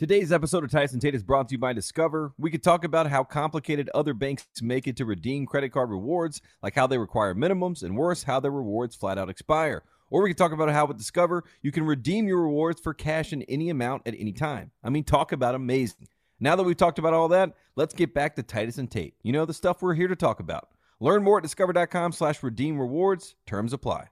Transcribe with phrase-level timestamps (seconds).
[0.00, 2.32] Today's episode of Titus and Tate is brought to you by Discover.
[2.38, 6.40] We could talk about how complicated other banks make it to redeem credit card rewards,
[6.62, 9.82] like how they require minimums, and worse, how their rewards flat out expire.
[10.08, 13.34] Or we could talk about how with Discover, you can redeem your rewards for cash
[13.34, 14.70] in any amount at any time.
[14.82, 16.08] I mean, talk about amazing.
[16.40, 19.16] Now that we've talked about all that, let's get back to Titus and Tate.
[19.22, 20.70] You know, the stuff we're here to talk about.
[20.98, 23.34] Learn more at discover.com slash redeem rewards.
[23.44, 24.06] Terms apply.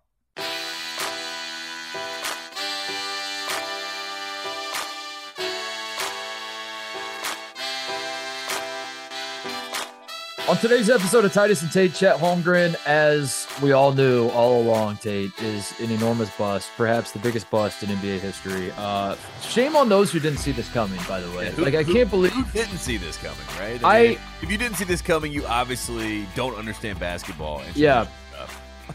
[10.48, 14.96] On today's episode of Titus and Tate, Chet Holmgren, as we all knew all along,
[14.96, 18.72] Tate is an enormous bust, perhaps the biggest bust in NBA history.
[18.78, 20.98] Uh, shame on those who didn't see this coming.
[21.06, 23.36] By the way, Yeah, who- like I who- can't believe who didn't see this coming,
[23.60, 23.78] right?
[23.84, 27.60] I- mean, if you didn't see this coming, you obviously don't understand basketball.
[27.66, 28.06] and Yeah.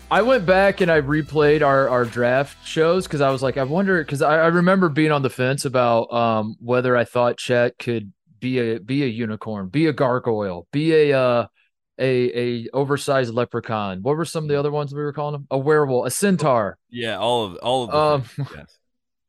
[0.09, 3.63] I went back and I replayed our, our draft shows because I was like, I
[3.63, 7.77] wonder because I, I remember being on the fence about um, whether I thought Chet
[7.77, 8.11] could
[8.43, 11.47] be a be a unicorn, be a gargoyle, be a uh,
[11.97, 14.03] a a oversized leprechaun.
[14.03, 15.47] What were some of the other ones we were calling him?
[15.49, 16.77] A werewolf, a centaur.
[16.89, 18.77] Yeah, all of all of Um, yes.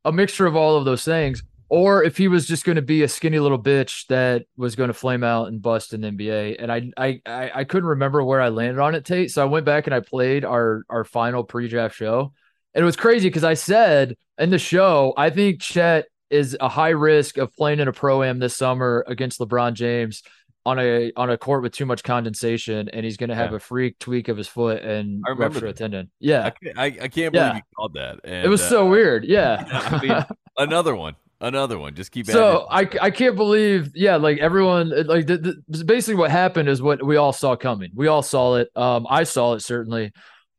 [0.04, 3.04] a mixture of all of those things, or if he was just going to be
[3.04, 6.56] a skinny little bitch that was going to flame out and bust in the NBA.
[6.58, 9.30] And I, I, I, I couldn't remember where I landed on it, Tate.
[9.30, 12.32] So I went back and I played our our final pre-draft show,
[12.74, 16.68] and it was crazy because I said in the show I think Chet is a
[16.68, 20.22] high risk of playing in a pro am this summer against LeBron James.
[20.66, 23.56] On a on a court with too much condensation, and he's going to have Yeah.
[23.56, 26.06] a freak tweak of his foot and I rupture a tendon.
[26.06, 27.54] I Yeah, can't, I, I can't believe Yeah.
[27.56, 28.20] you called that.
[28.24, 29.24] it was And, so uh, weird.
[29.36, 30.24] Yeah, I mean,
[30.56, 31.94] another one, another one.
[31.94, 32.26] Just keep.
[32.30, 32.32] It.
[32.32, 36.80] So I, I can't believe yeah like everyone like the, the, basically what happened is
[36.80, 40.12] what we all saw coming we all saw it um i saw it certainly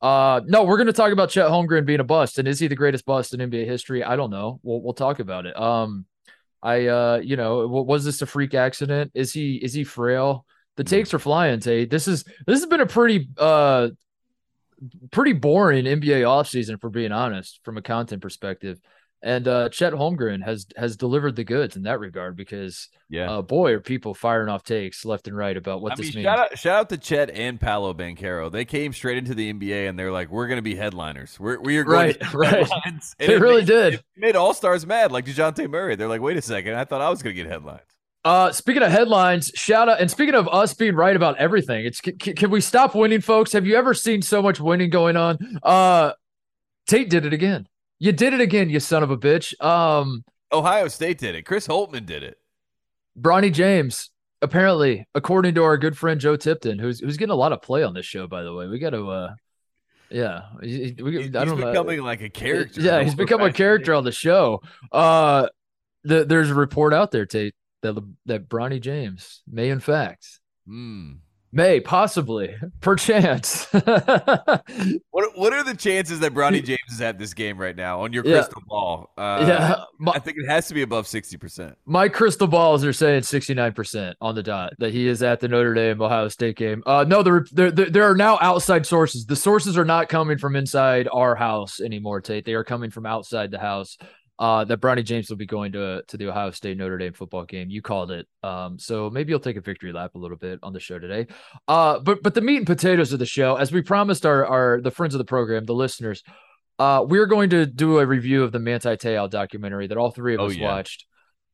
[0.06, 2.68] uh no we're going to talk about chet holmgren being a bust and is he
[2.68, 4.04] the greatest bust in nba history?
[4.04, 4.60] I don't know.
[4.64, 5.56] We'll, we'll talk about it.
[5.60, 6.06] Um
[6.64, 9.12] i uh you know was this a freak accident?
[9.14, 10.46] Is he is he frail?
[10.78, 10.90] The Mhm.
[10.96, 11.90] takes are flying Tate.
[11.90, 13.90] this is this has been a pretty uh
[15.12, 18.80] pretty boring nba offseason for being honest from a content perspective
[19.26, 23.30] and uh, Chet Holmgren has has delivered the goods in that regard because yeah.
[23.30, 26.24] uh, boy are people firing off takes left and right about what I this mean,
[26.24, 26.26] means.
[26.26, 28.52] shout out, shout out to Chet and Paolo Banchero.
[28.52, 31.40] They came straight into the NBA and they're like, "We're going to be headliners.
[31.40, 32.54] We're we are going Right, to right.
[32.54, 33.94] headlines." And They it really made, did.
[33.96, 35.96] It made all stars mad, like Dejounte Murray.
[35.96, 37.82] They're like, "Wait a second, I thought I was going to get headlines."
[38.24, 42.02] Uh, speaking of headlines, shout out and speaking of us being right about everything, it's
[42.02, 43.54] can, can we stop winning, folks?
[43.54, 45.60] Have you ever seen so much winning going on?
[45.62, 46.14] Uh,
[46.88, 47.68] Tate did it again.
[48.00, 49.60] You did it again, you son of a bitch.
[49.64, 51.44] Um, Ohio State did it.
[51.44, 52.38] Chris Holtmann did it.
[53.20, 54.10] Bronny James,
[54.42, 57.84] apparently, according to our good friend Joe Tipton, who's who's getting a lot of play
[57.84, 58.68] on this show, by the way.
[58.68, 59.34] We got to, uh,
[60.10, 61.72] yeah, we, He- I he's don't know.
[61.72, 62.82] becoming like a character.
[62.82, 64.62] Yeah, he's become a character on the show.
[64.92, 65.48] Uh,
[66.04, 67.96] the, there's a report out there, Tate, that
[68.26, 71.14] that Bronny James may, in fact, Hmm.
[71.56, 73.68] May possibly, perchance.
[75.12, 78.12] What what are the chances that Bronny James is at this game right now on
[78.14, 78.34] your Yeah.
[78.40, 79.12] crystal ball?
[79.18, 81.78] Uh, yeah, my, I think it has to be above sixty percent.
[81.86, 85.74] my crystal balls are saying 69% on the dot that he is at the Notre
[85.74, 86.84] Dame Ohio State game.
[86.86, 89.26] Uh, no, there, there there are now outside sources.
[89.26, 92.44] The sources are not coming from inside our house anymore, Tate.
[92.46, 93.98] They are coming from outside the house.
[94.38, 97.46] Uh, that Bronny James will be going to to the Ohio State Notre Dame football
[97.46, 97.70] game.
[97.70, 98.28] You called it.
[98.44, 101.28] Um, so maybe you'll take a victory lap a little bit on the show today.
[101.70, 104.82] Uh, but but the meat and potatoes of the show, as we promised our our
[104.82, 106.22] the friends of the program, the listeners,
[106.80, 110.34] uh, we're going to do a review of the Manti Te'o documentary that all three
[110.34, 110.68] of Oh, us yeah.
[110.68, 111.06] watched.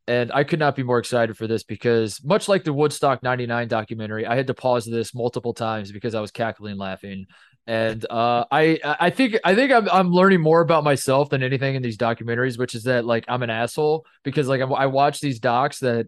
[0.07, 3.67] And I could not be more excited for this because much like the Woodstock 99
[3.67, 7.27] documentary, I had to pause this multiple times because I was cackling laughing.
[7.71, 11.75] And uh, I I think I think I'm I'm learning more about myself than anything
[11.75, 15.21] in these documentaries, which is that like I'm an asshole because like I, I watch
[15.21, 16.07] these docs that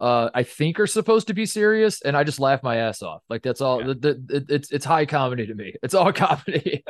[0.00, 3.22] uh, I think are supposed to be serious, and I just laugh my ass off.
[3.30, 3.78] Like that's all.
[3.80, 3.86] Yeah.
[3.86, 5.74] The, the, it- it's it's high comedy to me.
[5.84, 6.82] It's all comedy.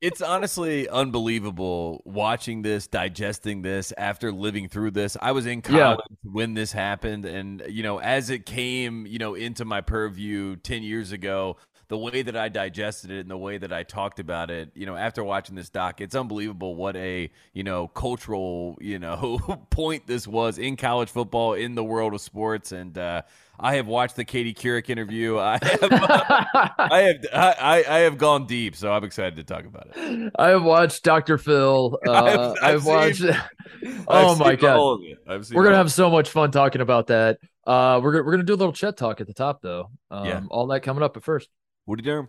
[0.00, 5.16] It's honestly unbelievable watching this, digesting this after living through this.
[5.20, 5.94] I was in Yeah.
[5.94, 10.56] college when this happened, and you know, as it came, you know, into my purview
[10.56, 11.56] ten years ago,
[11.92, 14.86] the way that I digested it and the way that I talked about it, you
[14.86, 19.38] know, after watching this doc, it's unbelievable what a you know cultural you know
[19.70, 23.20] point this was in college football, in the world of sports, and uh,
[23.60, 25.36] I have watched the Katie Couric interview.
[25.38, 25.92] I have.
[26.78, 27.16] I have
[27.60, 30.32] I, I have gone deep, so I'm excited to talk about it.
[30.38, 31.36] I have watched Dr.
[31.36, 31.98] Phil.
[32.08, 33.18] Uh, I've- I've, I've watched.
[33.18, 33.36] seen-
[34.08, 35.18] oh I've my god, all of it.
[35.28, 37.38] I've seen we're gonna have so much fun talking about that.
[37.66, 39.90] Uh, we're we're gonna do a little chat talk at the top though.
[40.10, 40.40] Um, Yeah.
[40.50, 41.12] all that coming up.
[41.12, 41.50] But first.
[41.86, 42.28] Woody Durham.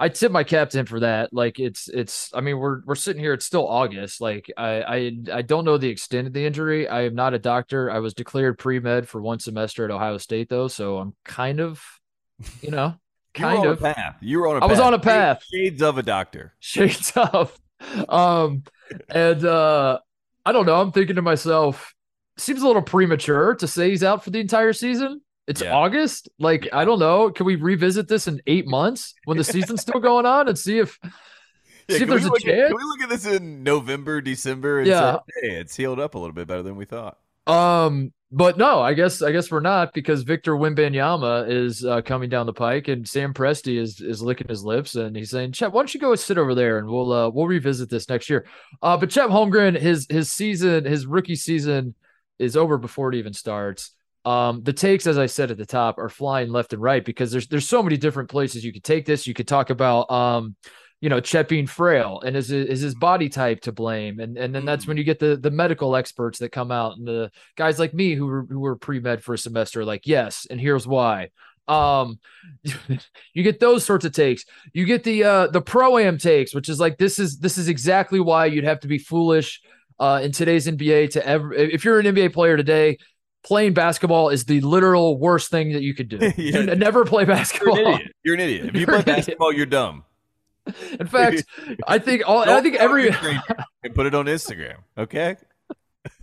[0.00, 1.34] I tip my cap to him for that.
[1.34, 2.30] Like it's it's.
[2.32, 3.34] I mean, we're we're sitting here.
[3.34, 4.22] It's still August.
[4.22, 6.88] Like I I I don't know the extent of the injury.
[6.88, 7.90] I am not a doctor.
[7.90, 11.60] I was declared pre med for one semester at Ohio State though, so I'm kind
[11.60, 11.82] of,
[12.62, 12.94] you know,
[13.36, 14.16] You kind on of a path.
[14.20, 14.70] You were on a I path.
[14.70, 15.42] was on a path.
[15.52, 16.54] Shades of a doctor.
[16.60, 17.58] shades of.
[18.08, 18.64] Um,
[19.08, 19.98] and uh,
[20.44, 20.80] I don't know.
[20.80, 21.94] I'm thinking to myself,
[22.36, 25.20] seems a little premature to say he's out for the entire season.
[25.46, 25.74] It's Yeah.
[25.74, 26.28] August.
[26.38, 27.30] Like, I don't know.
[27.30, 30.78] Can we revisit this in eight months when the season's still going on and see
[30.78, 30.98] if
[31.88, 32.68] see if there's a look at- chance?
[32.68, 35.12] Can we look at this in November, December, and Yeah.
[35.14, 37.18] say, hey, it's healed up a little bit better than we thought?
[37.48, 42.28] Um, but no, I guess I guess we're not because Victor Wembanyama is uh, coming
[42.28, 45.72] down the pike, and Sam Presti is is licking his lips, and he's saying, "Chet,
[45.72, 48.44] why don't you go sit over there, and we'll uh, we'll revisit this next year."
[48.82, 51.94] Uh, but Chet Holmgren, his his season, his rookie season,
[52.38, 53.92] is over before it even starts.
[54.26, 57.32] Um, the takes, as I said at the top, are flying left and right because
[57.32, 59.26] there's there's so many different places you could take this.
[59.26, 60.54] You could talk about um,
[61.00, 64.54] you know, Chet being frail and is is his body type to blame, and and
[64.54, 67.78] then that's when you get the the medical experts that come out and the guys
[67.78, 70.86] like me who were who were pre med for a semester, like yes, and here's
[70.86, 71.28] why.
[71.68, 72.18] Um,
[73.34, 74.44] you get those sorts of takes.
[74.72, 77.68] You get the uh the pro am takes, which is like this is this is
[77.68, 79.60] exactly why you'd have to be foolish
[80.00, 82.98] uh in today's NBA to ever if you're an NBA player today.
[83.44, 86.18] Playing basketball is the literal worst thing that you could do.
[86.36, 86.58] Yeah.
[86.60, 87.78] You never play You're basketball.
[87.78, 88.12] an idiot.
[88.24, 88.66] You're an idiot.
[88.66, 89.16] If you You're play an idiot.
[89.16, 90.04] basketball, you're dumb.
[90.98, 91.44] In fact,
[91.86, 94.76] I think all I Don't think every and put it on Instagram.
[94.96, 95.36] Okay.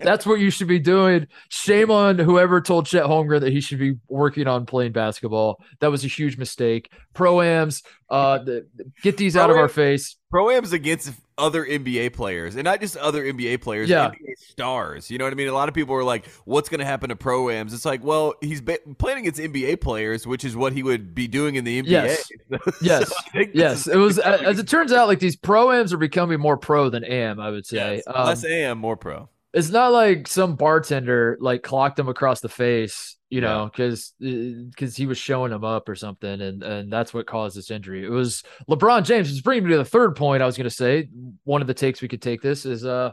[0.00, 1.26] that's what you should be doing.
[1.48, 5.62] Shame on whoever told Chet Holmgren that he should be working on playing basketball.
[5.80, 6.90] That was a huge mistake.
[7.14, 8.66] Proams, uh, the,
[9.02, 10.16] get these out of our face.
[10.30, 14.10] Pro-Am's against other NBA players, and not just other NBA players, Yeah.
[14.10, 15.10] NBA stars.
[15.10, 15.48] You know what I mean?
[15.48, 18.34] A lot of people are like, "What's going to happen to Pro-Ams?" It's like, well,
[18.40, 21.82] he's ba- playing against NBA players, which is what he would be doing in the
[21.82, 21.88] NBA.
[21.88, 22.30] Yes.
[22.82, 23.08] Yes.
[23.08, 26.56] So this Yes, it was as it turns out, like these proams are becoming more
[26.56, 27.40] pro than am.
[27.40, 27.96] I would say.
[27.96, 28.04] Yes.
[28.06, 29.28] Um, less AM, more pro.
[29.52, 34.96] It's not like some bartender like clocked him across the face, you know, because because
[34.96, 38.04] he was showing him up or something, and and that's what caused this injury.
[38.04, 39.30] It was LeBron James.
[39.30, 40.42] It's bringing me to the third point.
[40.42, 41.08] I was going to say
[41.44, 43.10] one of the takes we could take this is uh,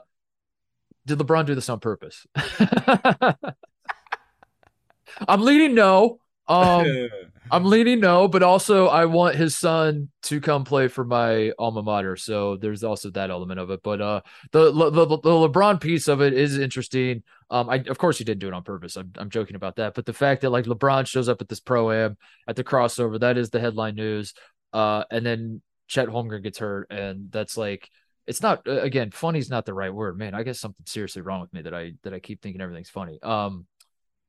[1.05, 2.27] did LeBron do this on purpose?
[5.27, 6.19] I'm leaning no.
[6.47, 7.09] Um,
[7.51, 11.81] I'm leaning no, but also I want his son to come play for my alma
[11.81, 12.15] mater.
[12.15, 13.81] So there's also that element of it.
[13.83, 14.21] But uh,
[14.51, 17.23] the the, the, the LeBron piece of it is interesting.
[17.49, 18.97] Um, I of course he didn't do it on purpose.
[18.97, 19.93] I'm I'm joking about that.
[19.93, 22.17] But the fact that like LeBron shows up at this pro am
[22.47, 24.33] at the crossover, that is the headline news.
[24.73, 27.89] Uh, and then Chet Holmgren gets hurt, and that's like
[28.25, 30.33] it's not again funny is not the right word, man.
[30.33, 33.19] I guess something seriously wrong with me that I that I keep thinking everything's funny.
[33.23, 33.65] Um,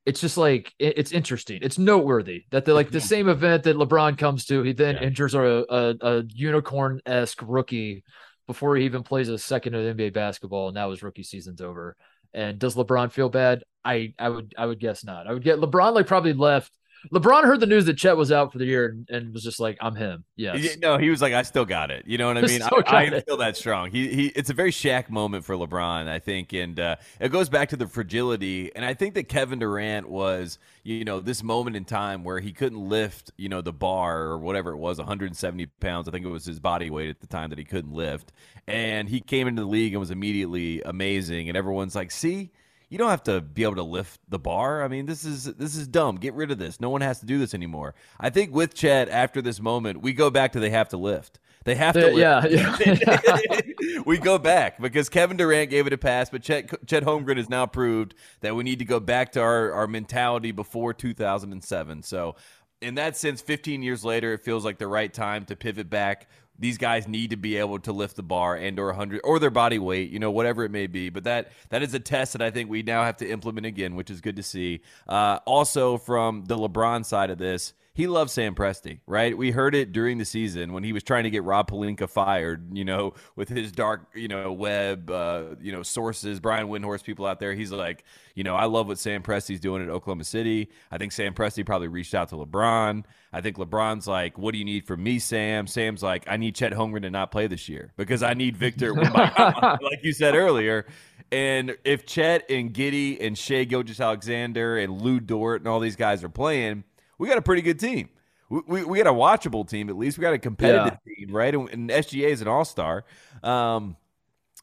[0.08, 1.58] it's just like it's interesting.
[1.60, 3.06] It's noteworthy that the like the mm-hmm.
[3.06, 5.02] same event that LeBron comes to, he then Yeah.
[5.02, 8.04] injures a a, a unicorn esque rookie
[8.46, 11.94] before he even plays a second of NBA basketball, and now his rookie season's over.
[12.32, 13.64] And does LeBron feel bad?
[13.84, 15.26] I I would I would guess not.
[15.26, 16.72] I would get LeBron like probably left.
[17.12, 19.60] LeBron heard the news that Chet was out for the year and, and was just
[19.60, 20.24] like, I'm him.
[20.36, 20.76] Yes.
[20.80, 22.04] No, he was like, I still got it.
[22.06, 22.62] You know what I mean?
[22.62, 23.26] I, I got it.
[23.26, 23.90] feel that strong.
[23.90, 24.26] He he.
[24.28, 27.76] It's a very Shaq moment for LeBron, I think, and uh, it goes back to
[27.76, 28.74] the fragility.
[28.74, 32.52] And I think that Kevin Durant was, you know, this moment in time where he
[32.52, 36.08] couldn't lift, you know, the bar or whatever it was, 170 pounds.
[36.08, 38.32] I think it was his body weight at the time that he couldn't lift,
[38.66, 41.48] and he came into the league and was immediately amazing.
[41.48, 42.50] And everyone's like, see.
[42.88, 44.82] You don't have to be able to lift the bar.
[44.82, 46.16] I mean, this is this is dumb.
[46.16, 46.80] Get rid of this.
[46.80, 47.94] No one has to do this anymore.
[48.18, 51.38] I think with Chet after this moment, we go back to they have to lift.
[51.64, 52.18] They have to lift.
[52.18, 53.60] yeah, yeah.
[54.06, 57.50] we go back because Kevin Durant gave it a pass, but Chet, Chet Holmgren has
[57.50, 62.02] now proved that we need to go back to our, our mentality before 2007.
[62.02, 62.36] So,
[62.80, 66.28] in that sense, 15 years later, it feels like the right time to pivot back.
[66.58, 69.50] These guys need to be able to lift the bar and or 100 or their
[69.50, 71.08] body weight, you know, whatever it may be.
[71.08, 73.94] But that that is a test that I think we now have to implement again,
[73.94, 74.80] which is good to see.
[75.08, 79.36] Uh, also, from the LeBron side of this, he loves Sam Presti, right?
[79.36, 82.68] We heard it during the season when he was trying to get Rob Pelinka fired,
[82.72, 87.26] you know, with his dark, you know, web, uh, you know, sources, Brian Windhorst, people
[87.26, 87.54] out there.
[87.54, 88.04] He's like,
[88.36, 90.70] you know, I love what Sam Presti's doing at Oklahoma City.
[90.92, 93.02] I think Sam Presti probably reached out to LeBron.
[93.32, 95.66] I think LeBron's like, what do you need from me, Sam?
[95.66, 98.94] Sam's like, I need Chet Holmgren to not play this year because I need Victor,
[98.94, 100.86] like you said earlier.
[101.32, 106.22] And if Chet and Giddey and Shai Gilgeous-Alexander and Lu Dort and all these guys
[106.22, 106.84] are playing,
[107.18, 108.08] we got a pretty good team.
[108.48, 110.18] we, we, we got a watchable team at least.
[110.18, 111.54] We got a competitive team, right?
[111.54, 113.04] And, and SGA is an all star.
[113.42, 113.96] Um,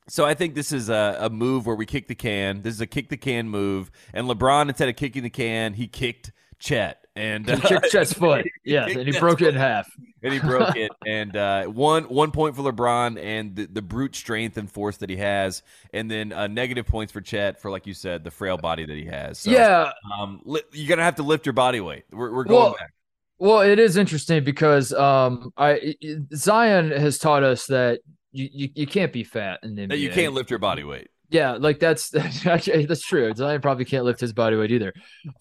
[0.08, 2.62] so I think this is a, a move where we kick the can.
[2.62, 5.88] This is a kick the can move, and LeBron instead of kicking the can, he
[5.88, 8.46] kicked Chet and He kicked Chet's foot.
[8.64, 9.90] Yeah, kicked and he broke it in half.
[10.26, 10.92] And he broke it.
[11.08, 15.10] And uh, one one point for LeBron and the, the brute strength and force that
[15.10, 15.62] he has,
[15.94, 18.96] and then uh, negative points for Chet for like you said the frail body that
[18.96, 19.40] he has.
[19.40, 22.06] So, yeah, um, li- you're gonna have to lift your body weight.
[22.12, 22.94] We're, we're going Well, back.
[23.38, 25.96] Well, it is interesting because um, I
[26.34, 28.00] Zion has taught us that
[28.32, 30.00] you, you, you can't be fat in the NBA.
[30.00, 31.10] You can't lift your body weight.
[31.30, 32.16] Yeah, like that's
[32.46, 33.32] actually that's true.
[33.36, 34.94] Zion probably can't lift his body weight either,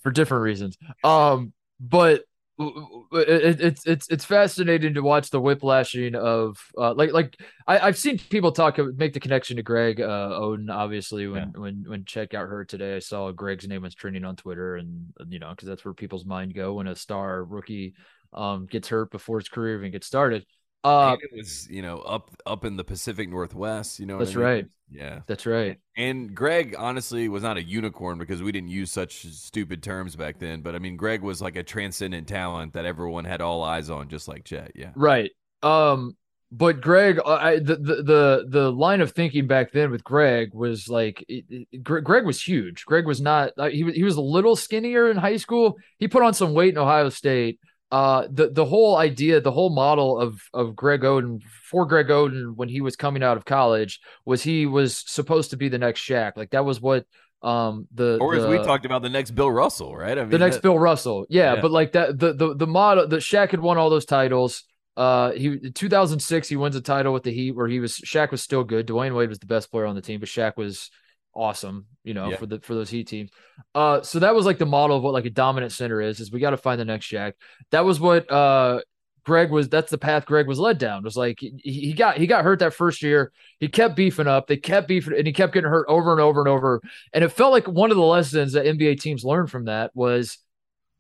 [0.03, 0.77] for different reasons.
[1.03, 2.25] Um, but
[2.57, 7.99] it, it's it's it's fascinating to watch the whiplashing of uh, like like I, I've
[7.99, 10.71] seen people talk make the connection to Greg uh, Oden.
[10.71, 14.37] Obviously, when when when check out her today, I saw Greg's name was trending on
[14.37, 17.95] Twitter, and you know because that's where people's mind go when a star rookie
[18.33, 20.47] um gets hurt before his career even gets started.
[20.85, 23.99] Uh, it was you know up up in the Pacific Northwest.
[23.99, 24.45] You know That's I mean?
[24.45, 24.67] right.
[24.91, 25.21] Yeah.
[25.27, 25.79] that's right.
[25.97, 30.39] And Greg honestly was not a unicorn because we didn't use such stupid terms back
[30.39, 30.61] then.
[30.61, 34.09] But I mean, Greg was like a transcendent talent that everyone had all eyes on,
[34.09, 34.73] just like Chet.
[34.75, 34.91] Yeah.
[34.95, 35.33] Right.
[35.63, 36.17] Um,
[36.53, 40.89] but Greg, I, the, the the the line of thinking back then with Greg was
[40.89, 42.85] like, it, it- Gre- Greg was huge.
[42.85, 43.51] Greg was not.
[43.59, 45.77] Uh, he was he was a little skinnier in high school.
[45.99, 47.59] He put on some weight in Ohio State.
[47.95, 52.57] Uh, the the whole idea, the whole model of of Greg Oden for Greg Oden
[52.57, 56.01] when he was coming out of college was he was supposed to be the next
[56.01, 56.33] Shaq.
[56.37, 57.05] Like that was what
[57.43, 60.19] um the Or as the, we talked about, the next Bill Russell, right?
[60.19, 61.25] I mean, the next that- Bill Russell.
[61.29, 61.61] Yeah, Yeah.
[61.61, 64.65] but like that the the the model the Shaq had won all those titles.
[64.97, 68.33] Uh he in 2006 he wins a title with the Heat where he was Shaq
[68.33, 68.89] was still good.
[68.89, 70.91] Dwyane Wade was the best player on the team, but Shaq was
[71.35, 72.37] awesome, you know, Yeah.
[72.37, 73.31] for the for those Heat teams.
[73.75, 76.31] Uh so that was like the model of what like a dominant center is is
[76.33, 77.33] we got to find the next Shaq.
[77.71, 78.81] That was what uh
[79.25, 80.99] Greg was that's the path Greg was led down.
[80.99, 83.33] It was like he, he got he got hurt that first year.
[83.59, 84.47] He kept beefing up.
[84.47, 86.83] They kept beefing and he kept getting hurt over and over and over.
[87.13, 90.39] And it felt like one of the lessons that NBA teams learned from that was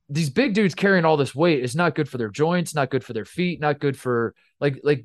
[0.08, 3.04] these big dudes carrying all this weight is not good for their joints, not good
[3.04, 5.04] for their feet, not good for like like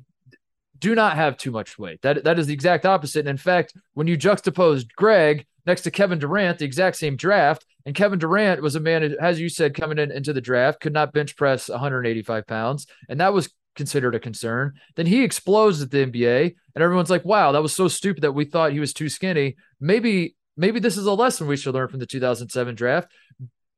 [0.80, 2.02] do not have too much weight.
[2.02, 3.20] That that is the exact opposite.
[3.20, 7.64] And in fact, when you juxtaposed Greg next to Kevin Durant, the exact same draft,
[7.86, 10.92] and Kevin Durant was a man, as you said, coming in into the draft, could
[10.92, 14.74] not bench press 185 pounds, and that was considered a concern.
[14.96, 18.32] Then he explodes at the NBA, and everyone's like, "Wow, that was so stupid that
[18.32, 21.88] we thought he was too skinny." Maybe maybe this is a lesson we should learn
[21.88, 23.10] from the 2007 draft.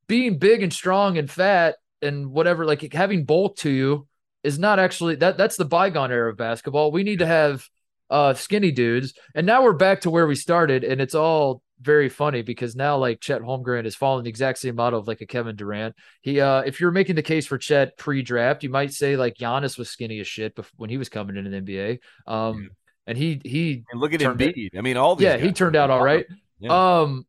[0.09, 4.09] Being big and strong and fat and whatever, like having bulk to you
[4.44, 6.90] is not actually that that's the bygone era of basketball.
[6.92, 7.66] We need to have
[8.11, 9.14] uh skinny dudes.
[9.34, 12.96] And now we're back to where we started and it's all very funny because now
[12.96, 15.94] like Chet Holmgren is following the exact same model of like a Kevin Durant.
[16.20, 19.78] He uh if you're making the case for Chet pre-draft, you might say like Giannis
[19.78, 21.99] was skinny as shit bef- when he was coming into the NBA.
[22.26, 22.70] Um
[23.06, 24.78] and he he And look at it- Embiid.
[24.78, 26.26] I mean, all these yeah, he turned out all right.
[26.61, 27.00] Yeah.
[27.00, 27.26] Um,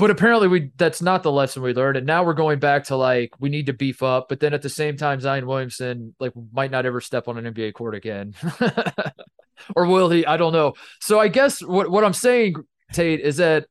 [0.00, 2.96] but apparently we that's not the lesson we learned, and now we're going back to
[2.96, 4.30] like we need to beef up.
[4.30, 7.52] But then at the same time, Zion Williamson like might not ever step on an
[7.52, 8.34] NBA court again,
[9.76, 10.24] or will he?
[10.24, 10.72] I don't know.
[11.02, 12.54] So I guess what what I'm saying,
[12.94, 13.66] Tate, is that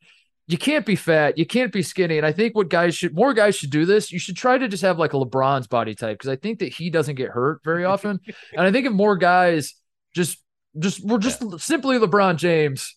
[0.46, 3.34] you can't be fat, you can't be skinny, and I think what guys should more
[3.34, 4.12] guys should do this.
[4.12, 6.72] You should try to just have like a LeBron's body type because I think that
[6.72, 8.20] he doesn't get hurt very often,
[8.54, 9.74] and I think if more guys
[10.14, 10.38] just
[10.78, 12.96] just we're just simply LeBron James.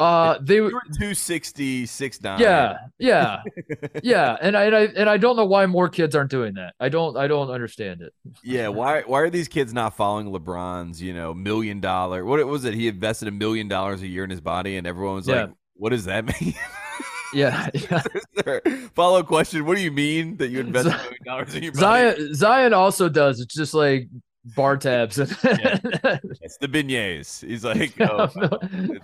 [0.00, 2.38] Uh, they were 260, 6'9".
[2.38, 3.42] yeah, yeah,
[4.02, 6.74] yeah, and I, and I and I don't know why more kids aren't doing that.
[6.78, 8.12] I don't I don't understand it.
[8.44, 12.64] Yeah, why why are these kids not following LeBron's, you know, million dollar what was
[12.64, 12.74] it?
[12.74, 15.46] He invested a million dollars a year in his body and everyone was Yeah.
[15.46, 16.54] like, What does that mean?
[17.34, 18.02] Yeah, yeah.
[18.94, 21.80] Follow question, what do you mean that you invested a million dollars in your body?
[22.16, 23.40] Zion Zion also does.
[23.40, 24.08] It's just like
[24.54, 25.18] bar tabs.
[26.40, 27.46] It's the beignets.
[27.46, 28.28] He's like, oh,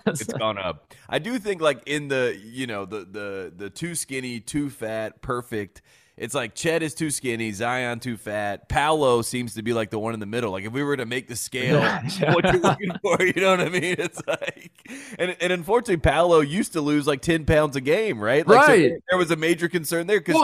[0.07, 0.93] it's, it's gone up.
[1.09, 5.21] I do think like in the you know the the the too skinny, too fat,
[5.21, 5.81] perfect.
[6.17, 8.69] It's like Chet is too skinny, Zion too fat.
[8.69, 10.51] Paolo seems to be like the one in the middle.
[10.51, 11.81] Like if we were to make the scale,
[12.33, 13.95] what you're looking for, you know what I mean?
[13.99, 14.71] It's like,
[15.19, 18.47] and and unfortunately, Paolo used to lose like ten pounds a game, right?
[18.47, 18.81] Like, Right.
[18.89, 20.35] there- there was a major concern there because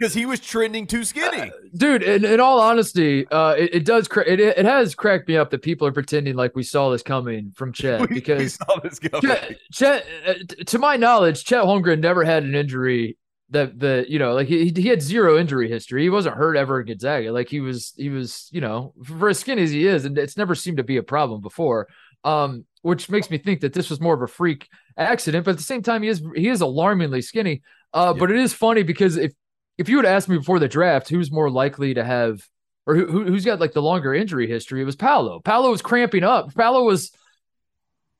[0.00, 1.50] Well, he was trending too skinny.
[1.76, 5.36] dude in, in all honesty uh it, it does cra- it, it has cracked me
[5.36, 8.80] up that people are pretending like we saw this coming from chet We- because saw
[8.80, 9.20] this coming.
[9.30, 13.17] Chet, Chet uh, to my knowledge chet holmgren never had an injury
[13.50, 16.80] that the you know like he, he had zero injury history he wasn't hurt ever
[16.80, 20.04] at gonzaga like he was he was you know for as skinny as he is
[20.04, 21.88] and it's never seemed to be a problem before
[22.24, 25.56] um which makes me think that this was more of a freak accident but at
[25.56, 27.62] the same time he is he is alarmingly skinny
[27.94, 28.20] uh Yeah.
[28.20, 29.32] but it is funny because if
[29.78, 32.40] if you would ask me before the draft who's more likely to have
[32.86, 34.80] or who, who who's got like the longer injury history?
[34.80, 35.40] It was Paolo.
[35.40, 36.54] Paolo was cramping up.
[36.54, 37.12] Paolo was.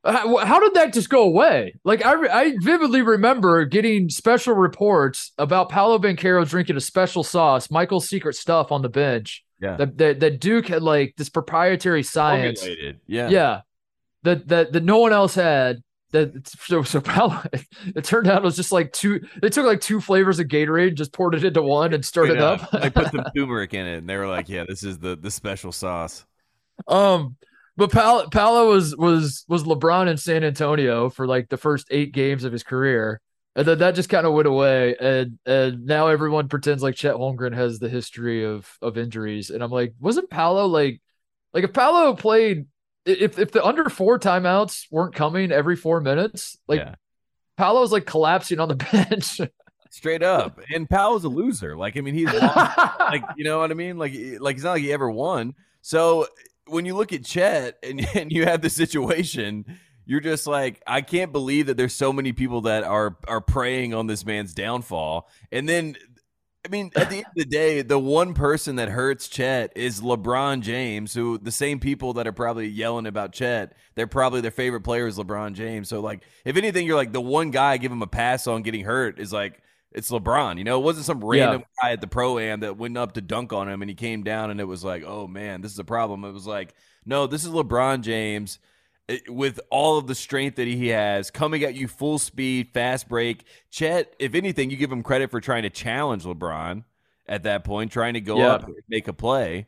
[0.04, 1.74] How, did that just go away?
[1.84, 7.70] Like I, I vividly remember getting special reports about Paolo Banchero drinking a special sauce,
[7.70, 9.44] Michael's secret stuff on the bench.
[9.60, 9.76] Yeah.
[9.76, 12.60] That, that that Duke had like this proprietary science.
[12.60, 13.00] Formulated.
[13.06, 13.28] Yeah.
[13.28, 13.60] Yeah.
[14.22, 15.82] That that that no one else had.
[16.12, 17.42] That so so Paolo,
[17.96, 19.20] it turned out it was just like two.
[19.42, 22.40] They took like two flavors of Gatorade, just poured it into one, and stirred it
[22.40, 22.66] up.
[22.72, 25.30] I put some turmeric in it, and they were like, "Yeah, this is the the
[25.30, 26.24] special sauce."
[26.86, 27.36] Um,
[27.78, 32.12] but Paolo, Paolo was was was LeBron in San Antonio for like the first eight
[32.12, 33.20] games of his career,
[33.54, 37.14] and then that just kind of went away, and and now everyone pretends like Chet
[37.14, 41.00] Holmgren has the history of of injuries, and I'm like, wasn't Paolo like,
[41.54, 42.66] like if Paolo played,
[43.06, 46.96] if if the under four timeouts weren't coming every four minutes, like Yeah.
[47.56, 49.40] Paolo was like collapsing on the bench.
[49.90, 51.76] Straight up, and Powell's a loser.
[51.76, 53.96] Like, I mean, he's lost, like, you know what I mean?
[53.98, 55.54] Like, like it's not like he ever won.
[55.80, 56.26] So
[56.68, 59.64] when you look at Chet and and you have the situation,
[60.06, 63.94] you're just like, I can't believe that there's so many people that are are preying
[63.94, 65.28] on this man's downfall.
[65.52, 65.96] And then,
[66.66, 70.00] I mean, at the end of the day, the one person that hurts Chet is
[70.00, 74.50] LeBron James, who the same people that are probably yelling about Chet, they're probably their
[74.50, 75.88] favorite player is LeBron James.
[75.88, 78.62] So like, if anything, you're like the one guy I give him a pass on
[78.62, 79.62] getting hurt is like
[79.98, 80.56] it's LeBron.
[80.58, 83.20] You know, it wasn't some random guy at the pro am that went up to
[83.20, 85.78] dunk on him and he came down and it was like, oh man, this is
[85.78, 86.24] a problem.
[86.24, 86.74] It was like,
[87.04, 88.60] no, this is LeBron James
[89.08, 93.08] eh, with all of the strength that he has coming at you full speed, fast
[93.08, 93.44] break.
[93.70, 96.84] Chet, if anything, you give him credit for trying to challenge LeBron
[97.26, 98.52] at that point, trying to go Yeah.
[98.52, 99.66] up and make a play.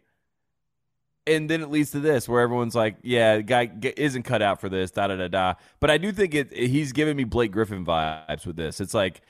[1.27, 4.59] And then it leads to this, where everyone's like, "Yeah, the guy isn't cut out
[4.61, 5.55] for this." Da da da da.
[5.79, 6.51] But I do think it.
[6.51, 8.81] He's giving me Blake Griffin vibes with this.
[8.81, 9.21] It's like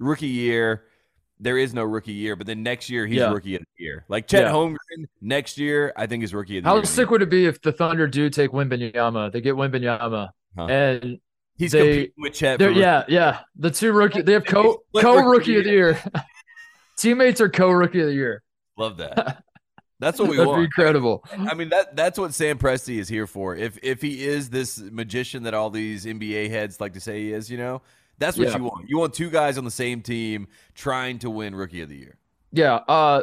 [0.00, 0.84] rookie year.
[1.42, 3.30] There is no rookie year, but then next year he's Yeah.
[3.32, 4.04] rookie of the year.
[4.08, 4.52] Like Chet Yeah.
[4.52, 6.84] Holmgren next year, I think is rookie of the How year.
[6.84, 9.32] sick would it be if the Thunder do take Wembanyama?
[9.32, 10.66] They get Wembanyama, Huh.
[10.66, 11.18] and
[11.56, 12.60] He's they- competing with Chet.
[12.76, 13.40] Yeah, yeah.
[13.56, 15.98] The two rookie, they have co co rookie of the year.
[16.98, 18.42] Teammates are co rookie of the year.
[18.76, 19.42] Love that.
[20.00, 20.64] That's what we That'd be want.
[20.64, 21.24] incredible.
[21.30, 23.54] I mean that that's what Sam Presti is here for.
[23.54, 27.32] If if he is this magician that all these NBA heads like to say he
[27.34, 27.82] is, you know,
[28.20, 28.56] that's what Yeah.
[28.58, 28.88] you want.
[28.88, 32.16] You want two guys on the same team trying to win Rookie of the Year.
[32.52, 32.74] Yeah.
[32.76, 33.22] Uh,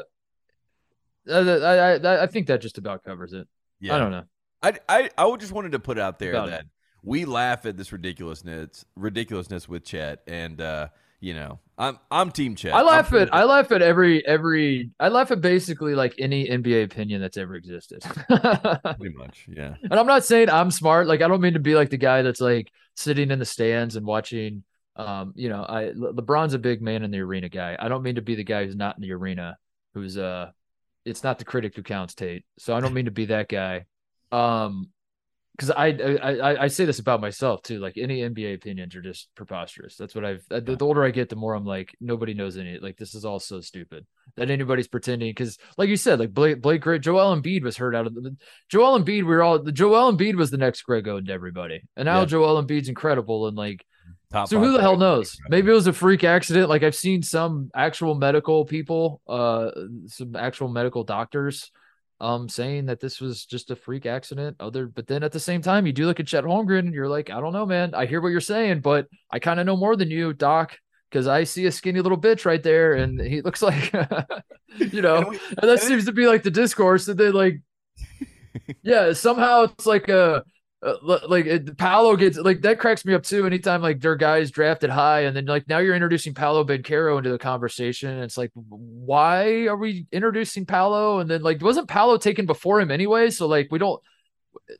[1.29, 3.47] I, I I think that just about covers it.
[3.79, 4.23] Yeah, I don't know.
[4.63, 6.51] I I I just wanted to put out there About it.
[6.51, 6.65] that
[7.03, 10.87] we laugh at this ridiculousness ridiculousness with Chet, and uh,
[11.19, 12.73] you know, I'm I'm Team Chet.
[12.73, 16.47] I laugh I'm at I laugh at every every I laugh at basically like any
[16.47, 18.03] NBA opinion that's ever existed.
[18.29, 19.75] pretty much, yeah.
[19.83, 21.07] And I'm not saying I'm smart.
[21.07, 23.95] Like I don't mean to be like the guy that's like sitting in the stands
[23.97, 24.63] and watching.
[24.97, 27.77] Um, you know, I LeBron's a big man in the arena guy.
[27.79, 29.57] I don't mean to be the guy who's not in the arena,
[29.93, 30.51] who's uh,
[31.05, 32.45] it's not the critic who counts, Tate.
[32.57, 33.85] So I don't mean to be that guy.
[34.31, 34.89] Um,
[35.57, 37.79] because I, I I say this about myself too.
[37.79, 39.95] Like any NBA opinions are just preposterous.
[39.95, 40.45] That's what I've.
[40.49, 42.77] The, the older I get, the more I'm like nobody knows any.
[42.79, 44.05] Like this is all so stupid
[44.35, 45.31] that anybody's pretending.
[45.31, 48.35] Because like you said, like Blake Blake Gri- Joel Embiid was hurt out of the
[48.69, 49.07] Joel Embiid.
[49.07, 52.19] We were all the Joel Embiid was the next Greg Oden to everybody, and now
[52.19, 52.25] Yeah.
[52.25, 53.47] Joel Embiid's incredible.
[53.47, 53.83] And like,
[54.31, 55.37] Top so who the hell knows?
[55.49, 56.67] Maybe it was a freak accident.
[56.69, 59.71] Like I've seen some actual medical people, uh,
[60.07, 61.71] some actual medical doctors,
[62.19, 64.57] um, saying that this was just a freak accident.
[64.59, 67.07] Other, but then at the same time, you do look at Chet Holmgren, and you're
[67.07, 67.93] like, I don't know, man.
[67.93, 70.77] I hear what you're saying, but I kind of know more than you, Doc.
[71.09, 73.93] Because I see a skinny little bitch right there, and he looks like,
[74.77, 77.07] you know, And we- and that seems to be like the discourse.
[77.07, 77.61] And then like,
[78.83, 80.43] yeah, somehow it's like a
[80.83, 83.45] uh, like it, Paolo gets like that cracks me up too.
[83.45, 87.31] Anytime like their guys drafted high, and then like now you're introducing Paolo Banchero into
[87.31, 91.19] the conversation, and it's like, why are we introducing Paolo?
[91.19, 93.31] And then like wasn't Paolo taken before him anyway?
[93.31, 94.01] So like we don't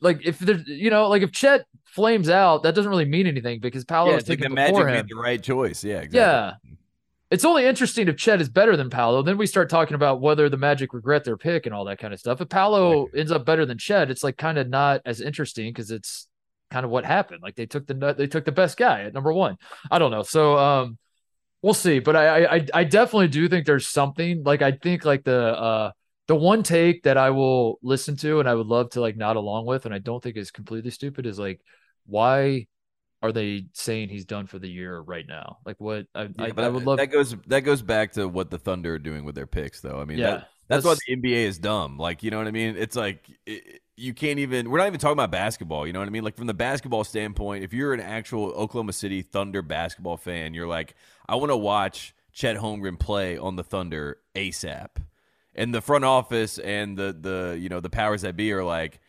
[0.01, 3.59] like if there's you know like if Chet flames out, that doesn't really mean anything
[3.59, 4.95] because Paolo Yeah, was it's like taken the before Magic him.
[4.95, 5.83] made the right choice.
[5.83, 6.19] Yeah, exactly.
[6.19, 6.53] Yeah.
[7.29, 9.21] It's only interesting if Chet is better than Paolo.
[9.21, 12.13] Then we start talking about whether the Magic regret their pick and all that kind
[12.13, 12.39] of stuff.
[12.39, 15.91] If Paolo ends up better than Chet, it's like kind of not as interesting because
[15.91, 16.27] it's
[16.71, 17.41] kind of what happened.
[17.43, 19.57] Like they took the they took the best guy at number one.
[19.91, 20.23] I don't know.
[20.23, 20.97] So um,
[21.61, 21.99] we'll see.
[21.99, 24.43] But I I I definitely do think there's something.
[24.43, 25.91] Like I think like the uh
[26.27, 29.35] the one take that I will listen to and I would love to like nod
[29.35, 31.59] along with, and I don't think is completely stupid, is like
[32.05, 32.67] why
[33.21, 35.57] are they saying he's done for the year right now?
[35.65, 38.51] Like what I, Yeah, I, I would love that goes that goes back to what
[38.51, 39.99] the Thunder are doing with their picks, though.
[39.99, 41.97] I mean, Yeah, that, that's, why the NBA is dumb.
[41.97, 42.75] Like, you know what I mean?
[42.77, 44.69] It's like it, you can't even.
[44.69, 45.87] We're not even talking about basketball.
[45.87, 46.23] You know what I mean?
[46.23, 50.67] Like from the basketball standpoint, if you're an actual Oklahoma City Thunder basketball fan, you're
[50.67, 50.95] like,
[51.27, 54.89] I want to watch Chet Holmgren play on the Thunder ASAP.
[55.55, 58.99] and the front office and the the you know the powers that be are like,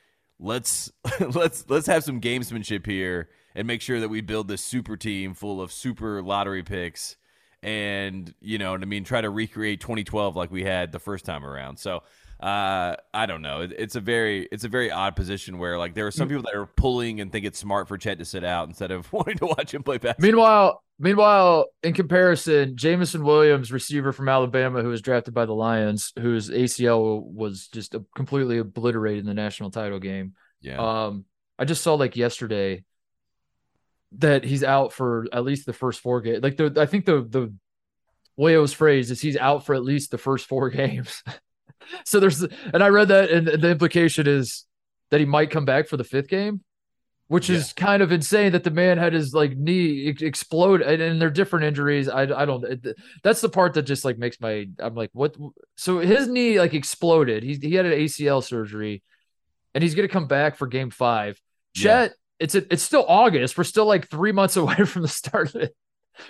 [0.41, 0.91] let's
[1.21, 5.35] let's let's have some gamesmanship here and make sure that we build this super team
[5.35, 7.17] full of super lottery picks
[7.63, 11.25] and you know what I mean try to recreate 2012 like we had the first
[11.25, 11.79] time around.
[11.79, 12.03] So
[12.41, 13.63] uh, I don't know.
[13.63, 16.45] It, it's a very it's a very odd position where like there are some people
[16.45, 19.39] that are pulling and think it's smart for Chet to sit out instead of wanting
[19.39, 20.29] to watch him play basketball.
[20.29, 26.13] Meanwhile, meanwhile, in comparison, Jameson Williams, receiver from Alabama, who was drafted by the Lions,
[26.17, 30.35] whose ACL was just completely obliterated in the national title game.
[30.61, 30.79] Yeah.
[30.79, 31.25] Um,
[31.59, 32.85] I just saw like yesterday
[34.13, 36.43] that he's out for at least the first four games.
[36.43, 37.53] Like the I think the the
[38.37, 41.23] way it was phrased is he's out for at least the first four games.
[42.05, 44.65] so there's and I read that and the implication is
[45.11, 46.63] that he might come back for the fifth game,
[47.29, 51.21] which is kind of insane that the man had his like knee explode and, and
[51.21, 52.09] they're different injuries.
[52.09, 52.65] I I don't
[53.23, 55.37] that's the part that just like makes my I'm like what
[55.77, 57.43] so his knee like exploded.
[57.43, 59.03] He he had an ACL surgery
[59.75, 61.41] and he's going to come back for game 5.
[61.77, 62.09] Yeah.
[62.41, 63.59] It's it's still August.
[63.59, 65.77] We're still like 3 months away from the start of it.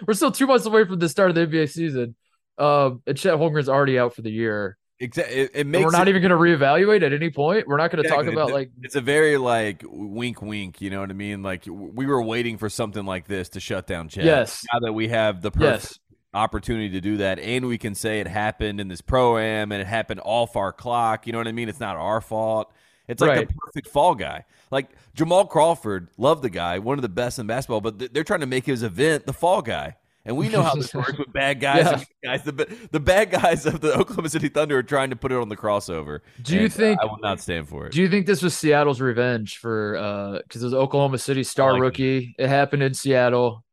[0.06, 2.14] We're still 2 months away from the start of the NBA season.
[2.58, 4.76] Um, and Chet Holmgren's already out for the year.
[5.00, 5.36] Exactly.
[5.36, 7.68] It, it And makes we're not it- even going to reevaluate at any point.
[7.68, 8.26] We're not going to Exactly.
[8.26, 11.62] talk about like it's a very like wink wink you know what i mean like
[11.68, 14.24] we were waiting for something like this to shut down Chet.
[14.24, 14.64] Yes.
[14.72, 15.98] now that we have the perfect yes,
[16.34, 19.80] opportunity to do that and we can say it happened in this pro am and
[19.80, 22.72] it happened off our clock you know what i mean it's not our fault
[23.08, 23.48] it's like Right.
[23.48, 27.46] the perfect fall guy like jamal crawford love the guy one of the best in
[27.46, 30.74] basketball but they're trying to make his event the fall guy and we know how
[30.74, 31.86] this works with bad guys.
[31.86, 31.92] Yeah.
[31.92, 32.42] and guys.
[32.42, 35.48] The, the bad guys of the Oklahoma City Thunder are trying to put it on
[35.48, 36.20] the crossover.
[36.42, 37.92] Do you uh, think- I will not stand for it?
[37.92, 41.72] Do you think this was Seattle's revenge for uh because it was Oklahoma City star
[41.72, 41.82] like it.
[41.82, 42.34] rookie?
[42.38, 43.64] It happened in Seattle.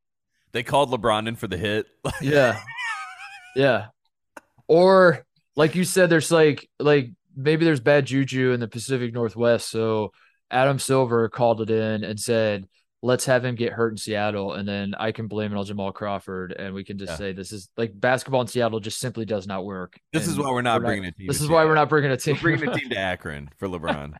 [0.54, 1.88] They called LeBron in for the hit.
[2.22, 2.58] Yeah.
[3.58, 3.88] yeah.
[4.70, 5.26] Or
[5.58, 9.70] like you said, there's like like maybe there's bad juju in the Pacific Northwest.
[9.70, 10.12] So
[10.52, 12.66] Adam Silver called it in and said,
[13.02, 15.92] let's have him get hurt in Seattle, and then I can blame it on Jamal
[15.92, 17.18] Crawford, and we can just Yeah.
[17.18, 20.00] say this is like basketball in Seattle just simply does not work.
[20.12, 21.28] This is why we're not we're bringing a team.
[21.28, 22.36] This is why we're not bringing a team.
[22.36, 24.14] We're bringing a team to Akron for LeBron.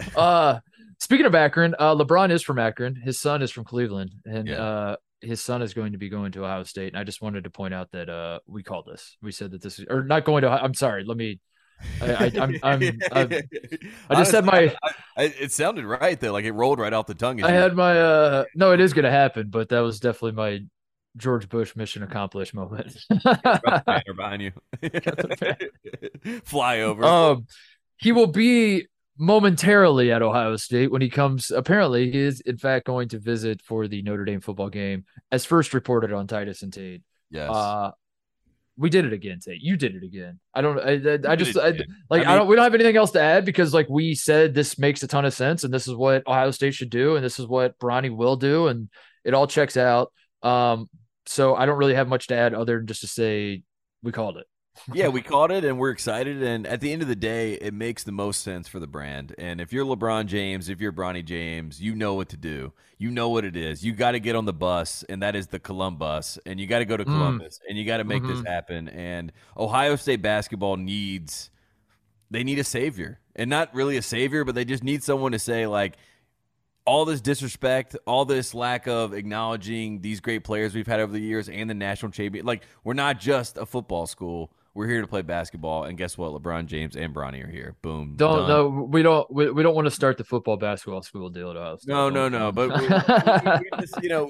[0.16, 0.60] uh
[0.98, 2.94] speaking of Akron, uh LeBron is from Akron.
[2.94, 4.62] His son is from Cleveland, and Yeah.
[4.62, 6.88] uh his son is going to be going to Ohio State.
[6.92, 9.16] And I just wanted to point out that uh we called this.
[9.22, 10.50] We said that this is or not going to.
[10.50, 11.04] I'm sorry.
[11.04, 11.40] Let me.
[12.00, 13.32] I, I, I'm, I'm, I'm
[14.10, 17.06] I just said my- I, I, it sounded right though, like it rolled right off
[17.06, 17.42] the tongue.
[17.42, 20.60] I had my uh no, it is going to happen, but that was definitely my
[21.16, 22.96] George Bush mission accomplished moment.
[23.24, 24.52] Got the banner behind you.
[26.44, 27.04] Fly over.
[27.04, 27.46] um,
[27.96, 28.86] he will be
[29.18, 31.50] momentarily at Ohio State when he comes.
[31.50, 35.44] Apparently, he is in fact going to visit for the Notre Dame football game, as
[35.44, 37.02] first reported on Titus and Tate.
[37.30, 37.50] yes.
[37.50, 37.92] Uh,
[38.78, 39.62] we did it again, Tate.
[39.62, 40.38] You did it again.
[40.54, 40.78] I don't.
[40.78, 41.78] I, I, I just I,
[42.10, 42.26] like.
[42.26, 42.46] I I, don't.
[42.46, 45.24] We don't have anything else to add because, like we said, this makes a ton
[45.24, 48.14] of sense, and this is what Ohio State should do, and this is what Bronny
[48.14, 48.90] will do, and
[49.24, 50.12] it all checks out.
[50.42, 50.88] Um,
[51.24, 53.62] so I don't really have much to add other than just to say
[54.02, 54.46] we called it.
[54.92, 56.42] Yeah, we caught it and we're excited.
[56.42, 59.34] And at the end of the day, it makes the most sense for the brand.
[59.38, 62.72] And if you're LeBron James, if you're Bronny James, you know what to do.
[62.98, 63.84] You know what it is.
[63.84, 66.38] You got to get on the bus, and that is the Columbus.
[66.46, 67.08] And you got to go to Mm.
[67.08, 68.46] Columbus, and you got to make this Mhm.
[68.46, 68.88] happen.
[68.88, 71.50] And Ohio State basketball needs
[72.28, 75.38] they need a savior, and not really a savior, but they just need someone to
[75.38, 75.96] say like.
[76.88, 81.18] All this disrespect, all this lack of acknowledging these great players we've had over the
[81.18, 82.46] years and the national champion.
[82.46, 84.52] Like, we're not just a football school.
[84.76, 85.84] We're here to play basketball.
[85.84, 86.32] And guess what?
[86.32, 87.76] LeBron James and Bronny are here.
[87.80, 88.12] Boom.
[88.16, 88.48] Don't done.
[88.48, 91.56] no, we don't we, we don't want to start the football basketball school deal at
[91.56, 91.88] Ohio State.
[91.88, 92.52] No, no, no.
[92.52, 94.26] But we, we, we just, you know,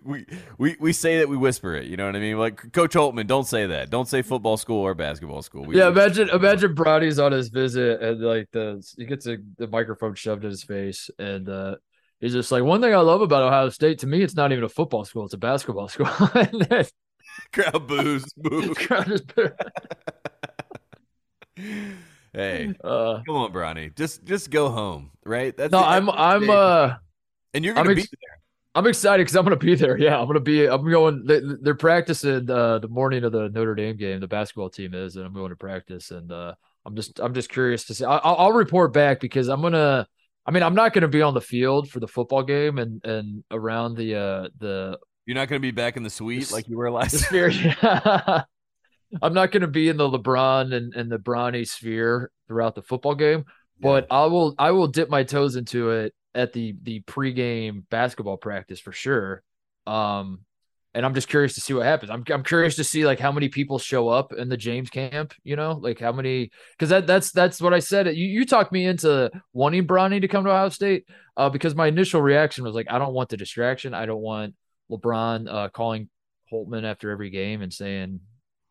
[0.04, 0.26] we,
[0.58, 1.86] we, we, say that we whisper it.
[1.86, 2.36] You know what I mean?
[2.36, 3.90] Like Coach Holtmann, don't say that.
[3.90, 5.64] Don't say football school or basketball school.
[5.64, 9.68] We, yeah, imagine imagine Bronny's on his visit and like the he gets a, the
[9.68, 11.76] microphone shoved in his face and uh
[12.18, 14.64] he's just like one thing I love about Ohio State to me it's not even
[14.64, 16.08] a football school it's a basketball school.
[16.34, 16.86] and then
[17.52, 18.74] crowd boos, boo.
[18.76, 19.32] crowd just-
[22.32, 23.94] hey, uh, come on, Bronny.
[23.96, 25.56] Just just go home, right?
[25.56, 26.94] That's no, I'm I'm uh
[27.54, 28.40] and you're I'm gonna be there.
[28.74, 29.98] I'm excited because I'm gonna be there.
[29.98, 30.66] Yeah, I'm gonna be.
[30.66, 31.24] I'm going.
[31.26, 34.20] They, they're practicing uh, the morning of the Notre Dame game.
[34.20, 36.12] The basketball team is, and I'm going to practice.
[36.12, 36.54] And uh,
[36.86, 38.04] I'm just, I'm just curious to see.
[38.04, 40.06] I, I'll, I'll report back because I'm gonna.
[40.46, 43.42] I mean, I'm not gonna be on the field for the football game and and
[43.50, 44.98] around the uh the
[45.30, 47.16] You're not gonna be back in the suite This- like you were the last.
[47.16, 47.52] sphere.
[49.22, 53.14] I'm not gonna be in the LeBron and and the Bronny sphere throughout the football
[53.14, 53.44] game,
[53.80, 54.56] but I will.
[54.58, 59.44] I will dip my toes into it at the the pregame basketball practice for sure.
[59.86, 60.40] Um,
[60.94, 62.10] and I'm just curious to see what happens.
[62.10, 65.32] I'm I'm curious to see like how many people show up in the James camp.
[65.44, 68.06] You know, like how many because that that's that's what I said.
[68.16, 71.04] You you talked me into wanting Bronny to come to Ohio State
[71.36, 73.94] uh, because my initial reaction was like I don't want the distraction.
[73.94, 74.56] I don't want
[74.90, 76.08] LeBron uh, calling
[76.52, 78.20] Holtmann after every game and saying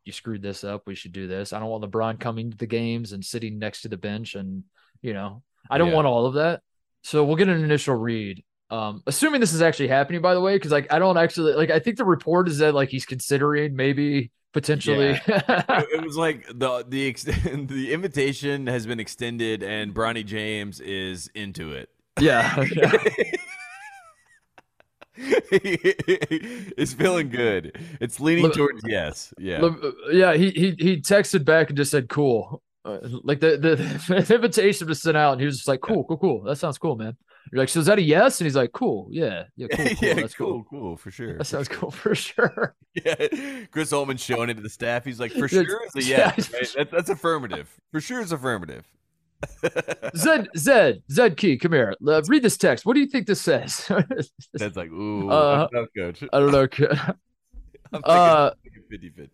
[0.06, 0.84] you screwed this up.
[0.86, 1.54] We should do this.
[1.54, 4.64] I don't want LeBron coming to the games and sitting next to the bench and
[5.02, 5.96] you know I don't Yeah.
[5.96, 6.62] want all of that.
[7.04, 8.44] So we'll get an initial read.
[8.72, 11.70] Um, assuming this is actually happening, by the way, because like I don't actually like.
[11.72, 15.20] I think the report is that like he's considering maybe potentially.
[15.28, 20.80] it, it was like the the ex- the invitation has been extended and Bronny James
[20.82, 21.90] is into it.
[22.20, 22.92] yeah, yeah.
[25.52, 27.78] it's feeling good.
[28.00, 29.34] It's leaning Look- towards yes.
[29.38, 29.62] Yeah.
[29.62, 30.34] Uh, yeah.
[30.34, 34.88] He he he texted back and just said, "Cool." Uh, like the, the the invitation
[34.88, 36.44] was sent out, and he was just like, "Cool, cool, cool.
[36.44, 37.18] That sounds cool, man."
[37.52, 39.96] You're like, "So is that a yes?" And he's like, "Cool, yeah, yeah, cool, cool.
[40.02, 40.64] yeah, That's cool.
[40.64, 41.38] cool, cool, for sure.
[41.38, 43.16] That sounds cool for sure." Yeah,
[43.72, 45.06] Chris Holtmann showing it to the staff.
[45.06, 46.34] He's like, for sure, it's a yeah.
[46.38, 46.54] yes.
[46.54, 46.68] Right?
[46.76, 47.70] That's, that's affirmative.
[47.92, 48.86] For sure, it's affirmative.
[50.16, 51.96] Zed Zed Zed Key, come here.
[52.06, 52.86] Uh, read this text.
[52.86, 53.86] What do you think this says?
[54.54, 56.24] That's like, ooh, Uh, that's tough, coach.
[56.34, 56.62] I don't know.
[57.92, 58.52] I'm thinking, Uh,
[58.92, 59.30] 50-50.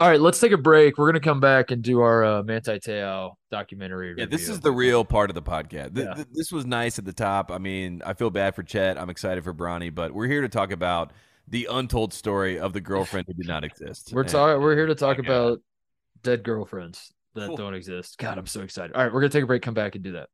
[0.00, 0.98] All right, let's take a break.
[0.98, 4.14] We're gonna come back and do our uh, Manti Te'o documentary.
[4.18, 5.94] Yeah, this is the real part of the podcast.
[5.94, 6.14] Th- Yeah.
[6.14, 7.50] th- this was nice at the top.
[7.52, 8.98] I mean, I feel bad for Chet.
[8.98, 11.12] I'm excited for Bronny, but we're here to talk about
[11.46, 14.10] the untold story of the girlfriend who did not exist.
[14.12, 14.60] We're And- talking.
[14.62, 15.60] We're here to talk about
[16.24, 17.56] dead girlfriends that Cool.
[17.56, 18.18] don't exist.
[18.18, 18.94] God, I'm so excited.
[18.94, 19.62] All right, we're gonna take a break.
[19.62, 20.28] Come back and do that.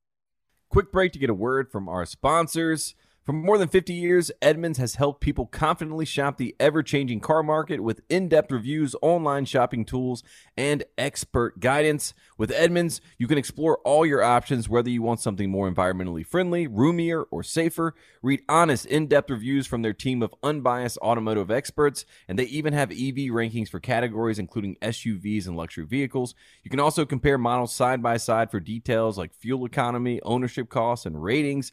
[0.69, 2.95] Quick break to get a word from our sponsors.
[3.23, 7.43] For more than 50 years, Edmunds has helped people confidently shop the ever changing car
[7.43, 10.23] market with in depth reviews, online shopping tools,
[10.57, 12.15] and expert guidance.
[12.39, 16.67] With Edmunds, you can explore all your options, whether you want something more environmentally friendly,
[16.67, 17.95] roomier, or safer.
[18.23, 22.73] Read honest, in depth reviews from their team of unbiased automotive experts, and they even
[22.73, 26.35] have EV rankings for categories including SUVs and luxury vehicles.
[26.65, 31.05] You can also compare models side by side for details like fuel economy, ownership costs,
[31.05, 31.71] and ratings.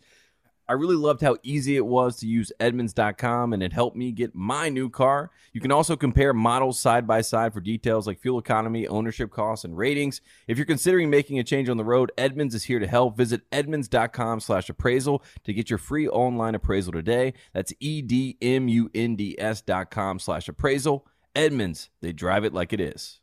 [0.70, 4.36] I really loved how easy it was to use Edmunds.com and it helped me get
[4.36, 5.32] my new car.
[5.54, 9.66] You can also compare models side by side for details like fuel economy, ownership costs,
[9.66, 10.22] and ratings.
[10.48, 13.18] If you're considering making a change on the road, Edmunds is here to help.
[13.18, 17.34] Visit Edmunds.com slash appraisal to get your free online appraisal today.
[17.54, 21.08] That's E E-D-M-U-N-D-S dot com slash appraisal.
[21.36, 23.22] Edmunds, they drive it like it is.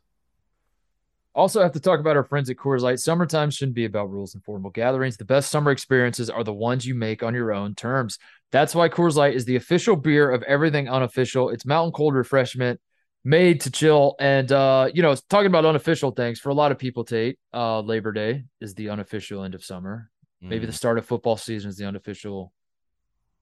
[1.35, 2.97] Also, have to talk about our friends at Coors Light.
[2.97, 5.17] Summertime shouldn't be about rules and formal gatherings.
[5.17, 8.17] The best summer experiences are the ones you make on your own terms.
[8.53, 11.49] That's why Coors Light is the official beer of everything unofficial.
[11.49, 12.79] It's mountain cold refreshment
[13.25, 14.15] made to chill.
[14.17, 17.81] And uh, you know, talking about unofficial things for a lot of people, Tate, uh,
[17.81, 20.09] Labor Day is the unofficial end of summer.
[20.41, 22.53] Maybe the start of football season is the unofficial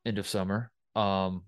[0.06, 0.72] end of summer.
[0.96, 1.44] Um,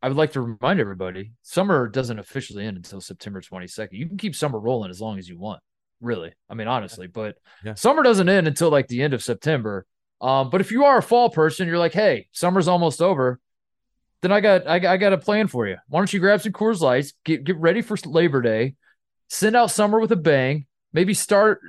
[0.00, 3.88] I would like to remind everybody, summer doesn't officially end until September 22nd.
[3.92, 5.60] You can keep summer rolling as long as you want
[6.02, 6.32] really.
[6.50, 7.74] I mean, honestly, but Yeah.
[7.74, 9.86] summer doesn't end until like the end of September.
[10.20, 13.40] Um, but if you are a fall person, you're like, hey, summer's almost over.
[14.20, 15.76] Then I got I, got- I got a plan for you.
[15.88, 18.74] Why don't you grab some Coors Lights, get get ready for Labor Day,
[19.28, 20.66] send out summer with a bang.
[20.92, 21.60] Maybe start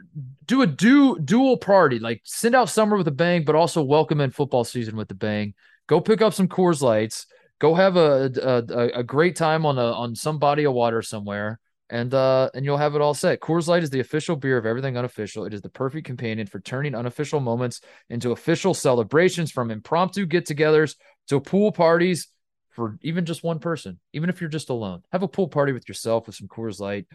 [0.45, 4.19] do a do dual party, like send out summer with a bang, but also welcome
[4.21, 5.53] in football season with a bang.
[5.87, 7.25] Go pick up some Coors Lights.
[7.59, 11.01] Go have a a, a, a great time on a on some body of water
[11.01, 11.59] somewhere
[11.93, 13.39] and uh and you'll have it all set.
[13.39, 15.45] Coors Light is the official beer of everything unofficial.
[15.45, 20.95] It is the perfect companion for turning unofficial moments into official celebrations from impromptu get-togethers
[21.29, 22.27] to pool parties
[22.71, 25.03] for even just one person, even if you're just alone.
[25.11, 27.05] Have a pool party with yourself with some Coors Light.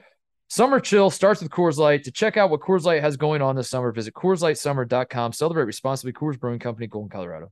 [0.49, 2.05] Summer chill starts with Coors Light.
[2.05, 5.33] To check out what Coors Light has going on this summer, visit CoorsLightSummer.com.
[5.33, 6.12] Celebrate responsibly.
[6.12, 7.51] Coors Brewing Company, Golden, Colorado.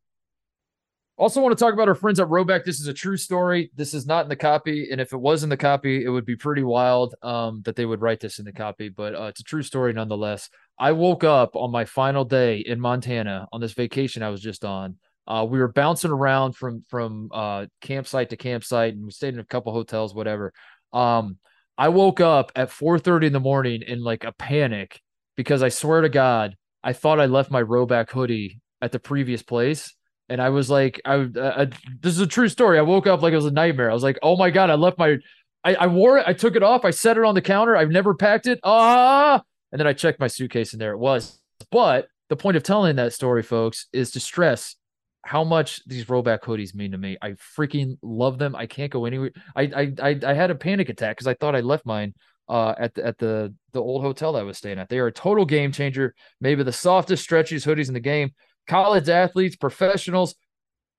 [1.18, 2.64] Also, want to talk about our friends at Rhoback.
[2.64, 3.70] This is a true story.
[3.74, 6.26] This is not in the copy, and if it was in the copy, it would
[6.26, 8.90] be pretty wild um, that they would write this in the copy.
[8.90, 10.50] But uh, it's a true story nonetheless.
[10.78, 14.62] I woke up on my final day in Montana on this vacation I was just
[14.62, 14.96] on.
[15.26, 19.40] Uh, we were bouncing around from from uh, campsite to campsite, and we stayed in
[19.40, 20.52] a couple hotels, whatever.
[20.92, 21.38] Um,
[21.78, 25.00] I woke up at 4:30 in the morning in like a panic
[25.34, 29.42] because I swear to God, I thought I left my Rhoback hoodie at the previous
[29.42, 29.94] place.
[30.28, 31.66] And I was like, I, I
[32.00, 32.78] this is a true story.
[32.78, 33.90] I woke up like it was a nightmare.
[33.90, 35.18] I was like, oh my god, I left my,
[35.62, 37.76] I, I wore it, I took it off, I set it on the counter.
[37.76, 38.58] I've never packed it.
[38.64, 41.40] Ah, and then I checked my suitcase, and there it was.
[41.70, 44.76] But the point of telling that story, folks, is to stress
[45.24, 47.16] how much these Rhoback hoodies mean to me.
[47.20, 48.54] I freaking love them.
[48.54, 49.32] I can't go anywhere.
[49.54, 52.14] I I I, I had a panic attack because I thought I left mine
[52.48, 54.88] uh, at the, at the the old hotel that I was staying at.
[54.88, 56.14] They are a total game changer.
[56.40, 58.34] Maybe the softest, stretchiest hoodies in the game.
[58.66, 60.34] College athletes, professionals,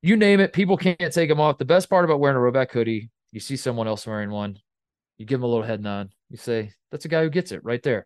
[0.02, 1.58] you name it, people can't take them off.
[1.58, 4.58] The best part about wearing a Rhoback hoodie You see someone else wearing one,
[5.18, 6.12] you give them a little head nod.
[6.30, 8.06] You say, "That's a guy who gets it right there."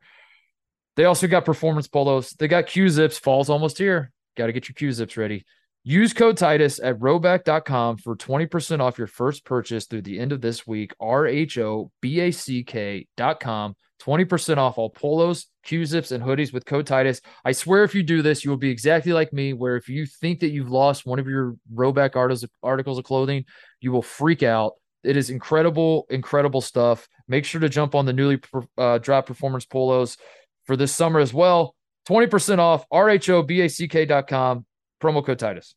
[0.95, 2.31] They also got performance polos.
[2.31, 3.17] They got Q zips.
[3.17, 4.11] Fall's almost here.
[4.35, 5.45] Got to get your Q zips ready.
[5.83, 10.41] Use code Titus at rhoback.com for 20% off your first purchase through the end of
[10.41, 10.93] this week.
[10.99, 13.75] R H O B A C K.com.
[14.01, 17.21] 20% off all polos, Q zips, and hoodies with code Titus.
[17.45, 20.05] I swear, if you do this, you will be exactly like me, where if you
[20.05, 23.45] think that you've lost one of your Rhoback articles of clothing,
[23.79, 24.73] you will freak out.
[25.03, 27.07] It is incredible, incredible stuff.
[27.27, 28.39] Make sure to jump on the newly
[28.77, 30.17] uh, dropped performance polos
[30.65, 31.75] for this summer as well.
[32.07, 34.65] 20% off, rhoback.com,
[35.01, 35.75] promo code Titus.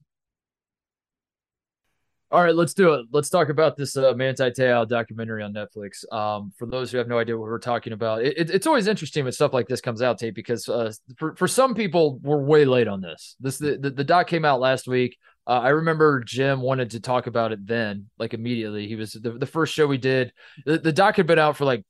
[2.35, 3.07] All right, let's do it.
[3.12, 6.05] Let's talk about this uh, Manti Te'o documentary on Netflix.
[6.12, 8.88] Um, for those who have no idea what we're talking about, it, it, it's always
[8.88, 12.42] interesting when stuff like this comes out, Tate, because uh, for, for some people, we're
[12.42, 13.37] way late on this.
[13.38, 15.16] This the, the, the doc came out last week.
[15.47, 18.88] Uh, I remember Jim wanted to talk about it then, like immediately.
[18.88, 20.33] He was the, the first show we did.
[20.66, 21.85] The, the doc had been out for like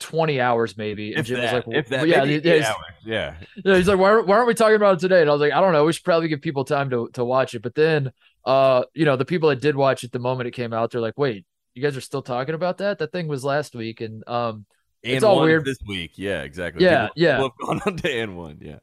[0.00, 1.10] 20 hours maybe.
[1.10, 2.74] And if Jim that, was like, if that, yeah, yeah,
[3.04, 3.34] yeah.
[3.62, 3.76] yeah.
[3.76, 5.20] He's like, why, why aren't we talking about it today?
[5.20, 5.84] And I was like, I don't know.
[5.84, 7.60] We should probably give people time to, to watch it.
[7.60, 8.10] But then
[8.44, 11.00] uh, you know, the people that did watch it the moment it came out, they're
[11.00, 12.98] like, wait, you guys are still talking about that?
[12.98, 14.66] That thing was last week, and um,
[15.04, 16.12] and it's all weird this week.
[16.16, 16.84] Yeah, exactly.
[16.84, 17.36] Yeah, people, yeah.
[17.36, 18.58] People have gone on to and one.
[18.60, 18.78] Yeah.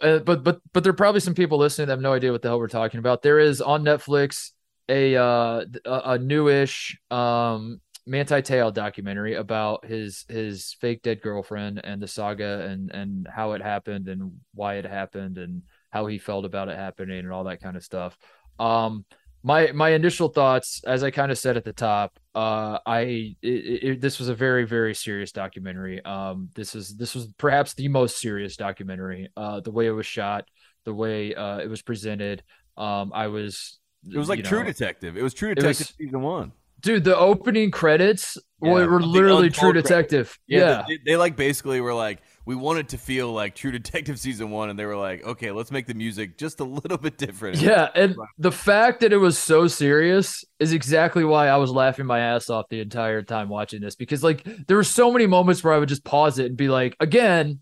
[0.00, 2.42] Uh, but but but there are probably some people listening that have no idea what
[2.42, 3.22] the hell we're talking about.
[3.22, 4.50] There is on Netflix
[4.88, 11.80] a uh a, a newish um Manti Te'o documentary about his his fake dead girlfriend
[11.82, 16.18] and the saga and and how it happened and why it happened and how he
[16.18, 18.16] felt about it happening and all that kind of stuff.
[18.58, 19.04] Um,
[19.42, 23.84] my my initial thoughts, as I kind of said at the top, uh, I it,
[23.84, 26.04] it, this was a very very serious documentary.
[26.04, 29.30] Um, this is this was perhaps the most serious documentary.
[29.36, 30.46] Uh, the way it was shot,
[30.84, 32.42] the way uh, it was presented.
[32.76, 33.78] Um, I was.
[34.12, 35.16] It was like True know, Detective.
[35.16, 36.52] It was True Detective was, season one.
[36.80, 40.36] Dude, the opening credits yeah, were, were literally True Detective.
[40.46, 40.84] Yeah, yeah.
[40.88, 44.70] They, they, like basically were like, we wanted to feel like True Detective season one,
[44.70, 47.58] and they were like, okay, let's make the music just a little bit different.
[47.58, 52.06] Yeah, and the fact that it was so serious is exactly why I was laughing
[52.06, 55.62] my ass off the entire time watching this because like there were so many moments
[55.62, 57.60] where I would just pause it and be like, again,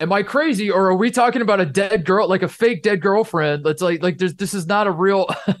[0.00, 3.02] am I crazy or are we talking about a dead girl, like a fake dead
[3.02, 3.64] girlfriend?
[3.64, 5.26] That's like like there's this is not a real.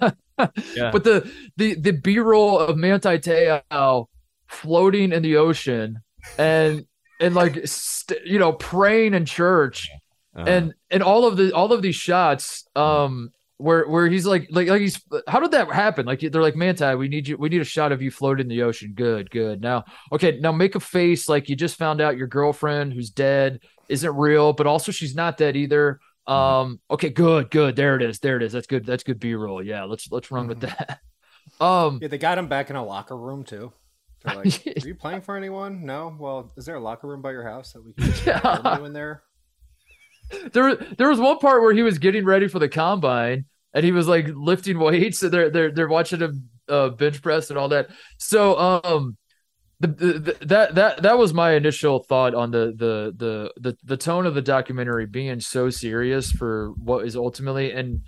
[0.74, 0.90] yeah.
[0.90, 4.06] But the the the B roll of Manti Te'o
[4.46, 6.00] floating in the ocean
[6.38, 6.86] and
[7.22, 9.88] and like st- you know praying in church.
[10.34, 10.48] Uh-huh.
[10.48, 14.66] and and all of the all of these shots um where where he's like like
[14.66, 16.06] like he's how did that happen?
[16.06, 18.48] Like they're like manti we need you we need a shot of you floating in
[18.48, 18.92] the ocean.
[18.94, 19.60] Good good.
[19.60, 23.60] Now okay now make a face like you just found out your girlfriend who's dead
[23.90, 26.00] isn't real but also she's not dead either.
[26.26, 26.32] Mm-hmm.
[26.32, 27.76] um okay good good.
[27.76, 28.52] There it is there it is.
[28.52, 29.62] That's good that's good b-roll.
[29.62, 30.74] Yeah let's let's run with mm-hmm.
[30.78, 31.00] that.
[31.60, 33.72] Um yeah they got him back in a locker room too
[34.24, 36.14] they're like, "Are you playing for anyone?" No.
[36.18, 38.78] Well, is there a locker room by your house that we can yeah.
[38.78, 39.22] you in there?
[40.52, 43.92] There, there was one part where he was getting ready for the combine, and he
[43.92, 45.18] was like lifting weights.
[45.20, 47.90] So they're they're they're watching him uh, bench press and all that.
[48.18, 49.16] So um,
[49.80, 53.96] the, the, that that that was my initial thought on the, the the the the
[53.96, 58.02] tone of the documentary being so serious for what is ultimately and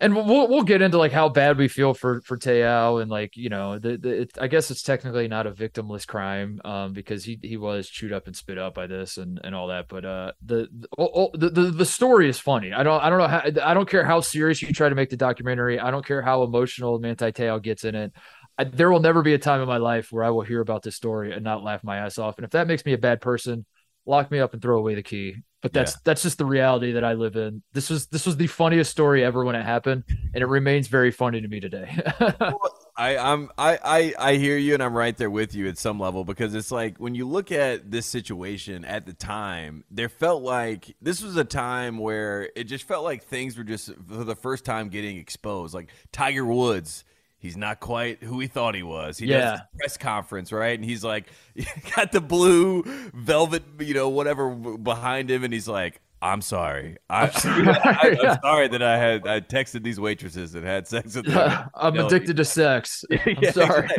[0.00, 3.36] and we'll we'll get into like how bad we feel for for Te'o and like
[3.36, 7.24] you know the, the it, I guess it's technically not a victimless crime um because
[7.24, 10.04] he he was chewed up and spit up by this and and all that but
[10.04, 12.72] uh the the the, the story is funny.
[12.72, 15.10] I don't I don't know how I don't care how serious you try to make
[15.10, 15.78] the documentary.
[15.78, 18.12] I don't care how emotional Manti Te'o gets in it.
[18.58, 20.82] I, there will never be a time in my life where I will hear about
[20.82, 22.38] this story and not laugh my ass off.
[22.38, 23.66] And if that makes me a bad person
[24.06, 25.98] lock me up and throw away the key but that's yeah.
[26.04, 27.62] that's just the reality that I live in.
[27.72, 31.10] This was this was the funniest story ever when it happened, and it remains very
[31.10, 31.88] funny to me today.
[32.98, 35.98] I I'm I, I I hear you, and I'm right there with you at some
[35.98, 40.42] level because it's like when you look at this situation at the time, there felt
[40.42, 44.36] like this was a time where it just felt like things were just for the
[44.36, 45.72] first time getting exposed.
[45.72, 47.04] Like Tiger Woods
[47.44, 49.18] he's not quite who he thought he was.
[49.18, 49.38] He yeah.
[49.38, 50.78] does press conference, right?
[50.78, 51.26] And he's like,
[51.94, 52.82] got the blue
[53.12, 56.96] velvet, you know, whatever behind him, and he's like, I'm sorry.
[57.10, 57.32] I, am
[58.42, 61.68] sorry that I had I texted these waitresses and had sex with them.
[61.74, 63.04] I'm addicted to sex.
[63.10, 63.90] I'm yeah, sorry.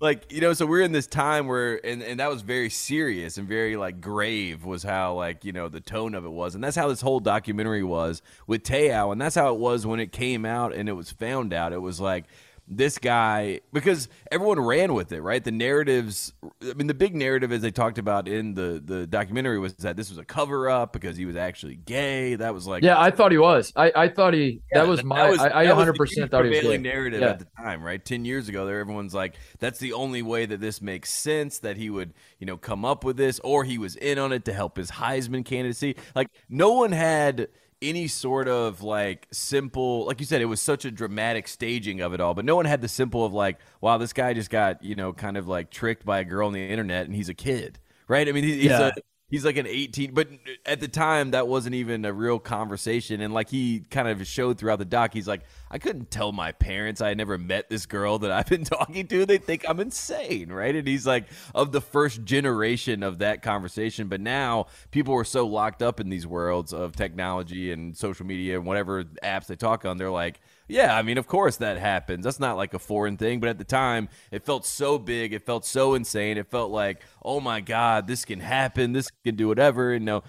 [0.00, 3.36] Like you know, so we're in this time where, and and that was very serious
[3.36, 6.64] and very like grave was how like you know the tone of it was, and
[6.64, 10.10] that's how this whole documentary was with Te'o, and that's how it was when it
[10.10, 11.74] came out and it was found out.
[11.74, 12.24] It was like
[12.66, 15.44] this guy because everyone ran with it, right?
[15.44, 16.32] The narratives.
[16.62, 19.96] I mean, the big narrative, as they talked about in the the documentary, was that
[19.96, 22.36] this was a cover up because he was actually gay.
[22.36, 23.72] That was like, yeah, I thought he was.
[23.76, 24.62] I, I thought he.
[24.72, 25.28] Yeah, that was my.
[25.28, 26.58] was- I, I that was 100 the percent thought he was.
[26.60, 26.90] prevailing Gay.
[26.90, 27.30] narrative Yeah.
[27.30, 28.02] at the time, right?
[28.02, 31.76] Ten years ago, there everyone's like, that's the only way that this makes sense that
[31.76, 34.52] he would, you know, come up with this, or he was in on it to
[34.54, 35.96] help his Heisman candidacy.
[36.14, 37.48] Like, no one had
[37.88, 42.14] any sort of like simple, like you said, it was such a dramatic staging of
[42.14, 44.82] it all, but no one had the simple of like, wow, this guy just got,
[44.82, 47.34] you know, kind of like tricked by a girl on the internet, and he's a
[47.34, 47.78] kid,
[48.08, 48.28] right?
[48.28, 48.80] I mean, he's Yeah.
[48.80, 48.92] a
[49.28, 50.28] He's like an 18, but
[50.66, 53.20] at the time that wasn't even a real conversation.
[53.20, 56.52] And like he kind of showed throughout the doc, he's like, I couldn't tell my
[56.52, 59.24] parents I had never met this girl that I've been talking to.
[59.24, 60.74] They think I'm insane, right?
[60.74, 64.08] And he's like of the first generation of that conversation.
[64.08, 68.56] But now people are so locked up in these worlds of technology and social media
[68.56, 69.96] and whatever apps they talk on.
[69.96, 72.24] They're like, yeah, I mean, of course that happens.
[72.24, 75.32] That's not like a foreign thing, but at the time, it felt so big.
[75.32, 76.38] It felt so insane.
[76.38, 78.92] It felt like, oh my god, this can happen.
[78.92, 79.92] This can do whatever.
[79.92, 80.22] And no,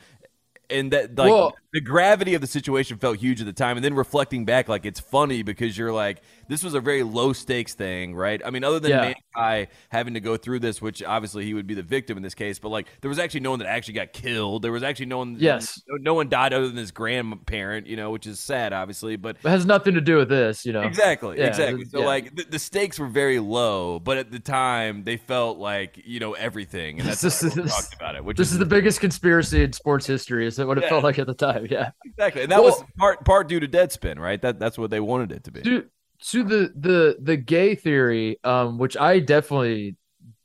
[0.69, 3.75] and that like Well- the gravity of the situation felt huge at the time.
[3.75, 7.33] And then reflecting back, like it's funny because you're like, this was a very low
[7.33, 8.41] stakes thing, right?
[8.45, 9.13] I mean, other than Yeah.
[9.35, 12.33] Manti having to go through this, which obviously he would be the victim in this
[12.33, 14.61] case, but like there was actually no one that actually got killed.
[14.61, 15.35] There was actually no one.
[15.37, 15.81] Yes.
[15.89, 19.35] no, no one died other than his grandparent, you know, which is sad, obviously, but.
[19.43, 20.81] It has nothing to do with this, you know.
[20.83, 21.83] Exactly, Yeah, exactly.
[21.83, 22.05] So yeah.
[22.05, 26.21] like the, the stakes were very low, but at the time they felt like you
[26.21, 28.23] know everything, and that's This how is- everyone talked about it.
[28.23, 30.47] Which This is the biggest conspiracy in sports history.
[30.47, 31.64] Is that what it felt like at the time?
[31.71, 31.91] Yeah.
[32.05, 34.41] exactly, and that was part part due to Deadspin, right?
[34.41, 35.61] That that's what they wanted it to be.
[35.61, 35.85] to
[36.31, 39.97] to the the the gay theory um which i definitely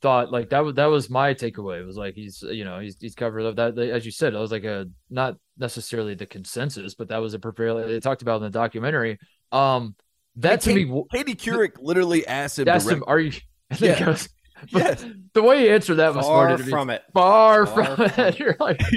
[0.02, 2.96] thought like that was that was my takeaway it was like he's you know he's
[3.00, 6.94] he's covered up that as you said it was like a not necessarily the consensus
[6.96, 9.16] but that was a prevailing they talked about in the documentary
[9.52, 9.94] um
[10.36, 12.66] that to Katie, me Katie Couric literally asked him.
[12.66, 13.30] asked him are you
[13.70, 14.06] I think Yeah.
[14.06, 14.28] I was-
[14.68, 15.04] Yes.
[15.32, 16.70] the way he answered that was Far funny to me.
[16.70, 17.02] from it.
[17.12, 18.80] far, Far from from it you're like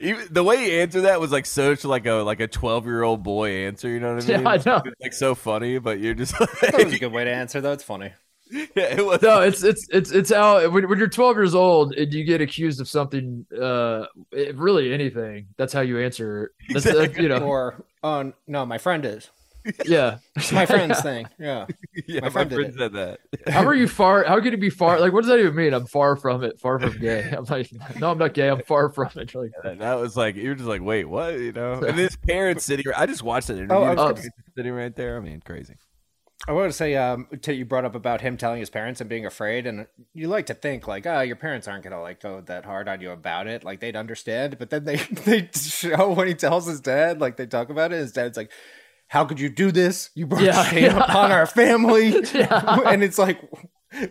[0.00, 3.02] Even- the way he answered that was like such like a like a twelve year
[3.02, 3.88] old boy answer.
[3.88, 4.40] You know what I mean?
[4.42, 4.48] Yeah.
[4.50, 4.82] I know.
[4.84, 7.72] It's like so funny, but you're just That was a good way to answer, though.
[7.72, 8.12] It's funny.
[8.50, 9.22] yeah, it was.
[9.22, 12.40] no, it's it's it's it's how when, when you're 12 years old and you get
[12.42, 15.46] accused of something, uh, it- really anything.
[15.56, 16.52] That's how you answer.
[16.68, 17.22] That's, that's, Exactly.
[17.22, 19.30] you know, Or, oh, no, my friend is.
[19.86, 20.18] Yeah.
[20.36, 21.26] It's my friend's thing.
[21.38, 21.66] Yeah.
[22.06, 23.20] yeah, my my friend friend, said that.
[23.48, 24.24] How are you far?
[24.24, 25.00] How could it be far?
[25.00, 25.72] Like, what does that even mean?
[25.72, 26.60] I'm far from it.
[26.60, 27.30] Far from gay.
[27.36, 28.48] I'm like, no, I'm not gay.
[28.48, 29.34] I'm far from it.
[29.34, 31.38] Like, And that was like you're just like, wait, what?
[31.38, 31.74] You know?
[31.84, 32.86] And his parents sitting.
[32.96, 33.76] I just watched that interview.
[33.76, 35.16] Oh, I His was parents sitting right there.
[35.16, 35.74] I mean, crazy.
[36.46, 39.08] I want to say, um, to, you brought up about him telling his parents and
[39.08, 42.42] being afraid, and you like to think like, oh, your parents aren't gonna like go
[42.42, 44.58] that hard on you about it, like they'd understand.
[44.58, 47.96] But then they they show when he tells his dad, like they talk about it.
[47.96, 48.50] His dad's like,
[49.08, 50.10] "How could you do this?
[50.14, 51.04] You brought Yeah, shame yeah.
[51.04, 52.80] upon our family." Yeah.
[52.86, 53.40] and it's like,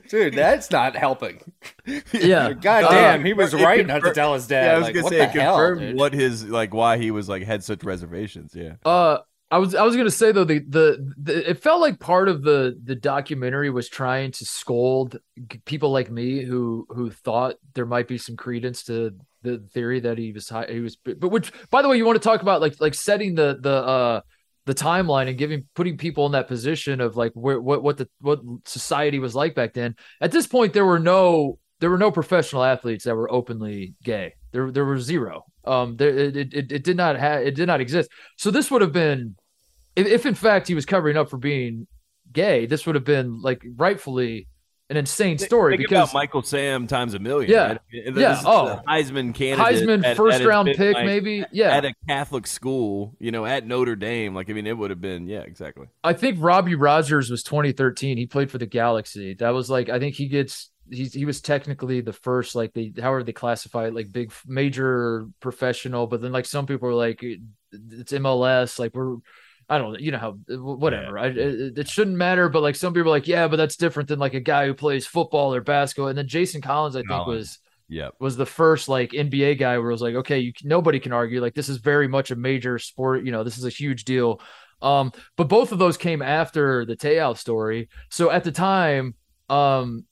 [0.09, 1.39] dude, that's not helping.
[2.13, 2.53] yeah.
[2.53, 4.65] God Uh, damn, he was it right not to tell his dad.
[4.65, 5.95] Yeah, I was like, gonna what say the it hell, confirmed dude?
[5.97, 8.53] what his like why he was like had such reservations.
[8.55, 8.75] Yeah.
[8.85, 9.19] Uh,
[9.51, 12.41] I was I was gonna say though the, the the it felt like part of
[12.41, 15.17] the the documentary was trying to scold
[15.65, 19.11] people like me who who thought there might be some credence to
[19.43, 22.15] the theory that he was high, he was but which by the way you want
[22.19, 24.21] to talk about like like setting the the uh
[24.65, 28.07] the timeline and giving putting people in that position of like where what what the
[28.19, 29.95] what society was like back then.
[30.21, 34.33] At this point there were no there were no professional athletes that were openly gay.
[34.51, 35.45] There there were zero.
[35.65, 38.09] Um there it it, it did not have it did not exist.
[38.37, 39.35] So this would have been
[39.95, 41.87] if, if in fact he was covering up for being
[42.31, 44.47] gay this would have been like rightfully
[44.93, 47.49] an insane story Think because Michael Sam times a million.
[47.49, 47.67] Yeah.
[47.67, 47.79] right?
[48.15, 48.81] Yeah, oh.
[48.87, 49.57] Heisman candidate.
[49.57, 53.15] Heisman at- first at round pick like, maybe yeah at a Catholic school.
[53.19, 54.35] You know, at Notre Dame.
[54.35, 55.27] Like I mean, it would have been.
[55.27, 55.87] Yeah, exactly.
[56.03, 58.17] I think Robbie Rogers was 2013.
[58.17, 59.33] He played for the Galaxy.
[59.33, 62.93] That was like I think he gets he's he was technically the first like they
[63.01, 67.23] however they classify it like big major professional, but then like some people are like
[67.23, 69.17] it's MLS like we're
[69.69, 72.93] I don't know you know how whatever I, it, it shouldn't matter, but like some
[72.93, 75.61] people are like yeah, but that's different than like a guy who plays football or
[75.61, 76.09] basketball.
[76.09, 77.27] And then Jason Collins I think Collins.
[77.27, 78.09] was Yeah.
[78.19, 81.41] was the first like NBA guy where it was like, okay, you nobody can argue
[81.41, 83.23] like this is very much a major sport.
[83.25, 84.41] You know, this is a huge deal.
[84.81, 87.87] Um, but both of those came after the Te'o story.
[88.09, 89.15] So at the time,
[89.49, 90.05] um,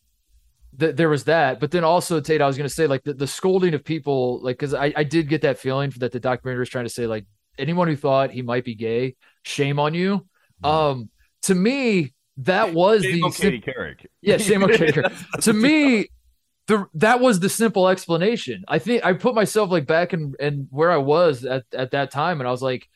[0.80, 1.60] th- there was that.
[1.60, 4.40] But then also, Tate, I was going to say like the, the scolding of people,
[4.42, 7.08] like because I, I did get that feeling that the documentary was trying to say
[7.08, 7.26] like
[7.58, 10.26] anyone who thought he might be gay, shame on you.
[10.64, 11.10] Um,
[11.44, 14.06] to me, that was Shame the on sim- Katie Couric.
[14.22, 15.04] yeah, shame on Katie Couric.
[15.04, 16.10] That's- that's to me
[16.68, 20.68] the that was the simple explanation i think i put myself like back in and
[20.70, 22.88] where i was at, at that time and i was like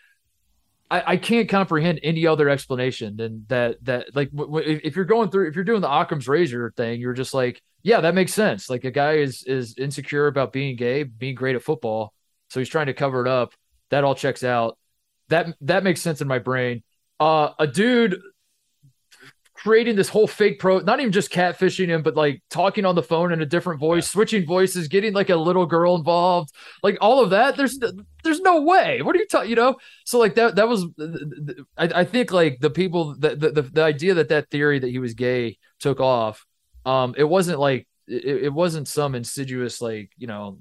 [0.91, 3.83] I, I can't comprehend any other explanation than that.
[3.85, 7.01] That like w- w- if you're going through, if you're doing the Occam's razor thing,
[7.01, 8.69] you're just like, yeah, that makes sense.
[8.69, 12.13] Like a guy is is insecure about being gay, being great at football,
[12.51, 13.53] so he's trying to cover it up.
[13.89, 14.77] That all checks out.
[15.29, 16.83] That that makes sense in my brain.
[17.19, 18.19] Uh, a dude
[19.65, 23.01] creating this whole fake pro, not even just catfishing him, but like talking on the
[23.01, 24.11] phone in a different voice, yeah.
[24.11, 26.51] switching voices, getting like a little girl involved,
[26.83, 27.57] like all of that.
[27.57, 27.79] There's
[28.23, 29.01] there's no way.
[29.01, 29.49] What are you talking?
[29.49, 30.85] You know, so like that that was
[31.77, 34.89] I, I think like the people that the, the, the idea that that theory that
[34.89, 36.45] he was gay took off.
[36.85, 40.59] Um, it wasn't like it, it wasn't some insidious like you know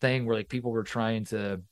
[0.00, 1.62] thing where like people were trying to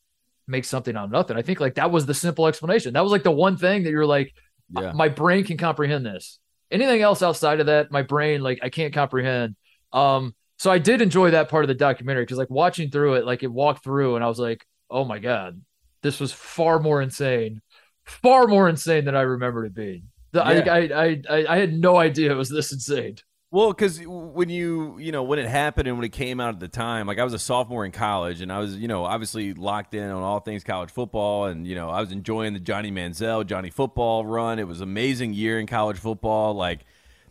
[0.46, 1.36] make something out of nothing.
[1.36, 2.94] I think like that was the simple explanation.
[2.94, 4.34] That was like the one thing that you're like,
[4.70, 4.92] yeah.
[4.92, 6.38] my brain can comprehend this.
[6.70, 9.56] Anything else outside of that, my brain like I can't comprehend.
[9.92, 13.26] Um, so I did enjoy that part of the documentary because like watching through it,
[13.26, 15.60] like it walked through and I was like, oh my god,
[16.02, 17.60] this was far more insane,
[18.04, 20.08] far more insane than I remembered it being.
[20.32, 20.72] The, yeah.
[20.72, 23.16] I, I, I I had no idea it was this insane.
[23.54, 26.58] Well, because when you, you know, when it happened and when it came out at
[26.58, 29.54] the time, like I was a sophomore in college and I was, you know, obviously
[29.54, 31.44] locked in on all things college football.
[31.44, 34.58] And, you know, I was enjoying the Johnny Manziel, Johnny football run.
[34.58, 36.54] It was an amazing year in college football.
[36.54, 36.80] Like,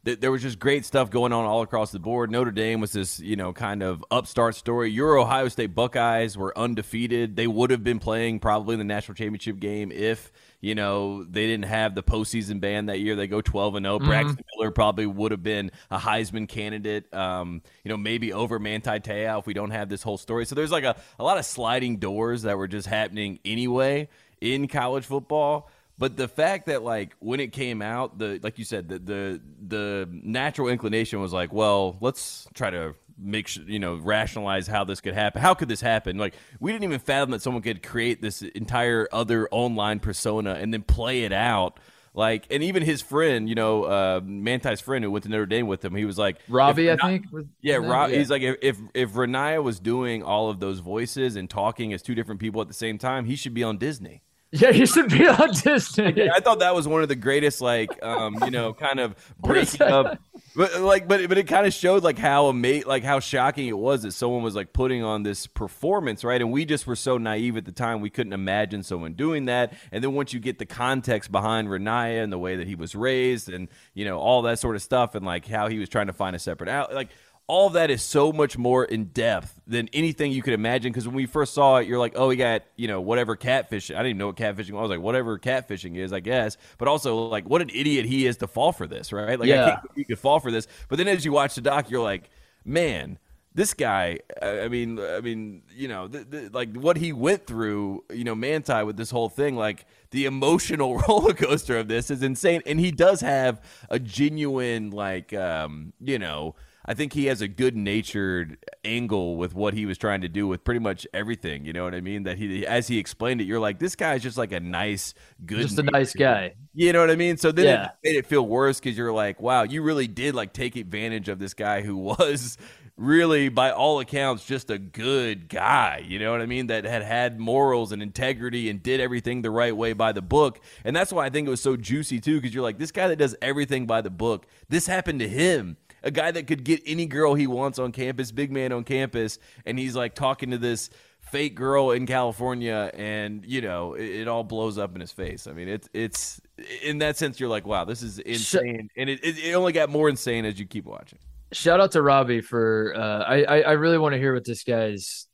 [0.05, 2.31] th- there was just great stuff going on all across the board.
[2.31, 4.91] Notre Dame was this, you know, kind of upstart story.
[4.91, 7.35] Your Ohio State Buckeyes were undefeated.
[7.35, 10.31] They would have been playing probably in the national championship game if
[10.63, 13.17] you know, they didn't have the postseason ban that year.
[13.17, 13.97] They go 12 and 0.
[13.97, 14.07] Mm-hmm.
[14.07, 19.01] Braxton Miller probably would have been a Heisman candidate, um, you know, maybe over Manti
[19.01, 20.45] Te'o if we don't have this whole story.
[20.45, 24.07] So there's like a, a lot of sliding doors that were just happening anyway
[24.39, 25.69] in college football.
[25.97, 29.41] But the fact that like when it came out, the like you said, the the
[29.67, 34.83] the natural inclination was like, well, let's try to make sure you know rationalize how
[34.83, 35.41] this could happen.
[35.41, 36.17] How could this happen?
[36.17, 40.73] Like we didn't even fathom that someone could create this entire other online persona and
[40.73, 41.79] then play it out.
[42.15, 45.65] Like, and even his friend, you know, uh, Manti's friend who went to Notre Dame
[45.65, 47.25] with him, he was like Robbie, I think.
[47.61, 48.17] Yeah, Rob, yeah.
[48.17, 52.03] He's like, if if if Ronaiah was doing all of those voices and talking as
[52.03, 54.21] two different people at the same time, he should be on Disney.
[54.55, 56.29] Yeah, he should be on Disney.
[56.29, 59.81] I thought that was one of the greatest, like, um, you know, kind of breaking
[59.81, 60.19] up
[60.55, 63.77] but like, but but it kind of showed like how amazing, like how shocking it
[63.77, 66.39] was that someone was like putting on this performance, right?
[66.39, 69.73] And we just were so naive at the time, we couldn't imagine someone doing that.
[69.91, 72.93] And then once you get the context behind Ronaiah and the way that he was
[72.93, 76.07] raised, and you know all that sort of stuff, and like how he was trying
[76.07, 77.09] to find a separate out, like
[77.47, 80.91] all that is so much more in depth than anything you could imagine.
[80.91, 83.95] Because when we first saw it, you're like, oh, he got you know whatever catfishing.
[83.95, 84.79] I didn't even know what catfishing was.
[84.79, 86.57] I was like, whatever catfishing is, I guess.
[86.77, 89.39] But also like, what an idiot he is to fall for this, right?
[89.39, 89.65] Like, yeah.
[89.65, 90.67] I can't you could fall for this.
[90.87, 92.29] But then as you watch the doc, you're like,
[92.65, 93.19] man.
[93.55, 98.03] This guy, I mean, I mean, you know, th- th- like what he went through,
[98.11, 102.23] you know, Manti with this whole thing, like the emotional roller coaster of this is
[102.23, 102.63] insane.
[102.65, 107.47] And he does have a genuine, like, um, you know, I think he has a
[107.47, 111.63] good natured angle with what he was trying to do with pretty much everything.
[111.63, 112.23] You know what I mean?
[112.23, 115.13] That he, as he explained it, you're like, this guy's just like a nice,
[115.45, 116.55] good, just a nice guy.
[116.73, 117.37] You know what I mean?
[117.37, 117.85] So then yeah.
[117.85, 121.29] it made it feel worse because you're like, wow, you really did like take advantage
[121.29, 122.57] of this guy who was
[122.97, 126.03] really, by all accounts, just a good guy.
[126.05, 126.67] You know what I mean?
[126.67, 130.59] That had had morals and integrity and did everything the right way by the book.
[130.83, 133.07] And that's why I think it was so juicy too, because you're like, this guy
[133.07, 136.81] that does everything by the book, this happened to him a guy that could get
[136.85, 140.57] any girl he wants on campus, big man on campus, and he's like talking to
[140.57, 140.89] this
[141.21, 145.47] fake girl in California, and you know it, it all blows up in his face.
[145.47, 146.41] I mean, it's it's
[146.83, 149.89] in that sense, you're like, wow, this is insane, and it, it, it only got
[149.89, 151.19] more insane as you keep watching.
[151.51, 154.63] Shout out to Robbie for uh, I, I I really want to hear what this
[154.63, 155.27] guy's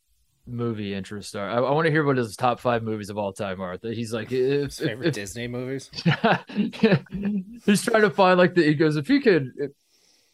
[0.50, 1.50] movie interests are.
[1.50, 3.78] I, I want to hear what his top five movies of all time are.
[3.82, 5.90] He's like if, favorite if, Disney movies.
[6.04, 8.64] he's trying to find like the.
[8.64, 9.52] He goes, if he could,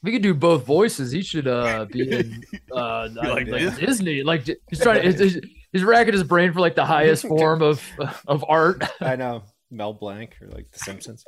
[0.05, 1.11] we could do both voices.
[1.11, 4.21] He should uh be in uh like, like Disney.
[4.21, 5.41] Like he's trying to he's,
[5.71, 7.83] he's racking his brain for like the highest form of
[8.27, 8.83] of art.
[9.01, 11.25] I know Mel Blanc or like The Simpsons.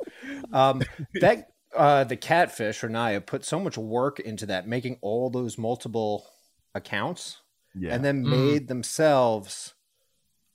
[0.52, 0.82] Um,
[1.20, 5.58] that uh the catfish or Naya put so much work into that, making all those
[5.58, 6.30] multiple
[6.74, 7.38] accounts,
[7.74, 7.92] yeah.
[7.92, 8.30] and then mm.
[8.30, 9.74] made themselves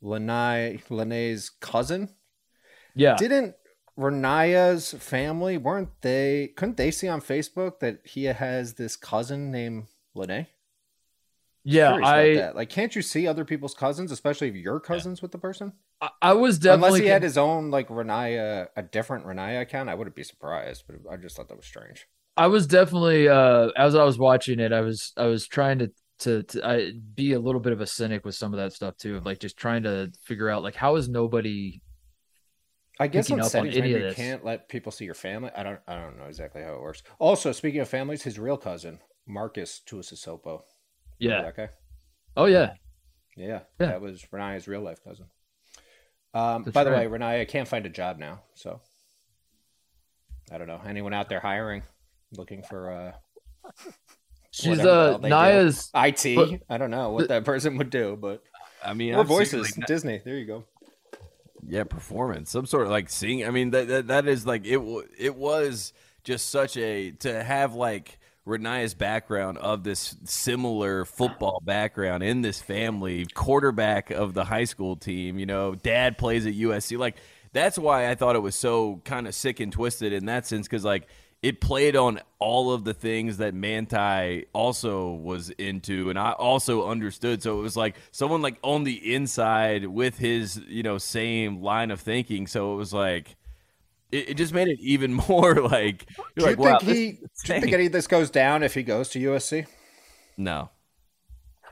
[0.01, 2.07] Lanai Lennay's cousin.
[2.95, 3.55] Yeah, didn't
[3.98, 6.52] Ronaiah's family weren't they?
[6.56, 10.48] Couldn't they see on Facebook that he has this cousin named Lennay?
[11.66, 12.70] Yeah, I like.
[12.70, 15.22] Can't you see other people's cousins, especially if you're cousins yeah.
[15.24, 15.72] with the person?
[16.02, 19.88] I, I, was definitely unless he had his own like Ronaiah, a different Ronaiah account.
[19.88, 22.06] I wouldn't be surprised, but I just thought that was strange.
[22.36, 25.91] I was definitely uh as I was watching it, I was I was trying to
[26.20, 28.98] to, to I, be a little bit of a cynic with some of that stuff
[28.98, 31.82] too, of like just trying to figure out like how is nobody
[33.04, 35.51] I guess on up on maybe you can't let people see your family.
[35.56, 37.04] I don't I don't know exactly how it works.
[37.20, 40.62] Also, speaking of families, his real cousin Marques Tuiasosopo.
[41.20, 41.51] Yeah.
[41.56, 41.70] guy.
[42.36, 42.74] Oh yeah.
[43.36, 43.88] Yeah, Yeah.
[43.88, 45.26] that was Ronaiah's real life cousin.
[46.34, 47.10] Um, by the right.
[47.10, 48.80] way, Ronaiah can't find a job now, so
[50.51, 51.84] I don't know anyone out there hiring,
[52.38, 53.12] looking for uh,
[54.51, 55.36] She's the uh they do.
[55.36, 56.36] Naya's IT.
[56.36, 58.43] But- I don't know what that person would do, but
[58.84, 59.76] I mean, or voices.
[59.78, 60.22] like, Disney.
[60.24, 60.66] There you go.
[61.68, 64.80] Yeah performance some sort of like sing i mean that that, that is like it
[65.18, 65.93] it was
[66.24, 72.61] just such a to have like Ronaiah's background of this similar football background in this
[72.61, 76.97] family, quarterback of the high school team, you know, dad plays at USC.
[76.97, 77.16] Like,
[77.53, 80.68] that's why I thought it was so kind of sick and twisted in that sense,
[80.68, 81.07] because, like,
[81.44, 86.88] it played on all of the things that Manti also was into and I also
[86.88, 87.44] understood.
[87.44, 91.91] So it was like someone like on the inside with his, you know, same line
[91.91, 92.48] of thinking.
[92.48, 93.36] So it was like
[94.12, 97.12] it, it just made it even more like Do you're you like, wow, think he?
[97.22, 99.68] this Do you think any of this goes down if he goes to USC?
[100.38, 100.70] No.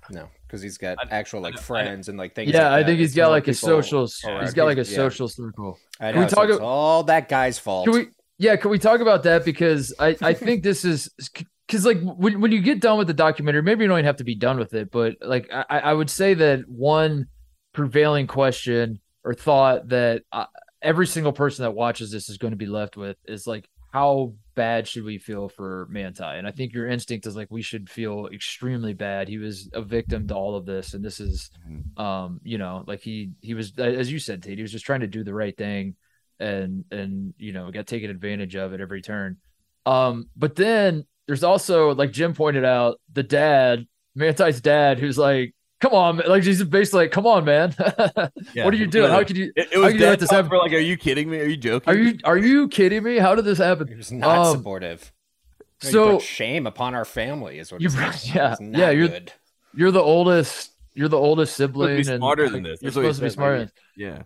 [0.09, 2.51] No, because he's got actual like friends and like things.
[2.51, 2.85] Yeah, like I that.
[2.87, 4.19] think he's It's got like a people socials.
[4.41, 4.81] He's got like a.
[4.81, 4.95] Yeah.
[4.97, 5.79] social circle.
[6.01, 6.27] I Can we know.
[6.27, 7.85] so talk it's ab- all that guy's fault.
[7.85, 8.07] Can we?
[8.41, 9.45] Yeah, can we talk about that?
[9.45, 11.11] Because I I think this is
[11.67, 14.15] because like when when you get done with the documentary, maybe you don't even have
[14.15, 17.27] to be done with it, but like I I would say that one
[17.71, 20.47] prevailing question or thought that uh,
[20.81, 24.33] every single person that watches this is going to be left with is like how
[24.55, 26.23] bad should we feel for Manti?
[26.23, 29.27] And I think your instinct is like we should feel extremely bad.
[29.27, 31.51] He was a victim to all of this, and this is,
[31.97, 35.01] um, you know, like he he was as you said, Tate, he was just trying
[35.01, 35.95] to do the right thing,
[36.41, 39.37] and and you know got taken advantage of at every turn.
[39.85, 45.53] Um, but then there's also like Jim pointed out the dad, Manti's dad, who's like.
[45.79, 46.29] Come on, man.
[46.29, 47.73] like he's basically like, "Come on, man!
[48.53, 48.65] Yeah.
[48.65, 49.09] what are you doing?
[49.09, 49.51] How could you?
[49.55, 50.47] It, it how was could you this happen?
[50.47, 51.39] for like, are you kidding me?
[51.39, 51.89] Are you joking?
[51.89, 53.17] Are you are you kidding me?
[53.17, 55.11] How did this happen?" He was not Um, supportive.
[55.83, 59.33] No, you so- shame upon our family is what you brought yeah yeah you're good.
[59.73, 60.69] You're the oldest.
[60.93, 61.95] You're the oldest sibling.
[61.95, 62.79] be and, smarter like, than this.
[62.83, 63.59] You're That's supposed to be smarter.
[63.61, 64.21] like, yeah.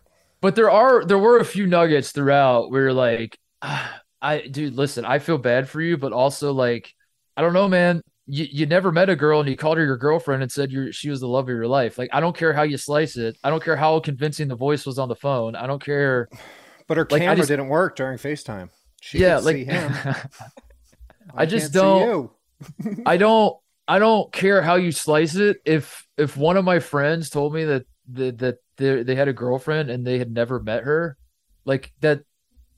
[0.46, 4.76] But there are there were a few nuggets throughout where you're like, ah, I dude,
[4.76, 6.94] listen, I feel bad for you, but also like,
[7.36, 8.04] I don't know, man.
[8.28, 10.92] You, you never met a girl and you called her your girlfriend and said you're,
[10.92, 11.98] she was the love of your life.
[11.98, 13.36] Like, I don't care how you slice it.
[13.44, 15.56] I don't care how convincing the voice was on the phone.
[15.56, 16.30] I don't care.
[16.88, 18.70] But her like, camera just- didn't work during FaceTime.
[19.02, 19.92] She yeah, like see him.
[21.36, 22.32] I just can't see don't-
[22.84, 23.04] you.
[23.04, 25.58] I don't I don't care how you slice it.
[25.66, 29.34] If if one of my friends told me that that, that they, they had a
[29.34, 31.18] girlfriend and they had never met her,
[31.66, 32.22] like that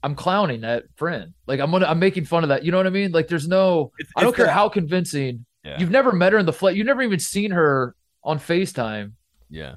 [0.02, 1.34] I'm clowning that friend.
[1.46, 2.64] Like I'm gonna I'm making fun of that.
[2.64, 3.10] You know what I mean?
[3.12, 5.44] Like there's no It's- I don't care the- how convincing.
[5.64, 5.78] Yeah.
[5.80, 6.76] You've never met her in the flesh.
[6.76, 9.12] You've never even seen her on FaceTime.
[9.50, 9.74] Yeah.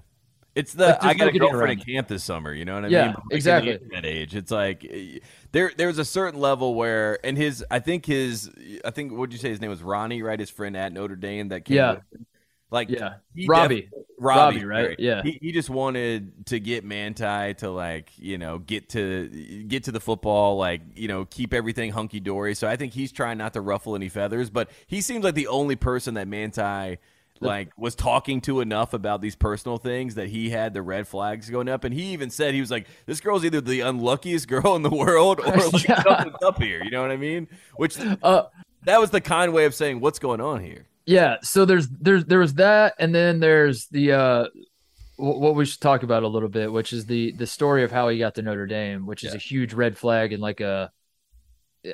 [0.54, 2.54] It's the Like, I got no a girlfriend at camp this summer.
[2.54, 3.14] You know what I Yeah, mean?
[3.16, 3.80] Like, exactly.
[3.90, 5.20] the age, it's like eh,
[5.54, 5.72] there.
[5.76, 8.52] There's a certain level where, and his, I think his,
[8.84, 10.38] I think what'd you say his name was Ronnie, right?
[10.40, 11.78] His friend at Notre Dame that came.
[11.78, 11.92] Yeah.
[11.94, 12.26] with him.
[12.70, 13.14] Like Yeah.
[13.48, 13.90] Robbie.
[14.22, 14.84] Def- Robbie, Robbie, right?
[14.86, 14.96] sorry.
[15.00, 15.22] Yeah.
[15.24, 19.28] He, he just wanted to get Manti to like you know get to
[19.68, 22.56] get to the football, like you know keep everything hunky dory.
[22.56, 25.48] So I think he's trying not to ruffle any feathers, but he seems like the
[25.48, 26.98] only person that Manti
[27.44, 31.50] like was talking to enough about these personal things that he had the red flags
[31.50, 34.76] going up and he even said he was like this girl's either the unluckiest girl
[34.76, 36.04] in the world or like Yeah.
[36.04, 37.48] something's up here you know what i mean
[37.78, 38.44] which Uh
[38.84, 41.38] that was the kind way of saying what's going on here yeah.
[41.42, 44.46] So there's there's there was that, and then there's the uh
[45.18, 47.92] wh- what we should talk about a little bit, which is the the story of
[47.92, 49.38] how he got to Notre Dame, which is Yeah.
[49.38, 50.92] a huge red flag and like a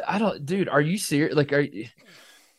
[0.06, 0.68] I don't, dude.
[0.68, 1.34] Are you serious?
[1.36, 1.88] Like, are you?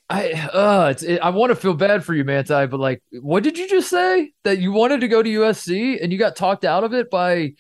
[0.08, 3.42] I uh, it's it, I want to feel bad for you, Manti, but like, what
[3.42, 6.64] did you just say that you wanted to go to USC and you got talked
[6.64, 7.52] out of it by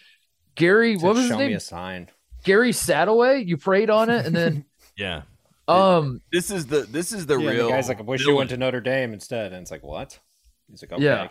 [0.54, 0.96] Gary?
[0.96, 1.56] What was his Show me name?
[1.56, 2.08] a sign.
[2.44, 3.46] Gary Sadoway.
[3.46, 4.64] You prayed on it, and then
[4.96, 5.22] yeah
[5.68, 8.34] um, this is the this is the Yeah, real the guy's like, I wish you
[8.34, 9.52] went to Notre Dame instead.
[9.52, 10.18] And it's like, what?
[10.70, 11.02] He's like, okay.
[11.02, 11.28] Yeah.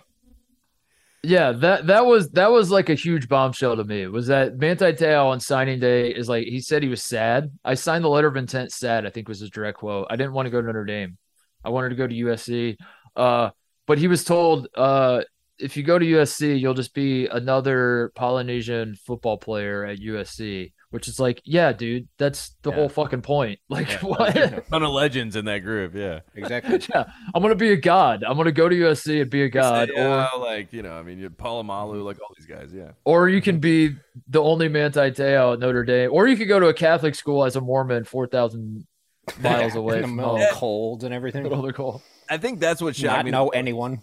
[1.23, 4.05] Yeah, that that was that was like a huge bombshell to me.
[4.07, 7.51] Was that Manti Te'o on signing day is like he said he was sad.
[7.65, 10.07] I signed the letter of intent sad, I think was his direct quote.
[10.09, 11.17] I didn't want to go to Notre Dame.
[11.65, 12.77] I wanted to go to USC.
[13.15, 13.49] Uh,
[13.87, 15.23] but he was told uh
[15.59, 21.07] if you go to USC, you'll just be another Polynesian football player at USC, which
[21.07, 22.75] is like, yeah, dude, that's the Yeah.
[22.77, 23.59] whole fucking point.
[23.69, 23.99] Like Yeah.
[23.99, 24.33] what?
[24.69, 26.79] ton of legends in that group yeah Exactly.
[26.93, 28.23] yeah, I'm gonna be a god.
[28.23, 31.03] I'm gonna go to USC and be a god, or yeah, like you know i
[31.03, 32.01] mean you Polamalu, mm-hmm.
[32.03, 33.95] like all these guys yeah Or you can be
[34.29, 37.43] the only Manti Te'o at Notre Dame, or you could go to a Catholic school
[37.45, 38.85] as a Mormon, four thousand
[39.41, 40.47] miles away in the from middle home.
[40.53, 41.43] cold and everything.
[41.43, 42.01] Middle of the cold.
[42.29, 43.99] i think that's what shocked Not me know anyone.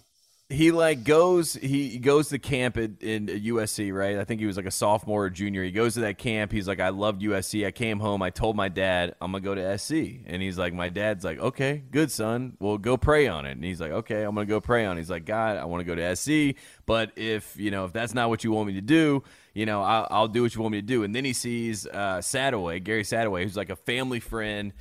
[0.47, 4.17] He like goes he goes to camp at, in USC, right?
[4.19, 5.63] I think he was like a sophomore or junior.
[5.63, 6.51] He goes to that camp.
[6.51, 7.65] He's like, I loved USC.
[7.65, 8.21] I came home.
[8.21, 11.39] I told my dad I'm gonna go to SC, and he's like, my dad's like,
[11.39, 12.57] okay, good son.
[12.59, 13.53] Well, go pray on it.
[13.53, 14.97] And he's like, okay, I'm gonna go pray on.
[14.97, 15.01] it.
[15.01, 18.13] He's like, God, I want to go to SC, but if you know if that's
[18.13, 19.23] not what you want me to do,
[19.55, 21.03] you know, I'll, I'll do what you want me to do.
[21.03, 24.73] And then he sees uh, Sadaway, Gary Sadaway, who's like a family friend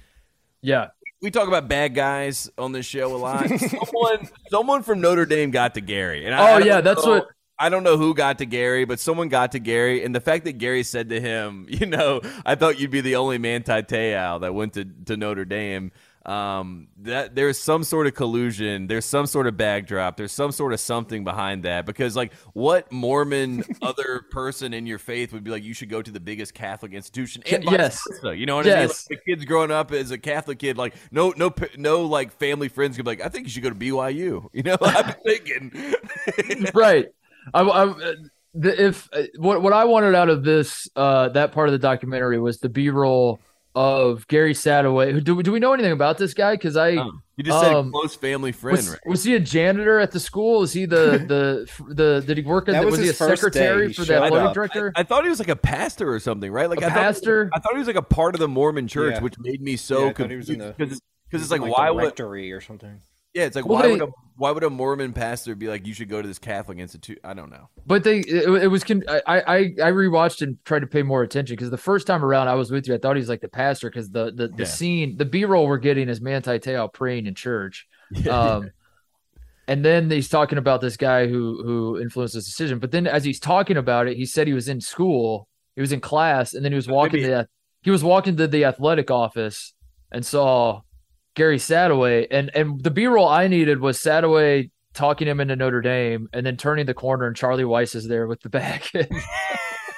[0.62, 0.88] Yeah.
[1.24, 3.48] We talk about bad guys on this show a lot.
[3.58, 7.04] someone, someone from Notre Dame got to Gary, and I, Oh, I don't yeah, that's
[7.04, 10.12] know- what- I don't know who got to Gary, but someone got to Gary, and
[10.12, 13.38] the fact that Gary said to him, "You know, I thought you'd be the only
[13.38, 15.92] Manti Te'o that went to, to Notre Dame."
[16.26, 20.72] Um, that there's some sort of collusion, there's some sort of backdrop, there's some sort
[20.72, 21.84] of something behind that.
[21.84, 25.62] Because like, what Mormon other person in your faith would be like?
[25.64, 27.42] You should go to the biggest Catholic institution.
[27.50, 28.02] And yes.
[28.08, 28.78] versa, you know what I mean?
[28.80, 29.06] Like, Yes.
[29.10, 32.96] the kids growing up as a Catholic kid, like no, no, no, like family friends
[32.96, 34.48] could be like, I think you should go to BYU.
[34.54, 35.72] You know, I'm thinking.
[36.72, 37.06] right.
[37.52, 38.14] I, I,
[38.54, 41.78] the, if uh, what what I wanted out of this uh that part of the
[41.78, 43.40] documentary was the B roll
[43.74, 45.22] of Gary Sadaway.
[45.24, 46.54] Do, we- do we know anything about this guy?
[46.54, 49.00] Because I you just said Um, close family friend, was, right?
[49.06, 50.62] was he a janitor at the school?
[50.62, 53.08] Is he the the the did he work at That the, was was he a
[53.08, 53.46] his first day.
[53.46, 54.54] secretary He for the athletic up.
[54.54, 54.92] director?
[54.94, 56.70] I thought he was like a pastor or something, right?
[56.70, 57.50] Like A I thought, pastor?
[57.52, 59.20] I thought he was like a part of the Mormon church, Yeah.
[59.22, 61.00] which made me so I thought he was in confused because
[61.30, 63.00] because it's He's like, why the would rectory or something?
[63.34, 65.86] Yeah it's like Well, why they- would a why would a Mormon pastor be like
[65.86, 67.20] you should go to this Catholic institute?
[67.22, 67.68] I don't know.
[67.86, 68.82] But they, it, it was.
[68.82, 72.24] Con- I, I, I rewatched and tried to pay more attention because the first time
[72.24, 74.48] around I was with you, I thought he was like the pastor because the the,
[74.48, 74.64] the Yeah.
[74.64, 77.86] scene, the B roll we're getting is Manti Te'o praying in church,
[78.28, 78.72] um,
[79.68, 82.80] and then he's talking about this guy who who influenced his decision.
[82.80, 85.92] But then as he's talking about it, he said he was in school, he was
[85.92, 87.48] in class, and then he was walking Maybe- to the,
[87.82, 89.74] he was walking to the athletic office
[90.10, 90.80] and saw
[91.34, 95.80] Gary Sadaway, and and the B roll I needed was Sadaway talking him into Notre
[95.80, 98.82] Dame, and then turning the corner, and Charlie Weis is there with the bag.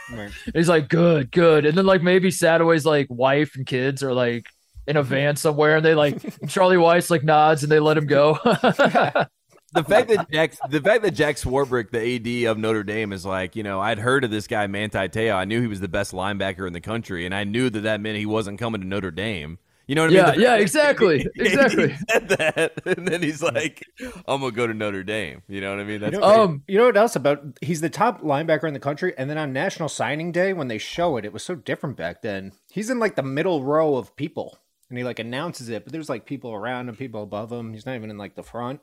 [0.08, 0.30] And Right.
[0.54, 4.46] he's like, "Good, good," and then like maybe Sadaway's like wife and kids are like
[4.86, 8.06] in a van somewhere, and they like Charlie Weis like nods and they let him
[8.06, 8.38] go.
[8.44, 13.26] the fact that Jack, the fact that Jack Swarbrick, the AD of Notre Dame, is
[13.26, 15.34] like, you know, I'd heard of this guy Manti Te'o.
[15.34, 18.00] I knew he was the best linebacker in the country, and I knew that that
[18.00, 19.58] meant he wasn't coming to Notre Dame.
[19.86, 20.40] You know what I Yeah, mean?
[20.40, 21.94] yeah, exactly, He exactly.
[22.10, 23.84] said that, and then he's like,
[24.26, 26.00] "I'm gonna go to Notre Dame." You know what I mean?
[26.00, 27.42] That's You know, Um, you know what else about?
[27.60, 30.78] He's the top linebacker in the country, and then on National Signing Day, when they
[30.78, 32.52] show it, it was so different back then.
[32.70, 34.58] He's in like the middle row of people,
[34.88, 37.72] and he like announces it, but there's like people around him, people above him.
[37.72, 38.80] He's not even in like the front.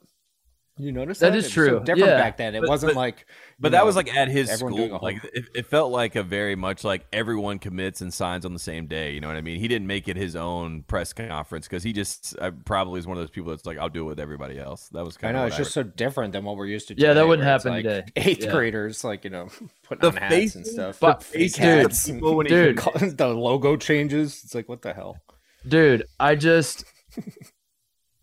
[0.79, 1.37] You notice That that?
[1.37, 1.79] is It was so true.
[1.85, 2.17] different Yeah.
[2.17, 2.55] back then.
[2.55, 3.27] It But- wasn't but- like.
[3.59, 4.99] But you that know, was like at his school.
[5.03, 8.59] Like it, it felt like a very much like everyone commits and signs on the
[8.59, 9.11] same day.
[9.11, 9.59] You know what I mean?
[9.59, 13.15] He didn't make it his own press conference because he just uh, probably is one
[13.17, 15.43] of those people that's like, "I'll do it with everybody else." That was I know
[15.43, 16.95] of it's just so different than what we're used to.
[16.97, 18.03] Yeah, that wouldn't happen like today.
[18.15, 18.51] Eighth Yeah.
[18.51, 19.49] graders, like you know,
[19.83, 20.99] putting The on hats and stuff.
[20.99, 22.09] But- The fake dude, hats.
[22.09, 22.77] people when he- dude.
[23.17, 24.41] the logo changes.
[24.43, 25.17] It's like what the hell?
[25.65, 26.83] dude i just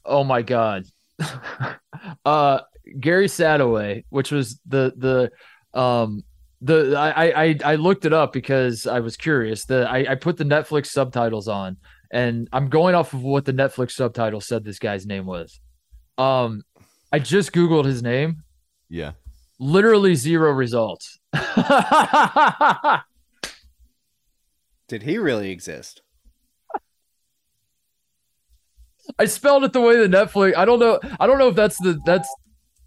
[0.04, 0.84] oh my god
[2.24, 2.60] uh
[2.98, 6.22] gary Sadoway, which was the the um
[6.60, 10.36] the I, I i looked it up because i was curious the I, I put
[10.36, 11.78] the netflix subtitles on
[12.10, 15.58] and i'm going off of what the netflix subtitle said this guy's name was
[16.18, 16.62] um
[17.12, 18.42] i just googled his name
[18.90, 19.12] yeah.
[19.58, 21.18] literally zero results
[24.90, 26.02] Did he really exist?
[29.18, 30.56] I spelled it the way the Netflix.
[30.56, 31.00] I don't know.
[31.18, 32.28] I don't know if that's the that's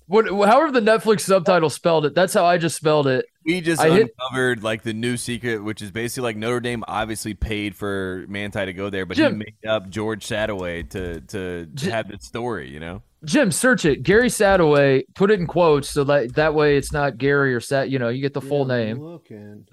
[0.07, 0.25] what.
[0.27, 2.15] However, the Netflix subtitle spelled it.
[2.15, 3.25] That's how I just spelled it.
[3.45, 6.83] We just I hit- uncovered like the new secret, which is basically like Notre Dame
[6.87, 9.33] obviously paid for Manti to go there, but Jim.
[9.33, 12.69] he made up George Sadoway to to J- have the story.
[12.69, 13.01] You know?
[13.25, 14.03] Jim, search it.
[14.03, 15.03] Gary Sadoway.
[15.15, 17.89] Put it in quotes so that that way it's not Gary or Sat.
[17.89, 18.99] You know, you get the full Yeah, I'm name.
[19.01, 19.65] Looking.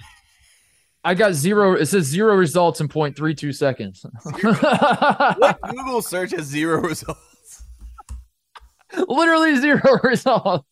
[1.03, 1.75] I got zero.
[1.75, 4.05] It says zero results in 0.32 seconds.
[4.35, 7.63] What Google search has zero results?
[9.09, 10.67] Literally zero results.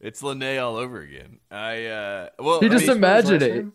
[0.00, 1.38] It's Lennay all over again.
[1.50, 3.66] I uh well He I just mean, imagine it.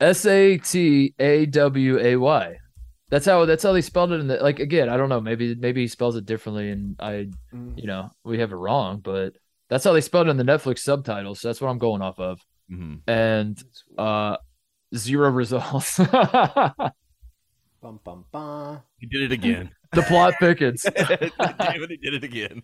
[0.00, 2.56] S A T A W A Y.
[3.10, 5.54] That's how that's how they spelled it in the like again, I don't know, maybe
[5.54, 7.76] maybe he spells it differently and I Mm.
[7.78, 9.34] you know, we have it wrong, but
[9.68, 11.40] that's how they spelled it in the Netflix subtitles.
[11.40, 12.40] So that's what I'm going off of.
[12.70, 13.00] mhm.
[13.06, 13.62] And
[13.98, 14.36] uh
[14.94, 15.98] zero results.
[17.82, 18.82] Bum, bum, bum.
[18.98, 19.70] he did it again.
[19.92, 20.82] the plot thickens.
[20.94, 22.62] Damn it, he did it again.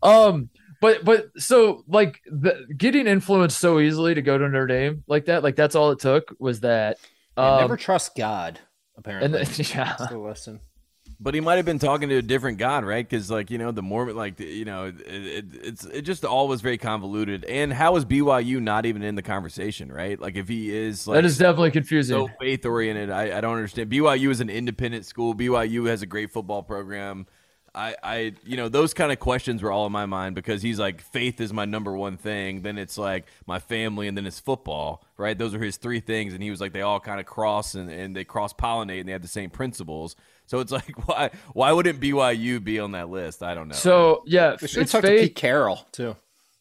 [0.00, 0.48] Um
[0.80, 5.24] but but so like the, getting influenced so easily to go to Notre Dame like
[5.24, 6.98] that, like that's all it took was that
[7.36, 8.60] Yeah, um, never trust God.
[8.96, 9.96] Apparently, and then, yeah.
[9.98, 10.60] That's the lesson.
[11.22, 13.08] But he might have been talking to a different God, right?
[13.08, 16.48] Because, like, you know, the Mormon, like, you know, it, it, it's it just all
[16.48, 17.44] was very convoluted.
[17.44, 20.20] And how is BYU not even in the conversation, right?
[20.20, 22.16] Like, if he is like that is definitely confusing.
[22.16, 23.88] so faith oriented, I, I don't understand.
[23.88, 25.32] BYU is an independent school.
[25.32, 27.26] BYU has a great football program.
[27.74, 30.78] I, I, you know, those kind of questions were all in my mind because he's
[30.78, 32.62] like, faith is my number one thing.
[32.62, 35.38] Then it's like my family, and then it's football, right?
[35.38, 36.34] Those are his three things.
[36.34, 39.08] And he was like, they all kind of cross and, and they cross pollinate and
[39.08, 40.16] they have the same principles.
[40.52, 43.42] So it's like, why, why wouldn't BYU be on that list?
[43.42, 43.74] I don't know.
[43.74, 45.20] so yeah, We should it's talk to faith.
[45.22, 46.14] Pete Carroll too.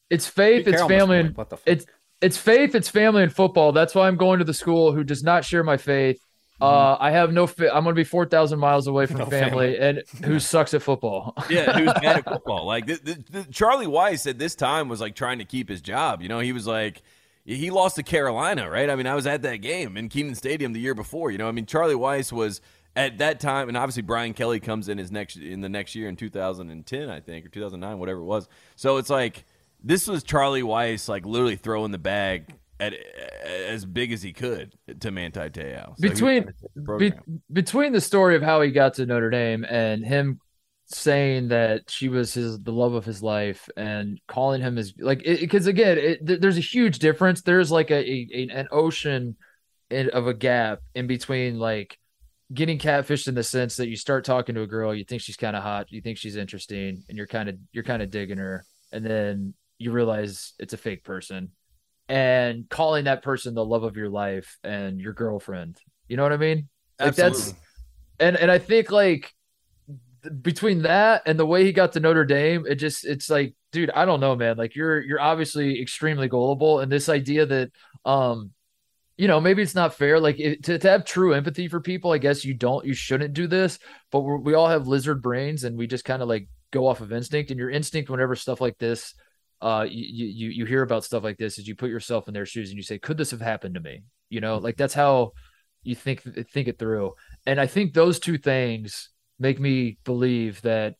[0.09, 0.63] It's faith.
[0.63, 1.19] Pete It's Carroll family.
[1.19, 1.67] And, like, what the fuck?
[1.67, 1.85] it's
[2.21, 2.73] it's faith.
[2.73, 3.73] It's family and football.
[3.73, 6.25] That's why I'm going to the school who does not share my faith.
[6.61, 7.47] Uh, I have no.
[7.47, 9.29] Fa- I'm going to be four thousand miles away from Mm-hmm.
[9.29, 11.33] No family, and who sucks at football.
[11.49, 12.65] Yeah, who's bad at football?
[12.65, 15.81] Like the, the, the, Charlie Weis at this time was like trying to keep his
[15.81, 16.21] job.
[16.21, 17.01] You know, he was like
[17.43, 18.89] he lost to Carolina, right?
[18.89, 21.29] I mean, I was at that game in Kenan Stadium the year before.
[21.31, 22.61] You know, I mean, Charlie Weis was
[22.95, 26.09] at that time, and obviously Brian Kelly comes in his next in the next year
[26.09, 28.47] in 2010, I think, or 2009, whatever it was.
[28.75, 29.45] So it's like
[29.83, 32.55] this was Charlie Weis like literally throwing the bag.
[32.79, 32.95] At,
[33.45, 35.95] as big as he could to Manti Te'o.
[35.97, 37.13] So between trying to take the be,
[37.53, 40.39] between the story of how he got to Notre Dame and him
[40.87, 45.23] saying that she was his the love of his life and calling him his like
[45.23, 49.37] because again it, th- there's a huge difference there's like a, a an ocean
[49.89, 51.97] in, of a gap in between like
[52.53, 55.37] getting catfished in the sense that you start talking to a girl you think she's
[55.37, 58.37] kind of hot you think she's interesting and you're kind of you're kind of digging
[58.37, 61.49] her and then you realize it's a fake person
[62.09, 65.77] and calling that person the love of your life and your girlfriend
[66.07, 66.67] you know what i mean
[67.01, 67.61] like that's Absolutely.
[68.19, 69.33] and and I think like
[70.41, 73.89] between that and the way he got to Notre Dame, it just it's like, dude,
[73.91, 74.57] I don't know, man.
[74.57, 77.71] Like you're you're obviously extremely gullible, and this idea that
[78.05, 78.51] um,
[79.21, 80.19] you know, maybe it's not fair.
[80.19, 83.35] Like it, to to have true empathy for people, I guess you don't, you shouldn't
[83.35, 83.77] do this.
[84.11, 87.13] But we all have lizard brains, and we just kind of like go off of
[87.13, 87.51] instinct.
[87.51, 89.13] And your instinct, whenever stuff like this.
[89.61, 92.47] Uh, you, you you hear about stuff like this, is you put yourself in their
[92.47, 95.33] shoes and you say, "Could this have happened to me?" You know, like that's how
[95.83, 97.13] you think think it through.
[97.45, 100.95] And I think those two things make me believe that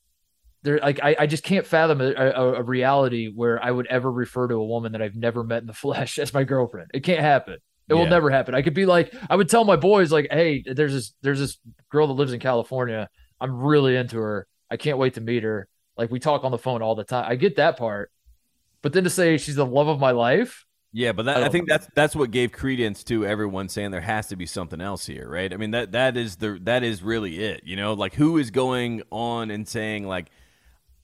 [0.62, 4.12] there, like, I, I just can't fathom a, a, a reality where I would ever
[4.12, 6.92] refer to a woman that I've never met in the flesh as my girlfriend.
[6.94, 7.58] It can't happen.
[7.92, 8.56] It will never happen.
[8.56, 11.58] I could be like, I would tell my boys, like, hey, there's this, there's this
[11.90, 13.10] girl that lives in California.
[13.40, 14.48] I'm really into her.
[14.70, 15.68] I can't wait to meet her.
[15.98, 17.26] Like, we talk on the phone all the time.
[17.28, 18.12] I get that part.
[18.82, 21.40] But then to say she's the love of my life, Yeah, but I that, I,
[21.42, 24.82] don't- think that's that's what gave credence to everyone saying there has to be something
[24.82, 25.54] else here, right?
[25.54, 27.94] I mean that that is the that is really it, you know?
[27.94, 30.32] Like who is going on and saying like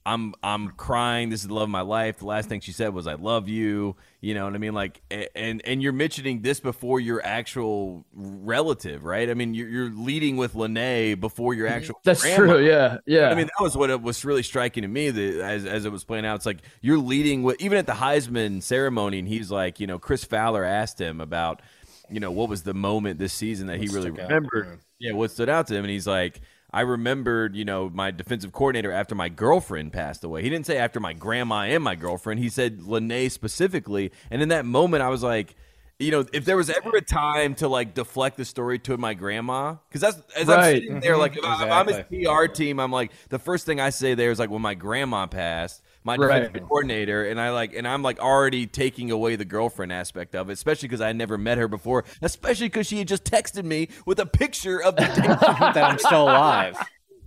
[0.08, 1.30] I'm I'm crying.
[1.30, 2.20] This is the love of my life.
[2.20, 4.74] The last thing she said was "I love you." You know what I mean?
[4.74, 5.02] Like,
[5.36, 9.30] and and you're mentioning this before your actual relative, right?
[9.30, 11.76] I mean, you're, you're leading with Lennay before your mm-hmm.
[11.76, 12.00] actual.
[12.06, 12.54] that's grandma.
[12.54, 12.66] true.
[12.66, 13.00] Yeah.
[13.06, 13.30] Yeah.
[13.30, 15.92] I mean, that was what it was really striking to me that as, as it
[15.92, 16.38] was playing out.
[16.38, 20.00] It's like you're leading with even at the Heisman ceremony, and he's like, you know,
[20.00, 21.62] Chris Fowler asked him about,
[22.10, 24.30] you know, what was the moment this season that he really stuck out?
[24.30, 24.80] remembered.
[25.00, 26.40] Yeah, what stood out to him, and he's like,
[26.72, 30.44] I remembered, you know, my defensive coordinator after my girlfriend passed away.
[30.44, 32.40] He didn't say after my grandma and my girlfriend.
[32.42, 35.56] He said Lennay specifically, and in that moment, I was like.
[36.00, 39.16] You know, if there was ever a time to like deflect the story to my
[39.16, 40.76] grandma, because that's as I'm Right.
[40.76, 41.22] sitting there, mm-hmm.
[41.22, 42.04] like if, I, if I'm his
[42.36, 45.26] PR team, I'm like the first thing I say there is like when my grandma
[45.26, 46.40] passed, my Right.
[46.44, 50.50] defensive coordinator, and I like, and I'm like already taking away the girlfriend aspect of
[50.50, 53.90] it, especially because I never met her before, especially because she had just texted me
[54.06, 55.28] with a picture of the day.
[55.28, 56.78] that I'm still alive.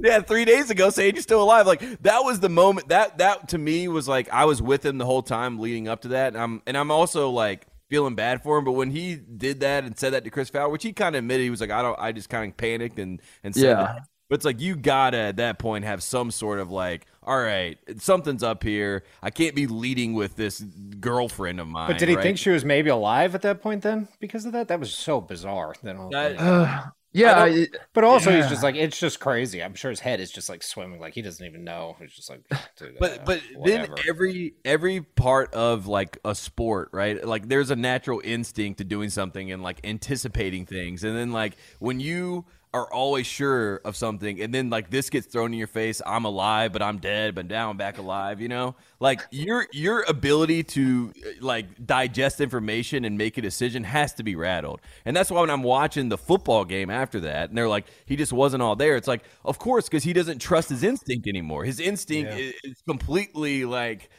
[0.00, 1.66] yeah, three days ago saying you're still alive.
[1.66, 4.98] Like that was the moment that that to me was like I was with him
[4.98, 6.32] the whole time leading up to that.
[6.34, 8.64] And I'm and I'm also like feeling bad for him.
[8.64, 11.18] But when he did that and said that to Chris Fowler, which he kind of
[11.20, 13.98] admitted, he was like, I don't, I just kind of panicked and and said Yeah.
[14.30, 14.34] That.
[14.34, 17.78] But it's like you gotta at that point have some sort of like, all right,
[17.98, 19.04] something's up here.
[19.22, 21.88] I can't be leading with this girlfriend of mine.
[21.90, 22.22] But did he right?
[22.22, 24.08] think she was maybe alive at that point then?
[24.20, 24.68] Because of that?
[24.68, 25.74] That was so bizarre.
[25.82, 27.42] Then all- That- Uh, yeah.
[27.42, 29.62] I I- but also he's just like it's just crazy.
[29.62, 31.96] I'm sure his head is just like swimming, like he doesn't even know.
[32.00, 32.42] He's just like
[32.76, 37.70] dude, uh, but but then every every part of like a sport right like there's
[37.70, 42.44] a natural instinct to doing something and like anticipating things and then like when you
[42.72, 46.24] are always sure of something and then like this gets thrown in your face i'm
[46.24, 50.62] alive but i'm dead but now i'm back alive you know like your your ability
[50.62, 55.32] to uh, like digest information and make a decision has to be rattled and that's
[55.32, 58.62] why when i'm watching the football game after that and they're like he just wasn't
[58.62, 62.30] all there it's like of course because he doesn't trust his instinct anymore his instinct
[62.30, 62.38] Yeah.
[62.38, 64.10] is, is completely like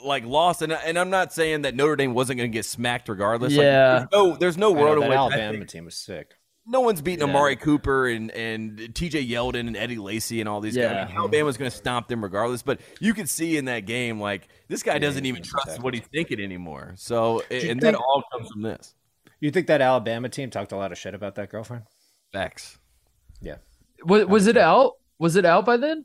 [0.00, 3.08] like lost and, and i'm not saying that notre dame wasn't going to get smacked
[3.08, 3.98] regardless Like, Yeah.
[3.98, 6.34] there's no there's no know, world in that Alabama think- team was sick.
[6.68, 7.32] No one's beating Yeah.
[7.34, 9.26] Amari Cooper and and T.J.
[9.26, 11.06] Yeldon and Eddie Lacy and all these Yeah.
[11.06, 11.14] guys.
[11.16, 12.62] Alabama's going to stomp them regardless.
[12.62, 15.84] But you could see in that game, like this guy doesn't yeah, even trust exactly.
[15.84, 16.94] what he's thinking anymore.
[16.96, 18.94] So you and that all comes from this.
[19.40, 21.84] You think that Alabama team talked a lot of shit about that girlfriend?
[22.32, 22.78] Facts.
[23.40, 23.56] Yeah.
[24.04, 24.94] Was, was it out?
[25.18, 26.04] Was it out by then?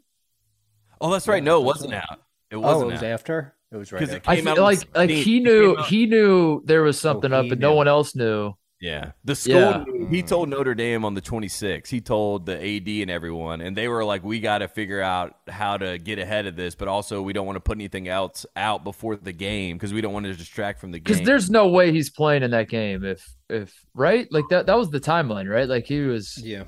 [1.01, 1.43] Oh, that's right.
[1.43, 2.21] No, it wasn't out.
[2.49, 3.09] It Oh, wasn't it was out.
[3.09, 3.55] after.
[3.71, 3.99] It was right.
[3.99, 4.29] 'Cause it after.
[4.31, 7.39] I Came feel out like like he knew he knew there was oh, something Oh,
[7.41, 8.53] up, but no one else knew.
[8.83, 9.55] Yeah, the school.
[9.55, 9.85] Yeah.
[10.09, 10.27] He mm.
[10.27, 11.87] told Notre Dame on the 26th.
[11.87, 15.37] He told the AD and everyone, and they were like, "We got to figure out
[15.47, 18.45] how to get ahead of this, but also we don't want to put anything else
[18.57, 21.13] out before the game because we don't want to distract from the game.
[21.13, 24.77] Because there's no way he's playing in that game if if right like that that
[24.77, 26.63] was the timeline right like he was yeah.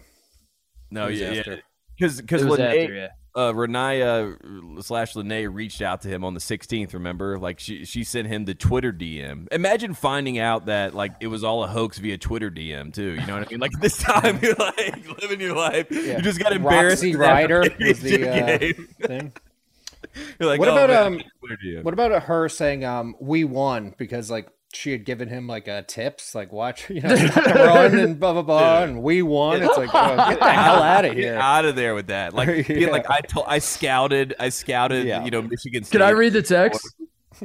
[0.92, 1.62] no, was yeah, after.
[2.00, 6.24] because it because was Lennay, after yeah uh, Ronaiah slash Lennay reached out to him
[6.24, 6.94] on the 16th.
[6.94, 9.48] Remember, like she she sent him the Twitter DM.
[9.52, 13.16] Imagine finding out that like it was all a hoax via Twitter DM too.
[13.16, 13.60] You know what I mean?
[13.60, 15.88] Like this time you're like living your life.
[15.92, 16.18] Yeah.
[16.18, 17.04] You just got embarrassed.
[17.04, 19.34] Roxy Ryder was the uh, thing.
[20.40, 21.84] You're like, What oh, about, man, um.
[21.84, 25.82] What about her saying um we won because like she had given him like uh,
[25.88, 27.10] tips like watch you know
[27.56, 29.64] run and blah blah blah and we won.
[29.64, 31.36] It's like oh, get the hell out of Get here.
[31.38, 32.34] out of there with that.
[32.34, 32.88] Like being Yeah.
[32.90, 35.06] like I told, I scouted, I scouted.
[35.08, 35.24] Yeah.
[35.26, 35.98] You know, Michigan State.
[36.00, 36.86] can i read the text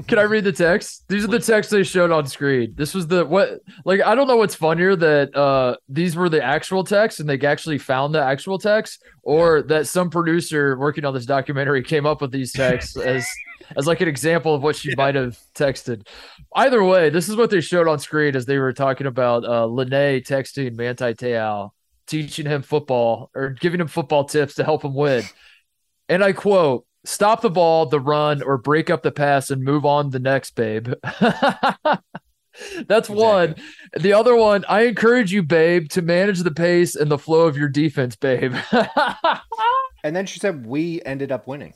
[0.06, 3.08] can i read the text these are the texts they showed on screen this was
[3.08, 7.18] the what like i don't know what's funnier that uh these were the actual texts
[7.18, 11.82] and they actually found the actual text or that some producer working on this documentary
[11.82, 13.26] came up with these texts as
[13.76, 16.06] as like an example of what she might have texted
[16.56, 19.66] either way this is what they showed on screen as they were talking about uh
[19.66, 21.72] Lennay texting manti te'o
[22.06, 25.24] teaching him football or giving him football tips to help him win
[26.10, 29.86] and I quote, stop the ball, the run, or break up the pass and move
[29.86, 30.92] on the next, babe.
[32.88, 33.54] That's one.
[33.96, 37.56] The other one, I encourage you, babe, to manage the pace and the flow of
[37.56, 38.54] your defense, babe.
[40.02, 41.74] And then she said we ended up winning.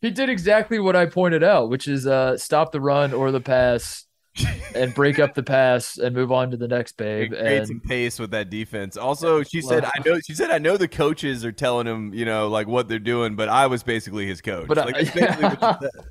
[0.00, 3.40] He did exactly what I pointed out, which is uh, stop the run or the
[3.40, 4.06] pass
[4.74, 7.30] and break up the pass and move on to the next, babe.
[7.30, 8.96] Create And some pace with that defense.
[8.96, 12.24] Also, she said, "I know." She said, "I know the coaches are telling him, you
[12.24, 15.44] know, like what they're doing, but I was basically his coach." But like, that's basically
[15.44, 16.06] what she said.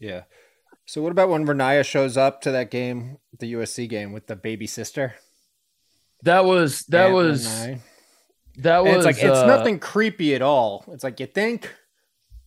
[0.00, 0.22] Yeah.
[0.86, 4.36] So what about when Ronaiah shows up to that game, the USC game with the
[4.36, 5.14] baby sister?
[6.22, 7.80] that was that Aunt was Renee?
[8.56, 10.84] that And was it's like it's uh, nothing creepy at all.
[10.88, 11.72] It's like you think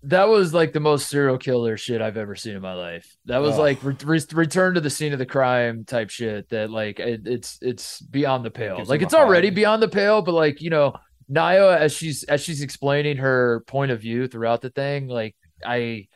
[0.03, 3.15] That was like the most serial killer shit I've ever seen in my life.
[3.25, 3.59] That was Ugh.
[3.59, 6.49] like re- re- return to the scene of the crime type shit.
[6.49, 8.77] That like it, it's it's beyond the pale.
[8.77, 10.93] Gives Like it's already beyond the pale, but like you know,
[11.29, 16.07] Naya as she's as she's explaining her point of view throughout the thing, like I,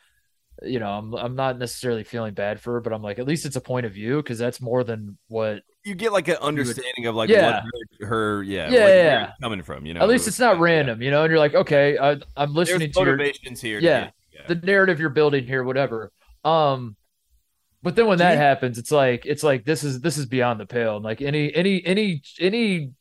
[0.62, 3.44] you know, I'm I'm not necessarily feeling bad for her, but I'm like at least
[3.46, 5.62] it's a point of view because that's more than what.
[5.84, 7.62] You get like an understanding of like Yeah.
[7.62, 7.64] what
[8.00, 9.32] her, her yeah, Yeah, like, yeah.
[9.42, 9.86] coming from.
[9.86, 11.22] You know, At least it's not random, you know.
[11.22, 13.78] And you're like, okay, I, I'm There's listening to your motivations here.
[13.78, 14.10] Yeah.
[14.32, 14.40] yeah.
[14.48, 16.10] the narrative you're building here, whatever.
[16.44, 16.96] Um,
[17.82, 20.66] but then when that happens, it's like it's like this is this is beyond the
[20.66, 20.96] pale.
[20.96, 22.92] And like any any any any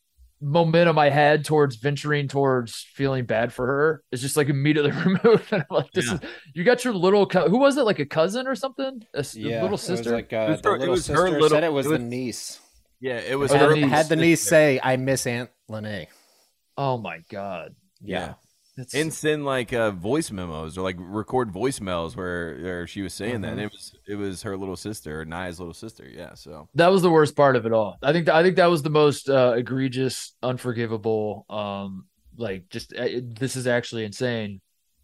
[0.48, 5.52] momentum I had towards venturing towards feeling bad for her is just like immediately removed.
[5.52, 6.14] And I'm like, this Yeah.
[6.16, 6.20] is
[6.54, 7.82] you got your little co- who was it?
[7.84, 9.04] Like a cousin or something?
[9.16, 10.12] A, s- a yeah, little It was sister.
[10.12, 11.86] like uh, It was the her- it little was her sister little- said it was
[11.88, 12.60] it the niece.
[13.02, 13.70] Yeah, it was Oh, her.
[13.72, 13.90] Had, niece.
[13.90, 16.08] had the niece say, "I miss Aunt Lennay."
[16.78, 17.76] oh my god.
[18.02, 18.36] Yeah.
[18.78, 23.14] That's, and send like uh, voice memos or like record voicemails where, where she was
[23.14, 23.54] saying that.
[23.54, 26.06] And it was it was her little sister, Naya's little sister.
[26.10, 27.98] Yeah, so that was the worst part of it all.
[28.04, 31.46] I think I think that was the most uh, egregious, unforgivable.
[31.50, 32.08] Um,
[32.38, 34.60] like just uh, it- this is actually insane.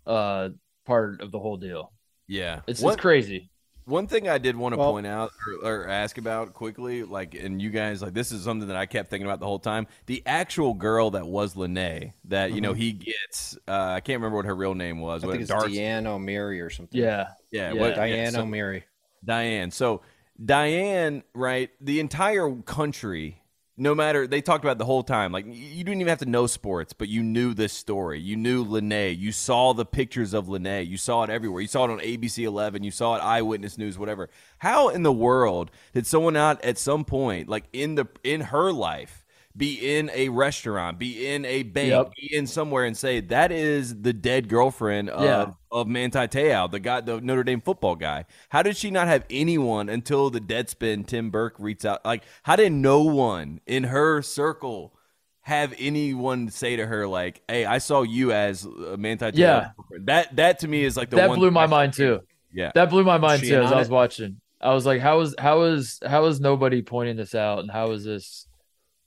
[0.05, 0.49] Uh,
[0.85, 1.93] part of the whole deal.
[2.27, 2.61] yeah.
[2.67, 3.50] It's One- it's crazy.
[3.91, 5.31] One thing I did want to Well- point out
[5.63, 8.85] or, or ask about quickly, like, and you guys, like, this is something that I
[8.85, 9.85] kept thinking about the whole time.
[10.05, 14.37] The actual girl that was Lennay, that you know he gets, uh, I can't remember
[14.37, 15.23] what her real name was.
[15.23, 16.99] I what, think it's Darcy- Deanne O'Meara or something.
[16.99, 17.79] Yeah, yeah, yeah.
[17.81, 18.81] what, Diane so- O'Meara.
[19.25, 19.71] Diane.
[19.71, 20.01] So
[20.43, 21.69] Diane, right?
[21.81, 23.40] The entire country,
[23.81, 25.31] no matter they talked about the whole time.
[25.31, 28.19] Like you didn't even have to know sports, but you knew this story.
[28.19, 29.17] You knew Lennay.
[29.17, 30.87] You saw the pictures of Lennay.
[30.87, 31.61] You saw it everywhere.
[31.61, 32.83] You saw it on ABC 11.
[32.83, 34.29] You saw it Eyewitness News, whatever.
[34.59, 38.71] How in the world did someone out at some point, like in the in her
[38.71, 39.20] life?
[39.55, 42.11] Be in a restaurant, be in a bank, Yep.
[42.15, 45.51] be in somewhere, and say that is the dead girlfriend of Yeah.
[45.71, 48.25] of Manti Te'o, the guy, the Notre Dame football guy.
[48.49, 52.03] How did she not have anyone until the Deadspin Tim Burke reached out?
[52.05, 54.93] Like, how did no one in her circle
[55.41, 59.37] have anyone say to her like, "Hey, I saw you as uh, Manti Te'o"?
[59.37, 59.69] Yeah.
[60.05, 62.21] that that to me is like the that one blew my mind too.
[62.53, 63.91] Yeah, That blew my mind She too in as on I was it?
[63.93, 64.41] watching.
[64.59, 67.91] I was like, how is how is how is nobody pointing this out, and how
[67.91, 68.45] is this?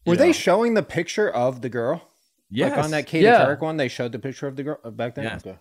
[0.07, 0.33] Were you they know.
[0.33, 2.09] showing the picture of the girl?
[2.51, 2.77] Yes.
[2.77, 3.45] Like on that Katie Yeah.
[3.47, 5.25] Couric one, they showed the picture of the girl back then.
[5.25, 5.47] Yes.
[5.47, 5.59] Okay.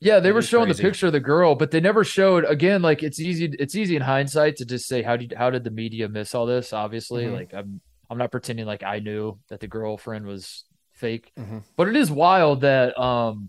[0.00, 0.82] Yeah, they That were showing crazy.
[0.82, 2.82] the picture of the girl, but they never showed again.
[2.82, 5.70] Like it's easy, it's easy in hindsight to just say how did how did the
[5.70, 6.72] media miss all this?
[6.72, 7.32] Obviously, Mhm.
[7.32, 7.80] like I'm
[8.10, 11.62] I'm not pretending like I knew that the girlfriend was fake, Mhm.
[11.76, 13.48] but it is wild that um,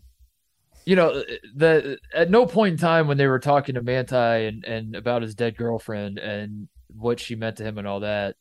[0.85, 1.23] you know,
[1.55, 5.23] that at no point in time when they were talking to Manti and and about
[5.23, 8.35] his dead girlfriend and what she meant to him and all that.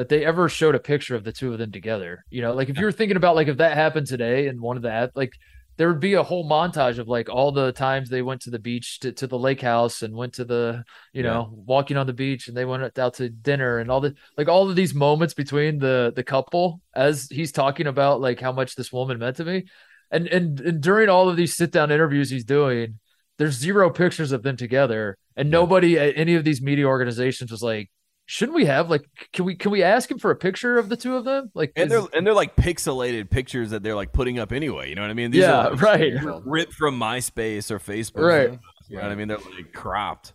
[0.00, 2.70] That they ever showed a picture of the two of them together, you know, like
[2.70, 5.10] if you were thinking about like if that happened today and one of the ad-
[5.14, 5.34] like
[5.76, 8.58] there would be a whole montage of like all the times they went to the
[8.58, 10.82] beach to, to the lake house and went to the
[11.12, 11.30] you Yeah.
[11.34, 14.48] know walking on the beach and they went out to dinner and all the like
[14.48, 18.76] all of these moments between the the couple as he's talking about like how much
[18.76, 19.64] this woman meant to me.
[20.10, 22.98] And and, and during all of these sit down interviews he's doing
[23.38, 27.62] there's zero pictures of them together and nobody at any of these media organizations was
[27.62, 27.90] like
[28.32, 30.96] shouldn't we have like can we can we ask him for a picture of the
[30.96, 34.12] two of them like And is- they're and they're like pixelated pictures that they're like
[34.12, 34.88] putting up anyway.
[34.88, 35.32] You know what I mean?
[35.32, 36.12] Yeah, are like right.
[36.44, 38.22] Ripped from MySpace or Facebook.
[38.22, 38.58] Right.
[38.88, 39.26] You know what I mean?
[39.26, 40.32] They're like cropped.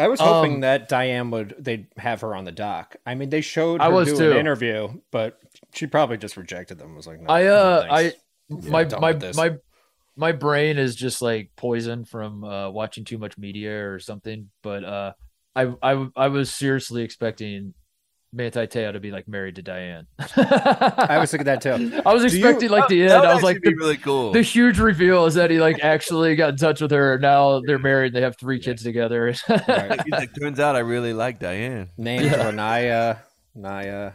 [0.00, 2.96] I was hoping Um, that Diane would they'd have her on the doc.
[3.06, 4.30] I mean, they showed I was do too.
[4.32, 5.38] an interview, but
[5.74, 6.96] she probably just rejected them.
[6.96, 8.16] Was like, no, I uh thanks.
[8.50, 9.56] I my my my
[10.16, 14.50] my brain is just like poisoned from uh watching too much media or something.
[14.62, 15.12] But uh
[15.64, 17.74] I I I was seriously expecting
[18.32, 20.06] Manti Te'o to be like married to Diane.
[20.18, 22.02] I I was thinking that too.
[22.06, 23.10] I was Do you- expecting like the end.
[23.10, 24.32] That I was like be the, really cool.
[24.32, 27.18] the huge reveal is that he like actually got in touch with her.
[27.18, 28.12] Now they're married.
[28.12, 29.34] They have three kids together.
[29.48, 30.00] Right.
[30.04, 31.88] He's like, turns out I really like Diane.
[31.96, 32.50] Named Yeah.
[32.50, 33.18] Renaya,
[33.54, 34.12] Naya.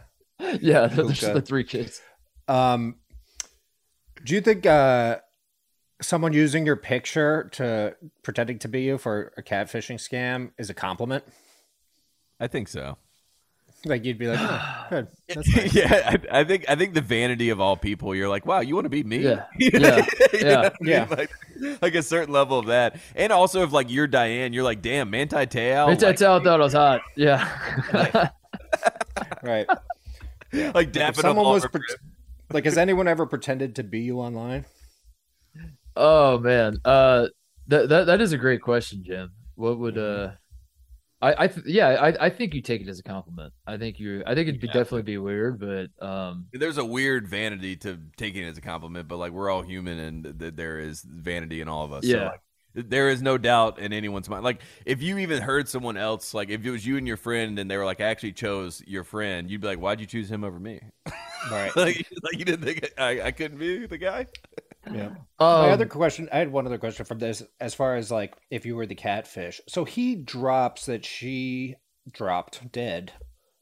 [0.61, 1.33] yeah, there's Okay.
[1.33, 1.99] the three kids.
[2.47, 2.95] Um,
[4.25, 5.17] do you think uh,
[6.03, 10.73] someone using your picture to pretending to be you for a catfishing scam is a
[10.73, 11.23] compliment?
[12.39, 12.97] I think so.
[13.85, 15.07] Like you'd be like, oh, good.
[15.27, 15.75] That's nice.
[15.75, 18.15] yeah, I, I think I think the vanity of all people.
[18.15, 19.17] You're like, wow, you want to be me?
[19.19, 19.45] Yeah.
[19.59, 20.05] Yeah.
[20.05, 20.69] I Yeah.
[20.81, 21.07] Yeah.
[21.09, 21.31] Like,
[21.81, 25.09] like a certain level of that, and also if like you're Diane, you're like, damn,
[25.09, 27.01] Manti Te'o, Manti like, Te'o thought I was hot.
[27.15, 28.29] Yeah.
[29.41, 29.67] right.
[29.67, 31.81] like If dapping up someone was pre-
[32.51, 34.65] like, has anyone ever pretended to be you online?
[35.95, 37.27] Oh man, uh,
[37.67, 39.31] that that that is a great question, Jim.
[39.55, 40.31] What would uh,
[41.21, 43.53] I I th- yeah, I I think you take it as a compliment.
[43.67, 44.73] I think you, I think it'd be Yeah.
[44.73, 49.07] definitely be weird, but um, There's a weird vanity to taking it as a compliment,
[49.07, 52.05] but like we're all human, and th- th- there is vanity in all of us.
[52.05, 52.29] So, Yeah.
[52.29, 52.39] like,
[52.75, 54.43] there is no doubt in anyone's mind.
[54.43, 57.59] Like if you even heard someone else, like if it was you and your friend,
[57.59, 60.29] and they were like, "I actually chose your friend," you'd be like, "Why'd you choose
[60.31, 60.81] him over me?"
[61.51, 61.75] Right.
[61.75, 64.27] like, like you didn't think I, I couldn't be the guy?
[64.91, 65.11] Yeah.
[65.39, 68.35] um, My other question, I had one other question from this, as far as like
[68.49, 69.61] if you were the catfish.
[69.67, 71.75] So he drops that she
[72.11, 73.13] dropped dead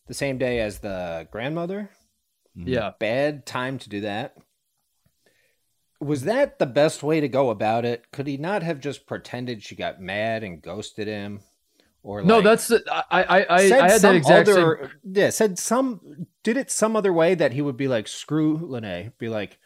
[0.07, 1.89] the same day as the grandmother.
[2.55, 4.35] yeah, Bad time to do that.
[5.99, 8.11] Was that the best way to go about it?
[8.11, 11.41] Could he not have just pretended she got mad and ghosted him?
[12.03, 14.57] Or no, like, that's I I I, I had that some exact same.
[14.57, 18.57] other, yeah said some did it some other way that he would be like screw
[18.57, 19.59] Lennay, be like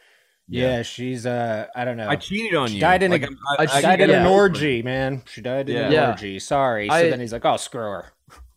[0.47, 0.81] yeah, Yeah.
[0.83, 2.81] she's uh I don't know I cheated on She you.
[2.81, 5.23] died in a- Like, I'm- I she died in an orgy, man.
[5.27, 6.09] She died in an Yeah.
[6.11, 6.39] orgy.
[6.39, 6.87] Sorry.
[6.87, 8.05] So I- then he's like, "Oh, screw her."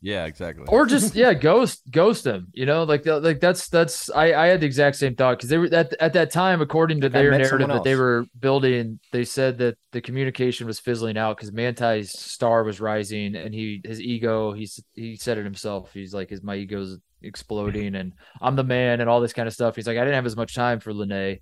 [0.00, 0.64] Yeah, exactly.
[0.68, 4.60] or just yeah ghost ghost him you know like like that's that's i i had
[4.60, 7.30] the exact same thought because they were at, at that time according to Like, their
[7.32, 12.16] narrative that they were building they said that the communication was fizzling out because manti's
[12.16, 16.44] star was rising and he his ego he's he said it himself he's like "Is
[16.44, 19.96] my ego's exploding and i'm the man and all this kind of stuff he's like
[19.98, 21.40] i didn't have as much time for lennay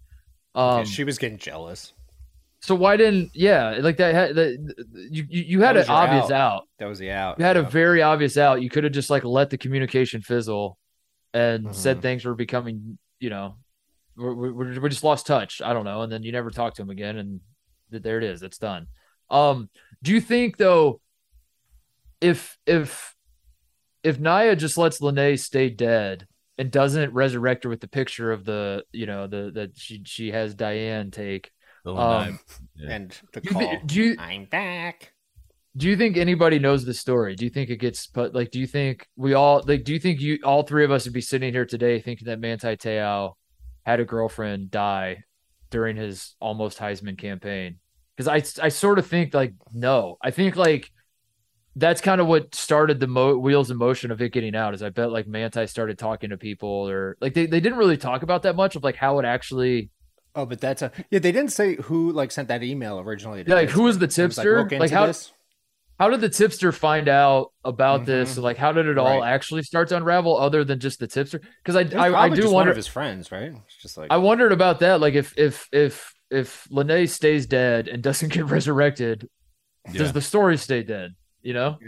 [0.57, 1.93] Yeah, um she was getting jealous.
[2.61, 4.57] so why didn't yeah like that had the,
[5.11, 6.33] you you, had an obvious out.
[6.33, 7.39] out That was the out.
[7.39, 8.63] you had a very obvious out.
[8.63, 10.79] You could have just like let the communication fizzle
[11.35, 12.03] and said Mhm.
[12.03, 13.57] things were becoming, you know,
[14.17, 15.61] we we we just lost touch.
[15.61, 17.41] I don't know, and then you never talk to him again, and
[17.91, 18.43] th- there it is.
[18.43, 18.87] It's done.
[19.29, 19.69] Um,
[20.03, 21.01] do you think though,
[22.21, 23.15] if if
[24.03, 26.27] if Naya just lets Lennay stay dead
[26.59, 30.31] and doesn't resurrect her with the picture of the, you know, the that she she
[30.31, 31.51] has Diane take,
[31.85, 32.39] The um.
[32.77, 32.91] Yeah.
[32.95, 33.79] and the do you, call.
[33.87, 35.13] do you I'm back.
[35.77, 37.35] do you think anybody knows the story?
[37.37, 39.99] Do you think it gets put like do you think we all like do you
[39.99, 43.37] think you all three of us would be sitting here today thinking that Manti Te'o
[43.85, 45.25] had a girlfriend die
[45.71, 47.77] during his almost Heisman campaign?
[48.17, 50.17] Because I I sort of think like no.
[50.23, 50.91] I think like
[51.79, 54.83] that's kind of what started the mo- wheels in motion of it getting out is
[54.83, 58.23] I bet like Manti started talking to people or like they, they didn't really talk
[58.23, 59.91] about that much of like how it actually
[60.35, 61.19] Oh, but that's a yeah.
[61.19, 63.43] They didn't say who like sent that email originally.
[63.47, 64.59] Yeah, like, who was the tipster?
[64.59, 65.33] look Like, into how- this.
[65.99, 68.33] how did the tipster find out about this?
[68.33, 68.37] Mhm.
[68.37, 69.33] And like, how did it all Right.
[69.33, 71.41] actually start to unravel, other than just the tipster?
[71.65, 72.71] Because I, I, I do wonder.
[72.71, 73.51] of his friends, right?
[73.67, 75.01] It's just like I wondered about that.
[75.01, 79.29] Like, if if if if Lennay stays dead and doesn't get resurrected,
[79.91, 79.99] Yeah.
[80.01, 81.13] does the story stay dead?
[81.47, 81.79] You know?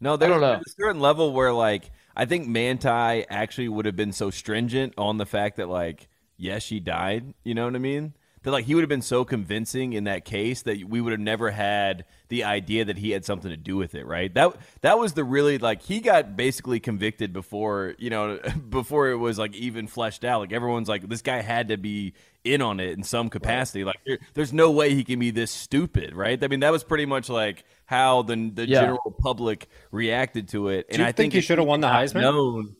[0.00, 0.52] No, there's, don't know.
[0.52, 4.92] there's a certain level where like I think Manti actually would have been so stringent
[4.98, 7.32] on the fact that like yes she died.
[7.42, 8.12] You know what I mean?
[8.42, 11.20] That like he would have been so convincing in that case that we would have
[11.20, 14.06] never had the idea that he had something to do with it.
[14.06, 14.32] Right?
[14.34, 18.38] That that was the really like he got basically convicted before you know
[18.68, 20.40] before it was like even fleshed out.
[20.40, 22.14] Like everyone's like this guy had to be
[22.44, 23.84] in on it in some capacity.
[23.84, 26.42] Like there, there's no way he can be this stupid, right?
[26.42, 28.80] I mean, that was pretty much like how the the Yeah.
[28.80, 30.88] general public reacted to it.
[30.88, 32.22] Do and you I think he should have won the Heisman?
[32.22, 32.76] Known,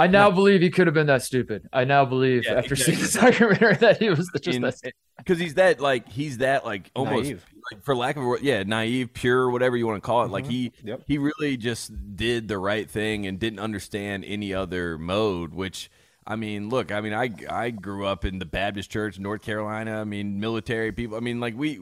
[0.00, 1.68] I now believe he could have been that stupid.
[1.72, 2.94] I now believe Yeah, after exactly.
[2.94, 4.92] seeing this documentary that he was just that.
[5.18, 7.46] because he's that like he's that like almost Naive.
[7.72, 10.30] like for lack of a word, yeah, naive, pure, whatever you want to call it.
[10.30, 10.50] Like Mhm.
[10.50, 11.02] he Yep.
[11.06, 15.90] he really just did the right thing and didn't understand any other mode, which.
[16.26, 16.92] I mean, look.
[16.92, 20.00] I mean, I I grew up in the Baptist Church, in North Carolina.
[20.00, 21.16] I mean, military people.
[21.16, 21.80] I mean, like we,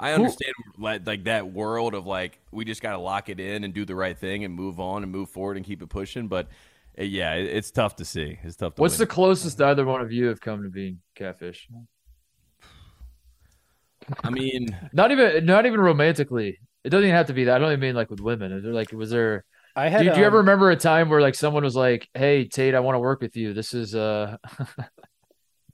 [0.00, 3.62] I understand like, like that world of like we just got to lock it in
[3.64, 6.26] and do the right thing and move on and move forward and keep it pushing.
[6.26, 6.48] But
[6.96, 8.38] yeah, it's tough to see.
[8.42, 8.74] It's tough.
[8.74, 9.08] To What's the win.
[9.08, 11.68] closest either one of you have come to being catfish?
[14.22, 16.58] I mean, Not even, not even romantically.
[16.84, 17.56] It doesn't even have to be that.
[17.56, 18.52] I don't even mean like with women.
[18.52, 19.44] Is there like, was there?
[19.74, 20.04] I had.
[20.04, 22.74] Do, do you ever um, remember a time where like someone was like, "Hey Tate,
[22.74, 23.52] I want to work with you.
[23.52, 24.36] This is uh,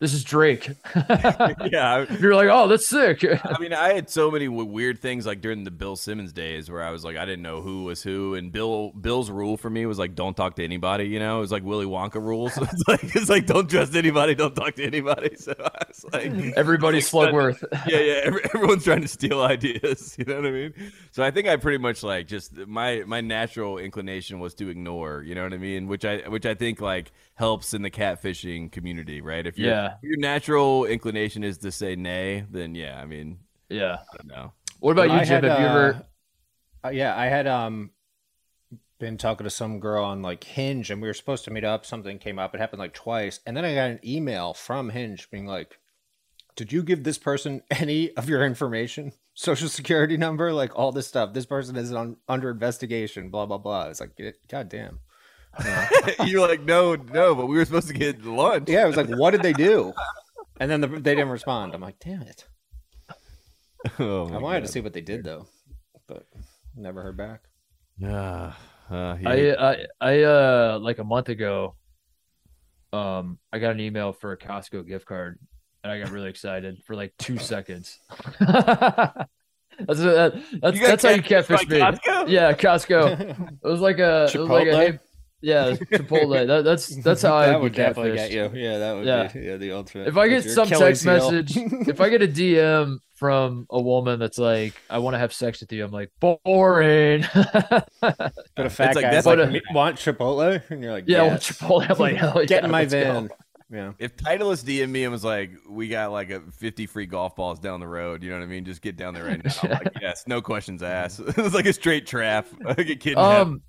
[0.02, 2.04] this is Drake." yeah.
[2.18, 5.62] You're like, "Oh, that's sick." I mean, I had so many weird things like during
[5.62, 8.50] the Bill Simmons days where I was like, I didn't know who was who, and
[8.50, 11.04] Bill Bill's rule for me was like, don't talk to anybody.
[11.04, 12.56] You know, it was like Willy Wonka rules.
[12.60, 15.36] it's like it's like don't trust anybody, don't talk to anybody.
[15.36, 17.64] So I was like, Everybody's like, Slugworth.
[17.86, 18.20] yeah, yeah.
[18.24, 20.16] Every, everyone's trying to steal ideas.
[20.18, 20.74] You know what I mean?
[21.12, 25.22] So I think I pretty much like just my my natural inclination was to ignore.
[25.22, 25.86] You know what I mean?
[25.86, 29.46] Which I which I think like helps in the catfishing community, right?
[29.46, 29.94] If your Yeah.
[30.02, 33.00] your natural inclination is to say nay, then yeah.
[33.00, 33.38] I mean,
[33.68, 33.98] Yeah.
[34.12, 34.52] I don't know.
[34.80, 35.42] What about you, I Jim?
[35.42, 36.06] had, have you ever?
[36.84, 37.90] uh, uh, yeah, I had um
[38.98, 41.84] been talking to some girl on like Hinge, and we were supposed to meet up.
[41.84, 42.54] Something came up.
[42.54, 45.78] It happened like twice, and then I got an email from Hinge being like,
[46.56, 51.08] "Did you give this person any of your information, social security number, like all this
[51.08, 51.32] stuff?
[51.32, 53.30] This person is on under investigation.
[53.30, 55.00] Blah blah blah." It's like, God damn.
[56.24, 58.68] You're like, no, no, but we were supposed to get lunch.
[58.68, 59.92] Yeah, it was like, what did they do?
[60.60, 61.74] And then the, they didn't respond.
[61.74, 62.46] I'm like, damn it.
[63.98, 65.46] Oh, I my wanted to see what they did though,
[66.06, 66.24] but
[66.76, 67.40] never heard back.
[67.98, 68.52] Yeah.
[68.88, 71.74] uh, he- I, I, I, uh, like a month ago,
[72.92, 75.40] um, I got an email for a Costco gift card,
[75.82, 77.98] and I got really excited for like two seconds.
[78.38, 81.80] that's that, that's You got that's how you catfished catfish by me.
[81.80, 82.28] Costco?
[82.28, 83.50] Yeah, Costco.
[83.64, 84.90] It was like a, it was like a, Chipotle?
[84.92, 84.98] hey,
[85.42, 86.46] yeah, Chipotle.
[86.46, 88.30] That, that's that's how I that would would get definitely catfished.
[88.30, 88.60] get you.
[88.62, 89.26] Yeah, that would Yeah.
[89.32, 90.08] be yeah the ultimate.
[90.08, 91.12] If I get That's some text heel.
[91.14, 91.56] message,
[91.88, 95.60] if I get a DM from a woman that's like, "I want to have sex
[95.60, 97.24] with you," I'm like, boring.
[97.34, 97.88] but
[98.56, 101.50] a fat like- guy's that's like, like- "Me- want Chipotle, and you're like, yeah, yes.
[101.52, 101.90] Chipotle.
[101.90, 103.28] I'm like, hell yeah, get in my let's go.
[103.72, 103.94] Van.
[103.98, 107.34] Yeah, if Titleist DM me and was like, "We got like a 50 free golf
[107.34, 108.64] balls down the road," you know what I mean?
[108.64, 109.50] Just get down there right now.
[109.62, 111.20] I'm like, yes, no questions asked.
[111.26, 112.46] it was like a straight trap.
[112.66, 113.40] I get kidnapped.
[113.48, 113.62] Um,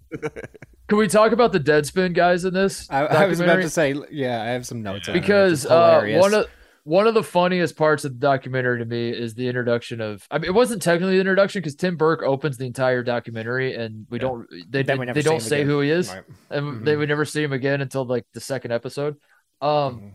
[0.87, 2.87] can we talk about the Deadspin guys in this?
[2.89, 5.65] I, I was about to say, yeah, I have some notes on it, which because
[5.65, 6.45] is uh, one of
[6.85, 10.27] one of the funniest parts of the documentary to me is the introduction of.
[10.29, 14.05] I mean, it wasn't technically the introduction because Tim Burke opens the entire documentary, and
[14.09, 14.21] we Yeah.
[14.23, 15.67] don't they Then we they don't say again.
[15.67, 16.23] who he is, Right.
[16.49, 16.97] and they Mhm.
[16.99, 19.15] would never see him again until like the second episode.
[19.63, 20.11] Um, Mhm.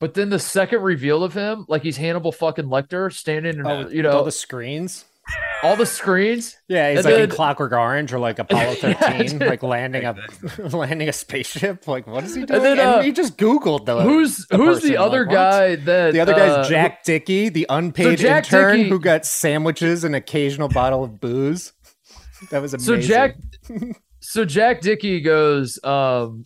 [0.00, 3.88] but then the second reveal of him, like he's Hannibal fucking Lecter standing, in, Oh,
[3.88, 5.04] you know, all the screens,
[5.62, 6.56] all the screens.
[6.68, 9.48] Yeah, he's And like in Clockwork Orange or like Apollo 13, dude.
[9.48, 10.14] like landing a
[10.76, 11.88] landing a spaceship.
[11.88, 12.62] Like, what is he doing?
[12.62, 15.32] then, And, uh, he just Googled the who's the who's person, the like, other what?
[15.34, 19.24] guy that The other uh, guy's Jack Dickey, the unpaid Jack intern Dickey- who got
[19.26, 21.72] sandwiches and occasional bottle of booze.
[22.50, 23.08] That was So amazing.
[23.08, 23.36] Jack,
[24.20, 26.44] so Jack Dickey goes, um,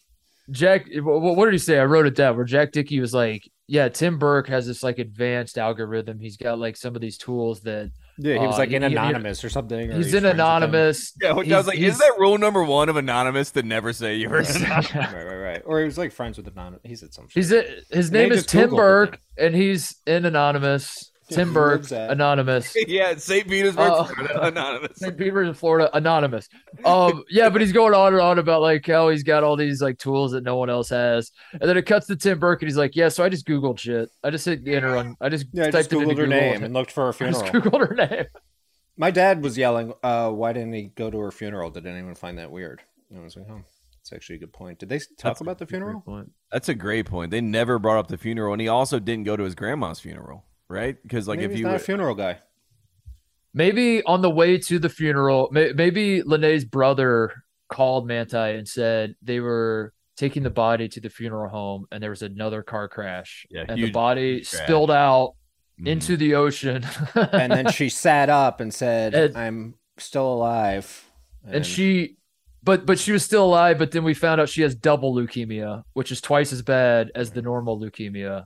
[0.50, 1.78] Jack, wh- wh- what did he say?
[1.78, 2.36] I wrote it down.
[2.36, 6.18] Where Jack Dickey was like, "Yeah, Tim Burke has this like advanced algorithm.
[6.20, 8.82] He's got like some of these tools that yeah, he was uh, like he- in
[8.82, 9.90] he- anonymous or something.
[9.92, 10.40] or he's in friends with them.
[10.40, 11.12] anonymous.
[11.22, 13.92] yeah, which I was like, he's- is that rule number one of anonymous to never
[13.92, 14.60] say yours?
[14.62, 15.62] right, right, right.
[15.64, 16.80] Or he was like friends with anonymous.
[16.84, 17.34] He said some shit.
[17.34, 21.12] He's in, his name They is Tim Googled Burke, and he's in anonymous.
[21.30, 22.74] Yeah, Tim he Burke, anonymous.
[22.86, 23.46] yeah, St.
[23.48, 24.98] Petersburg, Uh, Florida, anonymous.
[24.98, 25.16] St.
[25.16, 26.48] Petersburg, Florida, anonymous.
[26.84, 29.82] Um, yeah, but he's going on and on about like how he's got all these
[29.82, 32.68] like tools that no one else has, and then it cuts to Tim Burke, and
[32.68, 34.10] he's like, "Yeah, so I just googled shit.
[34.24, 35.16] I just hit enter on.
[35.20, 37.08] I just yeah, I typed just it into googled her Google name and looked for
[37.08, 38.26] a I just googled her name.
[38.96, 41.70] My dad was yelling, uh, "Why didn't he go to her funeral?
[41.70, 43.60] Did anyone find that weird?" And I was like, "Oh,
[43.96, 46.02] that's actually a good point." Did they talk That's about the funeral?
[46.50, 47.30] That's a great point.
[47.30, 50.44] They never brought up the funeral, and he also didn't go to his grandma's funeral,
[50.68, 50.96] right?
[51.02, 52.38] Because like Maybe if he's you not a funeral guy.
[53.54, 57.32] Maybe on the way to the funeral, may, maybe Lennay's brother
[57.70, 62.10] called Manti and said they were taking the body to the funeral home and there
[62.10, 63.46] was another car crash.
[63.50, 64.62] Yeah, and the body crash.
[64.64, 65.34] spilled out
[65.80, 65.86] Mhm.
[65.88, 66.84] into the ocean.
[67.14, 71.04] and then she sat up and said, And- "I'm still alive."
[71.50, 72.16] and she
[72.64, 75.82] but but she was still alive but then we found out she has double leukemia
[75.94, 78.44] which is twice as bad as the normal leukemia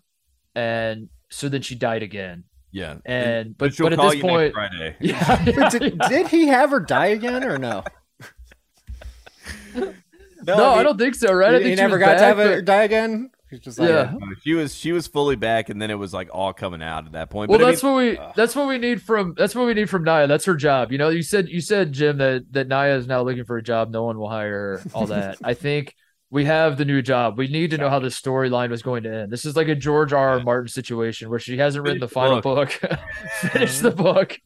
[0.54, 4.32] and so then she died again yeah, and but she'll but at this you next
[4.32, 4.96] point Friday.
[5.00, 7.84] yeah, But did, did he have her die again or no?
[10.46, 12.20] no, I, don't think so right I he, think he she never was got to
[12.20, 13.30] have back, her die again.
[13.50, 14.14] He's just like, Yeah.
[14.14, 17.04] Uh, She was she was fully back, and then it was like all coming out
[17.04, 17.50] at that point.
[17.50, 18.32] well But I that's mean, what we Ugh.
[18.36, 20.96] that's what we need from that's what we need from Naya that's her job you
[20.98, 23.90] know you said you said Jim that that Naya is now looking for a job
[23.90, 25.94] no one will hire her all that I think
[26.32, 29.14] we have the new job we need to know how the storyline was going to
[29.14, 30.30] end this is like a George R.
[30.30, 30.40] R.
[30.40, 32.70] Martin situation where she hasn't written the final book
[33.40, 34.40] finish the book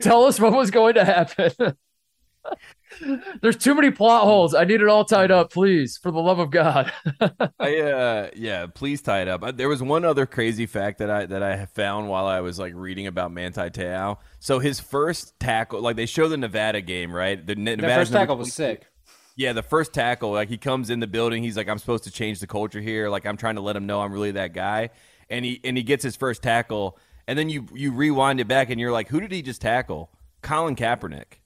[0.00, 1.52] tell us what was going to happen
[3.42, 6.38] there's too many plot holes I need it all tied up please for the love
[6.38, 6.90] of God
[7.60, 9.42] I uh yeah, please tie it up.
[9.42, 12.58] Uh, There was one other crazy fact that I that I found while I was
[12.58, 14.16] like reading about Manti Te'o.
[14.40, 17.44] So his first tackle, like they show the Nevada game, right?
[17.44, 18.80] The Ne- the Nevada's first tackle was 22.
[18.80, 18.86] sick.
[19.38, 22.10] Yeah, the first tackle, like he comes in the building, he's like, I'm supposed to
[22.10, 23.08] change the culture here.
[23.08, 24.90] Like I'm trying to let him know I'm really that guy.
[25.30, 26.98] And he and he gets his first tackle,
[27.28, 30.10] and then you you rewind it back and you're like, who did he just tackle?
[30.42, 31.38] Colin Kaepernick.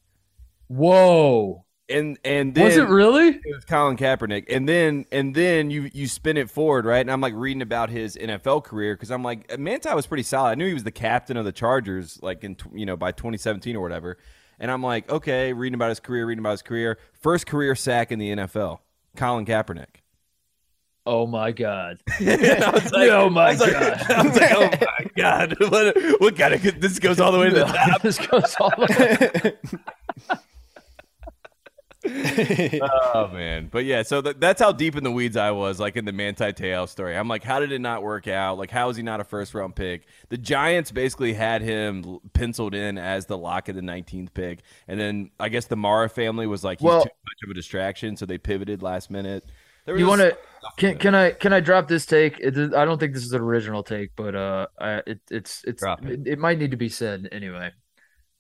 [0.69, 5.71] whoa And and then was it really it was Colin Kaepernick, and then and then
[5.71, 7.01] you you spin it forward, right?
[7.01, 10.53] And I'm like reading about his NFL career because I'm like Manti was pretty solid.
[10.53, 13.77] I knew he was the captain of the Chargers, like in you know by 2017
[13.77, 14.17] or whatever.
[14.63, 18.13] And I'm like, okay, reading about his career, reading about his career, first career sack
[18.13, 18.79] in the NFL,
[19.17, 19.97] Colin Kaepernick.
[21.05, 24.71] oh my God And I was like- oh my like- God I was like, oh
[24.71, 28.03] my god, what, what kind of this goes all the way to the top?
[28.03, 29.53] this goes all the
[30.31, 30.39] way.
[33.15, 35.97] Oh man, but yeah, so th- that's how deep in the weeds I was, like
[35.97, 37.17] in the Manti Te'o story.
[37.17, 38.59] I'm like, how did it not work out?
[38.59, 40.07] Like, how is he not a first round pick?
[40.29, 44.99] The Giants basically had him penciled in as the lock of the 19th pick, and
[44.99, 48.17] then I guess the Mara family was like, he's Well- too much of a distraction,
[48.17, 49.45] so they pivoted last minute.
[49.87, 50.39] You want to?
[50.79, 52.39] Can can I can I drop this take?
[52.39, 55.83] It, I don't think this is an original take, but uh, I, it, it's it's
[55.83, 55.99] it.
[56.05, 56.21] it.
[56.27, 57.73] it might need to be said anyway.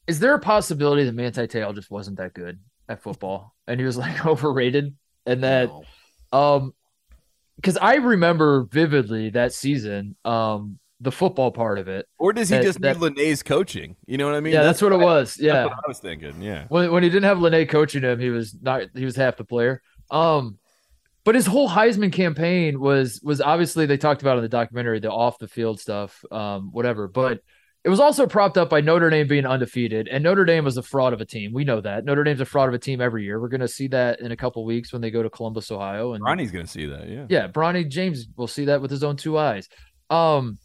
[0.07, 2.61] Is there a possibility that Manti Te'o just wasn't that good
[2.93, 4.95] at football, and he was like overrated,
[5.27, 5.71] and that
[6.33, 6.75] um,
[7.57, 12.07] because I remember vividly that season, um, the football part of it.
[12.19, 13.97] or does he that- just that- need Lennay's coaching?
[14.07, 14.53] You know what I mean?
[14.53, 15.35] yeah, that's, what it was.
[15.35, 16.41] that's Yeah, what I was thinking.
[16.43, 19.37] Yeah, when when he didn't have Lennay coaching him, he was not he was half
[19.37, 19.83] the player.
[20.11, 20.59] Um,
[21.25, 25.11] but his whole Heisman campaign was was obviously they talked about in the documentary the
[25.11, 27.07] off the field stuff, um, whatever.
[27.09, 27.41] But
[27.85, 30.83] it was also propped up by Notre Dame being undefeated, and Notre Dame was a
[30.83, 31.53] fraud of a team.
[31.53, 33.41] We know that Notre Dame's a fraud of a team every year.
[33.41, 36.13] We're going to see that in a couple weeks when they go to Columbus, Ohio,
[36.13, 37.09] and Ronnie's gonna see that.
[37.09, 39.69] Yeah, yeah, Bronny James will see that with his own two eyes.
[40.11, 40.59] Um,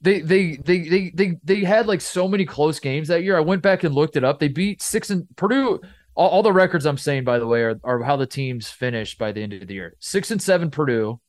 [0.00, 3.36] they they they they they they had like so many close games that year.
[3.36, 4.38] I went back and looked it up.
[4.38, 5.80] They beat six and Purdue.
[6.14, 9.18] All, all the records I'm saying, by the way, are, are how the teams finished
[9.18, 9.96] by the end of the year.
[10.00, 11.20] Six and seven Purdue,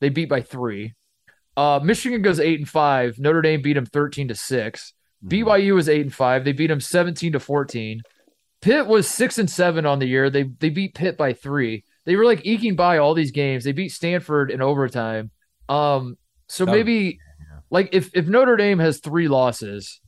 [0.00, 0.94] they beat by three.
[1.56, 3.18] Uh, Michigan goes eight and five.
[3.18, 4.92] Notre Dame beat them thirteen to 6
[5.24, 5.28] Mhm.
[5.28, 6.44] BYU was eight and five.
[6.44, 8.02] They beat them seventeen to fourteen.
[8.60, 10.30] Pitt was six and seven on the year.
[10.30, 11.84] They they beat Pitt by three.
[12.04, 13.64] They were like eking by all these games.
[13.64, 15.30] They beat Stanford in overtime.
[15.68, 16.16] Um,
[16.48, 17.18] so maybe
[17.70, 20.00] like if if Notre Dame has three losses,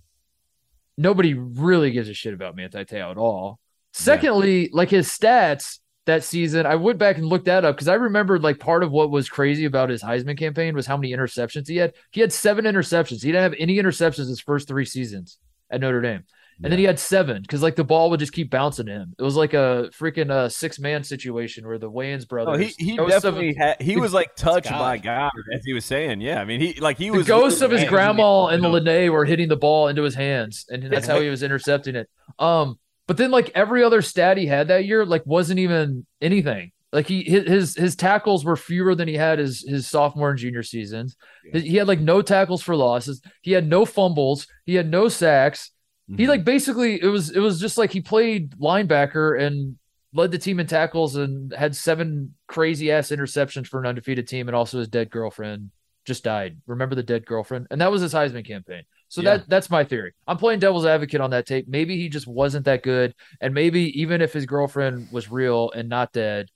[0.96, 3.60] nobody really gives a shit about Manti Te'o at all.
[3.92, 7.94] Secondly, like his stats that season, I went back and looked that up because I
[7.94, 11.68] remembered like part of what was crazy about his Heisman campaign was how many interceptions
[11.68, 11.94] he had.
[12.10, 13.22] He had seven interceptions.
[13.22, 15.38] He didn't have any interceptions his first three seasons
[15.70, 16.24] at Notre Dame.
[16.62, 19.14] And then he had seven because like the ball would just keep bouncing to him.
[19.18, 22.54] It was like a freaking uh, six man situation where the Wayans brothers.
[22.54, 23.82] Oh, he he was definitely had.
[23.82, 24.78] He was like touched God.
[24.78, 26.20] by God, as he was saying.
[26.20, 28.80] Yeah, I mean, he like he the was ghosts of his grandma and you know.
[28.80, 32.08] Lennay were hitting the ball into his hands, and that's how he was intercepting it.
[32.38, 36.72] Um, but then like every other stat he had that year, like wasn't even anything.
[36.92, 40.62] Like he his his, tackles were fewer than he had his his sophomore and junior
[40.62, 41.16] seasons.
[41.52, 41.60] Yeah.
[41.60, 43.20] He had like no tackles for losses.
[43.42, 44.46] He had no fumbles.
[44.64, 45.72] He had no sacks.
[46.16, 46.28] He Mhm.
[46.28, 49.76] like basically it was it was just like he played linebacker and
[50.12, 54.46] led the team in tackles and had seven crazy ass interceptions for an undefeated team
[54.48, 55.70] and also his dead girlfriend
[56.04, 56.58] just died.
[56.66, 57.66] Remember the dead girlfriend?
[57.72, 58.82] And that was his Heisman campaign.
[59.14, 59.36] So Yeah.
[59.38, 60.12] that that's my theory.
[60.26, 61.68] I'm playing devil's advocate on that tape.
[61.68, 65.88] Maybe he just wasn't that good, and maybe even if his girlfriend was real and
[65.88, 66.48] not dead,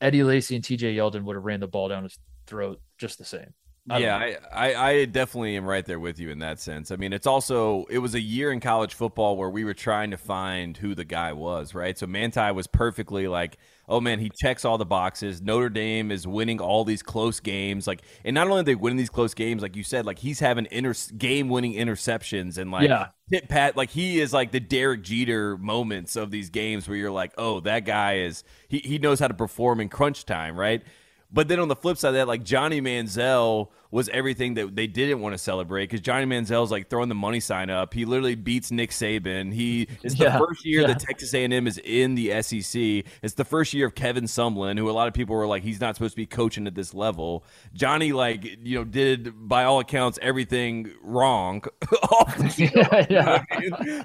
[0.00, 0.94] Eddie Lacy and T.J.
[0.94, 3.54] Yeldon would have ran the ball down his throat just the same.
[3.88, 4.16] I yeah.
[4.18, 6.90] I, I, I definitely am right there with you in that sense.
[6.90, 10.10] I mean, it's also it was a year in college football where we were trying
[10.10, 11.96] to find who the guy was, right?
[11.96, 13.56] So Manti was perfectly like,
[13.88, 15.42] oh man, he checks all the boxes.
[15.42, 18.96] Notre Dame is winning all these close games, like, and not only are they winning
[18.96, 23.08] these close games, like you said, like he's having inter- game-winning interceptions and like Yeah.
[23.30, 27.10] Tit Pat, like he is like the Derek Jeter moments of these games where you're
[27.10, 30.82] like, oh, that guy is he he knows how to perform in crunch time, right?
[31.30, 34.88] But then on the flip side of that, like Johnny Manziel was everything that they
[34.88, 37.94] didn't want to celebrate because Johnny Manziel's like throwing the money sign up.
[37.94, 39.52] He literally beats Nick Saban.
[39.54, 40.86] He it's the Yeah, first year yeah.
[40.86, 43.04] that Texas A&M is in the SEC.
[43.22, 45.80] It's the first year of Kevin Sumlin, who a lot of people were like, he's
[45.80, 47.44] not supposed to be coaching at this level.
[47.74, 51.62] Johnny, like you know, did by all accounts everything wrong.
[52.56, 53.44] yeah, yeah.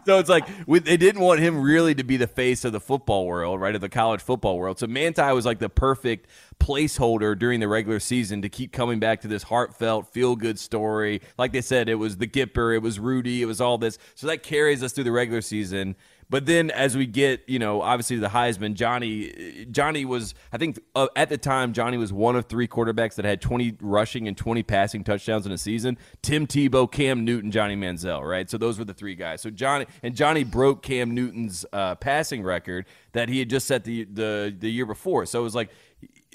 [0.05, 3.25] So it's like they didn't want him really to be the face of the football
[3.25, 3.75] world, right?
[3.75, 4.79] Of the college football world.
[4.79, 6.27] So Manti was like the perfect
[6.59, 9.43] placeholder during the regular season to keep coming back to this
[9.77, 11.21] heartfelt, feel good story.
[11.37, 13.97] Like they said, it was the Gipper, it was Rudy, it was all this.
[14.15, 15.95] So that carries us through the regular season.
[16.29, 20.77] But then as we get, you know, obviously the Heisman, Johnny, Johnny was, I think
[20.93, 24.35] uh, at the time, Johnny was one of three quarterbacks that had 20 rushing and
[24.35, 25.97] 20 passing touchdowns in a season.
[26.21, 28.49] Tim Tebow, Cam Newton, Johnny Manziel, right?
[28.49, 29.41] So those were the three guys.
[29.41, 33.85] So Johnny, and Johnny broke Cam Newton's uh, passing record that he had just set
[33.85, 35.25] the, the, the year before.
[35.25, 35.69] So it was like,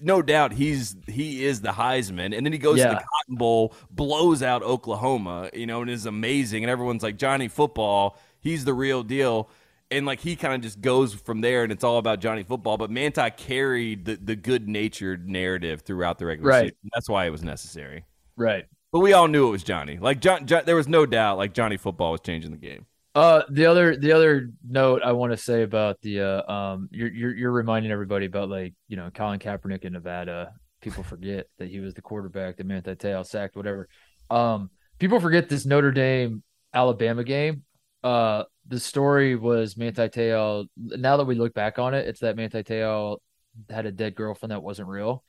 [0.01, 3.75] no doubt he's he is the Heisman, and then he goes to the Cotton Bowl,
[3.91, 8.73] blows out Oklahoma, you know, and is amazing, and everyone's like Johnny Football, he's the
[8.75, 9.51] real deal,
[9.91, 12.79] and like he kind of just goes from there, and it's all about Johnny Football.
[12.79, 16.63] But Manti carried the the good natured narrative throughout the regular Right.
[16.65, 16.91] season.
[16.95, 18.05] That's why it was necessary.
[18.37, 18.67] Right.
[18.93, 19.99] But we all knew it was Johnny.
[19.99, 22.87] Like John, John there was no doubt like Johnny Football was changing the game.
[23.15, 27.13] Uh, the other the other note I want to say about the uh um you're
[27.13, 30.53] you're you're reminding everybody about like you know Colin Kaepernick in Nevada.
[30.81, 33.89] People forget that he was the quarterback that Manti Te'o sacked, whatever.
[34.31, 37.65] Um, people forget this Notre Dame Alabama game.
[38.03, 40.67] Uh, the story was Manti Te'o.
[40.77, 43.19] Now that we look back on it, it's that Manti Te'o
[43.71, 45.23] had a dead girlfriend that wasn't real.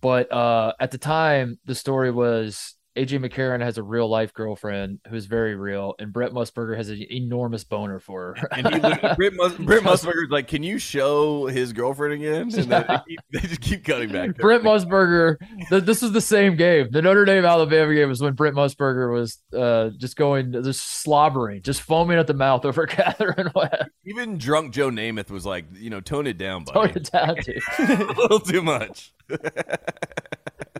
[0.00, 5.00] But uh, at the time, the story was AJ McCarron has a real life girlfriend
[5.08, 8.48] who's very real, and Brent Musburger has an enormous boner for her.
[8.52, 8.80] And he,
[9.16, 13.40] Britt, Mus- Britt Musburger's like, "Can you show his girlfriend again?" And they, keep, they
[13.40, 14.36] just keep cutting back.
[14.38, 15.36] Brent Musburger.
[15.68, 16.88] th- this was the same game.
[16.90, 21.62] The Notre Dame Alabama game was when Brent Musburger was uh, just going, just slobbering,
[21.62, 23.86] just foaming at the mouth over Katherine Webb.
[24.04, 26.92] Even drunk Joe Namath was like, you know, tone it down, buddy.
[26.92, 28.00] Tone it down, dude.
[28.00, 29.12] a little too much.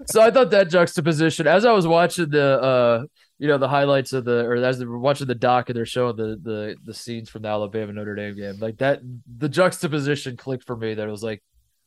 [0.08, 3.04] So I thought that juxtaposition as I was watching the uh
[3.38, 5.86] you know the highlights of the or as they were watching the doc and they're
[5.86, 9.00] showing the the the scenes from the Alabama Notre Dame game like that
[9.38, 11.42] the juxtaposition clicked for me that it was like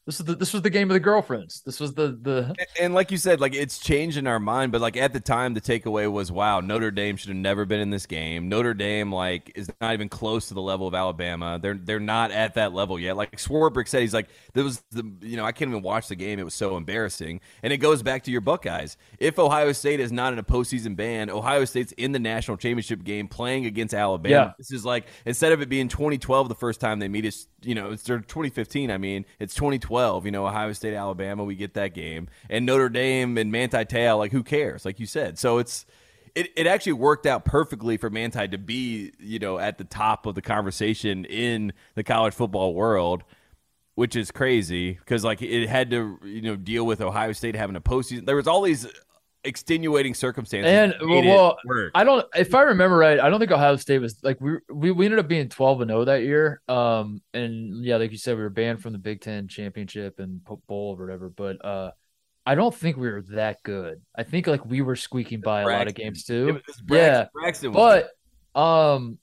[0.06, 2.94] this is the this was the game of the girlfriends this was the the And
[2.94, 5.62] like you said, like it's changed in our mind, but like at the time, the
[5.62, 8.50] takeaway was, wow, Notre Dame should have never been in this game.
[8.50, 11.60] Notre Dame like is not even close to the level of Alabama.
[11.62, 13.18] They're they're not at that level yet.
[13.18, 16.16] Like Swarbrick said, he's like, there was the you know I can't even watch the
[16.16, 16.40] game.
[16.40, 17.42] It was so embarrassing.
[17.64, 18.98] And it goes back to your Buckeyes.
[19.20, 23.04] If Ohio State is not in a postseason ban, Ohio State's in the national championship
[23.04, 24.36] game playing against Alabama.
[24.36, 24.52] Yeah.
[24.58, 27.76] This is like instead of it being 2012 the first time they meet, it's you
[27.76, 28.92] know it's or 2015.
[28.92, 30.26] I mean, it's 2012.
[30.26, 34.18] You know, Ohio State, Alabama, we get that game, and Notre Dame and Manti Te'o.
[34.18, 34.86] Like, who cares?
[34.86, 35.86] Like you said, so it's.
[36.36, 40.28] It, it actually worked out perfectly for Manti to be, you know, at the top
[40.28, 43.24] of the conversation in the college football world,
[43.96, 47.76] which is crazy because like it had to, you know, deal with Ohio State having
[47.76, 48.28] a postseason.
[48.28, 48.86] There was all these
[49.44, 50.70] extenuating circumstances.
[50.70, 51.58] and it well.
[51.96, 54.92] I don't if I remember right I don't think Ohio State was like we we,
[54.92, 58.36] we ended up being 12 and 0 that year um and yeah like you said
[58.36, 61.92] we were banned from the Big 10 championship and bowl or whatever but uh
[62.46, 65.66] I don't think we were that good I think like we were squeaking by a
[65.66, 66.04] lot of Braxton.
[66.04, 68.04] games too Braxton, yeah, Braxton was
[68.56, 69.20] but um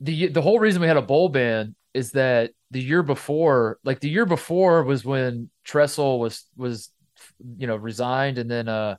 [0.00, 4.00] the the whole reason we had a bowl ban is that the year before like
[4.00, 6.90] the year before was when Tressel was was
[7.56, 8.96] you know resigned and then uh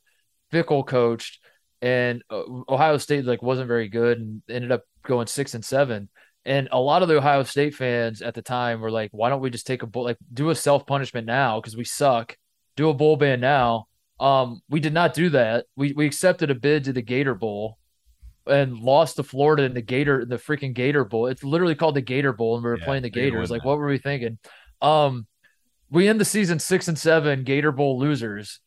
[0.51, 1.39] Fickell coached
[1.81, 6.09] and uh, Ohio State like wasn't very good and ended up going 6 and 7
[6.45, 9.41] and a lot of the Ohio State fans at the time were like why don't
[9.41, 12.37] we just take a bowl like do a self punishment now cuz we suck
[12.75, 13.85] do a bowl ban now
[14.19, 17.77] um we did not do that we we accepted a bid to the Gator Bowl
[18.47, 21.27] and lost to Florida in the Gator, the freaking Gator Bowl.
[21.27, 23.51] It's literally called the Gator Bowl, and we were Yeah, playing the Gators.
[23.51, 23.67] Like, that.
[23.67, 24.39] what were we thinking?
[24.81, 25.27] Um,
[25.89, 28.59] we end the season six and seven, Gator Bowl losers.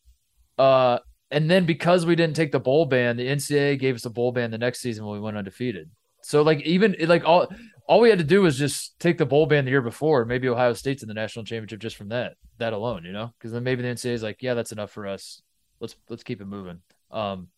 [0.58, 0.98] Uh,
[1.34, 4.30] and then because we didn't take the bowl ban, the NCAA gave us a bowl
[4.30, 5.90] ban the next season when we went undefeated.
[6.22, 7.48] So like even like all
[7.88, 10.24] all we had to do was just take the bowl ban the year before.
[10.24, 13.50] Maybe Ohio State's in the national championship just from that that alone, you know, because
[13.50, 15.42] then maybe the NCAA is like, yeah, that's enough for us.
[15.80, 16.80] Let's let's keep it moving.
[17.10, 17.48] Um,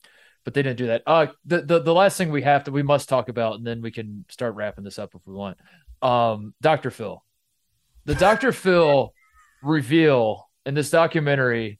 [0.43, 1.03] but they didn't do that.
[1.07, 3.83] Uh, the, the the last thing we have to we must talk about, and then
[3.83, 5.59] we can start wrapping this up if we want.
[6.01, 6.91] Um, Dr.
[6.91, 7.23] Phil,
[8.07, 8.53] the Dr.
[8.53, 9.13] Phil
[9.63, 11.79] reveal in this documentary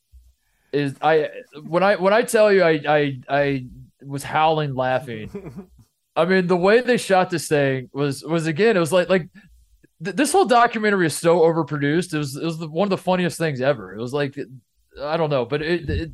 [0.77, 1.31] is I
[1.63, 3.67] when I when I tell you I I I
[4.05, 5.69] was howling laughing.
[6.17, 9.29] I mean, the way they shot this thing was was again, it was like like
[10.03, 12.15] th- this whole documentary is so overproduced.
[12.15, 13.95] It was it was the, one of the funniest things ever.
[13.95, 14.39] It was like
[15.01, 16.13] I don't know, but it, it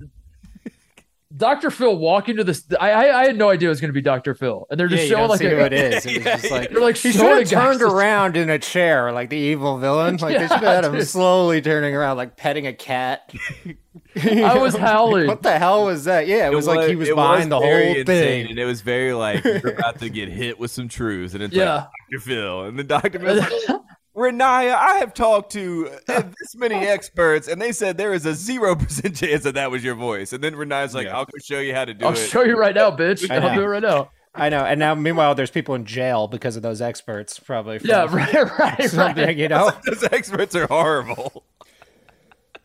[1.37, 1.71] Dr.
[1.71, 2.65] Phil walking to this.
[2.81, 4.35] I, I, I had no idea it was going to be Dr.
[4.35, 6.05] Phil, and they're just yeah, showing like see a, who it is.
[6.07, 8.59] It was just like they're like he should showing have turned just- around in a
[8.59, 10.17] chair like the evil villain.
[10.17, 11.07] Like they should have had him dude.
[11.09, 13.33] slowly turning around, like petting a cat.
[14.23, 15.27] I was howling.
[15.27, 16.27] What the hell was that?
[16.27, 18.51] Yeah, it, was, like he was it behind the whole insane, thing.
[18.51, 21.55] and it was very like you're about to get hit with some truths, and it's
[21.55, 21.75] Yeah.
[21.75, 22.21] like Dr.
[22.21, 23.19] Phil, and the Dr.
[23.19, 23.39] Phil's
[23.69, 23.81] like,
[24.17, 28.35] Ronaiah, I have talked to uh, this many experts, and they said there is a
[28.35, 30.33] zero percent chance that that was your voice.
[30.33, 31.17] And then Ronaiah's like, Yeah.
[31.17, 32.09] "I'll go show you how to do it.
[32.09, 33.31] I'll show you right now, bitch.
[33.31, 33.55] I I'll know.
[33.55, 34.11] do it right now.
[34.35, 34.65] I know.
[34.65, 37.79] And now, meanwhile, there's people in jail because of those experts, probably.
[37.79, 39.37] from Yeah, right, right, Something, right.
[39.37, 39.71] you know.
[39.87, 41.45] Those experts are horrible.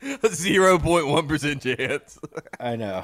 [0.01, 2.19] A zero point one percent chance.
[2.59, 3.03] I know.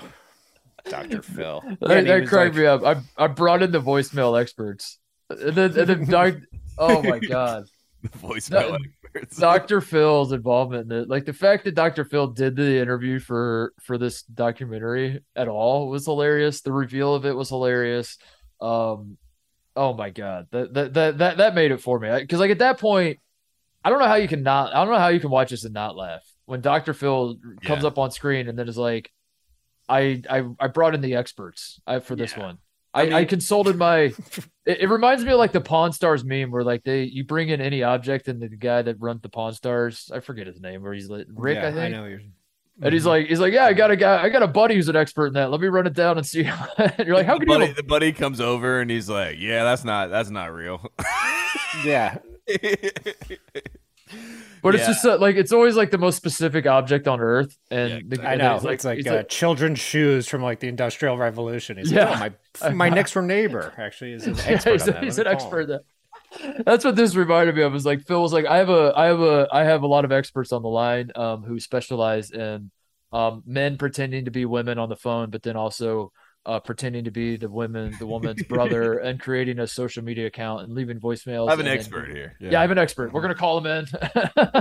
[0.90, 1.64] Doctor Phil.
[1.82, 2.84] That, that cracked me up.
[2.84, 5.00] I I brought in the voicemail experts,
[5.30, 6.36] and then and then doc,
[6.78, 7.66] oh my god,
[8.04, 8.78] The voicemail
[9.14, 9.38] experts.
[9.38, 9.80] Dr.
[9.80, 12.04] Phil's involvement in it, like the fact that Dr.
[12.04, 16.62] Phil did the interview for for this documentary at all was hilarious.
[16.62, 18.18] The reveal of it was hilarious.
[18.60, 19.18] Um,
[19.76, 22.60] oh my god, that that that that, that made it for me because like at
[22.60, 23.20] that point,
[23.86, 24.74] I don't know how you can not.
[24.76, 26.94] I don't know how you can watch this and not laugh when Dr.
[26.94, 29.10] Phil comes up on screen and then is like,
[29.88, 32.44] I I I brought in the experts I, for this Yeah.
[32.44, 32.58] one.
[32.94, 34.14] I, I, consulted my.
[34.66, 37.50] It, it reminds me of like the Pawn Stars meme, where like they you bring
[37.50, 40.82] in any object, and the guy that runs the Pawn Stars, I forget his name,
[40.84, 42.06] where he's like Rick, yeah, I think, know.
[42.06, 42.22] You're...
[42.82, 43.10] and he's mm-hmm.
[43.10, 45.28] like, he's like, yeah, I got a guy, I got a buddy who's an expert
[45.28, 45.52] in that.
[45.52, 46.46] Let me run it down and see.
[46.78, 47.72] and you're like, how the could you?
[47.72, 50.90] a, the buddy comes over and he's like, "Yeah, that's not that's not real."
[51.84, 52.20] yeah.
[54.64, 57.90] but it's just uh, like it's always like the most specific object on Earth, and
[57.92, 58.54] Yeah, the, I and then know.
[58.56, 61.78] he's it's like he's uh, children's shoes from like the Industrial Revolution.
[61.78, 62.10] He's Yeah.
[62.20, 64.72] like, oh, my my next door neighbor actually is an Yeah, expert.
[64.72, 65.04] he's, on that.
[65.04, 65.68] he's an expert.
[65.68, 65.82] that.
[66.66, 67.76] That's what this reminded me of.
[67.76, 70.04] Is like Phil was like, I have a, I have a, I have a lot
[70.06, 72.72] of experts on the line um, who specialize in
[73.12, 76.12] um, men pretending to be women on the phone, but then also
[76.46, 80.64] uh, pretending to be the women, the woman's brother, and creating a social media account
[80.64, 81.48] and leaving voicemails.
[81.48, 82.36] I have an and expert here.
[82.40, 82.58] Yeah.
[82.58, 83.14] I have an expert.
[83.14, 83.86] We're gonna call him in.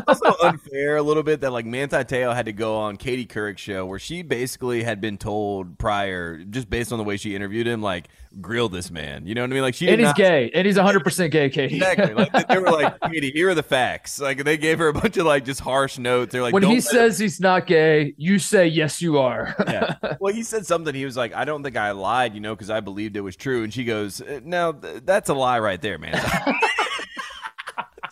[0.07, 3.63] also unfair a little bit that like Manti Te'o had to go on Katie Couric's
[3.63, 7.67] show where she basically had been told prior, just based on the way she interviewed
[7.67, 8.09] him, like
[8.41, 9.27] grill this man.
[9.27, 9.63] You know what I mean?
[9.63, 11.77] Like she and he's not- gay, and he's 100 percent gay, Katie.
[11.77, 12.15] Exactly.
[12.15, 14.19] Like they- were like, Katie, here are the facts.
[14.21, 16.33] Like they gave her a bunch of like just harsh notes.
[16.33, 19.55] They're like, when he says he's not gay, you say yes, you are.
[19.67, 19.95] yeah.
[20.21, 20.95] Well, he said something.
[20.95, 23.35] He was like, I don't think I lied, you know, because I believed it was
[23.35, 23.65] true.
[23.65, 26.15] And she goes, "Uh, No, th- that's a lie right there, man.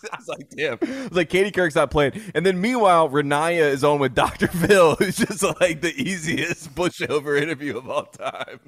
[0.02, 0.78] I was like, damn.
[0.82, 2.20] I was like, Katie Couric's not playing.
[2.34, 4.48] And then meanwhile, Ronaiah is on with Dr.
[4.48, 8.60] Phil, who's just like the easiest pushover interview of all time.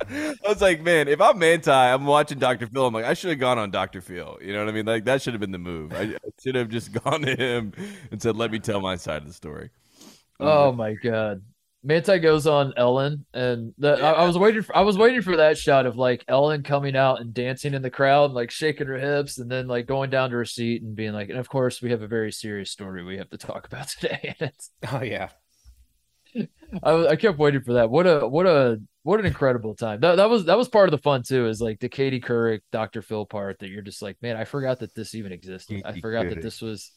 [0.00, 2.66] I was like, man, if I'm Manti, I'm watching Dr.
[2.66, 2.86] Phil.
[2.86, 4.00] I'm like, I should have gone on Dr.
[4.00, 4.38] Phil.
[4.42, 4.86] You know what I mean?
[4.86, 5.92] Like, that should have been the move.
[5.92, 7.72] I, I should have just gone to him
[8.10, 9.70] and said, let me tell my side of the story.
[10.38, 11.42] Oh um, my god.
[11.82, 14.62] Manti goes on Ellen, and the, I, I was waiting.
[14.62, 17.82] For, I was waiting for that shot of like Ellen coming out and dancing in
[17.82, 20.96] the crowd, like shaking her hips, and then like going down to her seat and
[20.96, 23.68] being like, "And of course, we have a very serious story we have to talk
[23.68, 25.28] about today." And it's, Oh yeah.
[26.82, 27.90] I, I kept waiting for that.
[27.90, 30.00] What a what a what an incredible time.
[30.00, 31.46] That that was that was part of the fun too.
[31.46, 33.02] Is like the Katie Couric, Dr.
[33.02, 35.82] Phil part that you're just like, man, I forgot that this even existed.
[35.84, 36.90] I forgot that this was.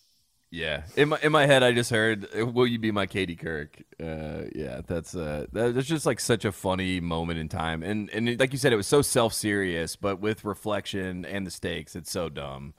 [0.52, 3.84] Yeah, in my in my head, I just heard, "Will you be my Katie Couric?"
[4.02, 8.10] Uh, yeah, that's uh, that, that's just like such a funny moment in time, and
[8.10, 11.96] and like you said, it was so self serious, but with reflection and the stakes,
[11.96, 12.74] it's so dumb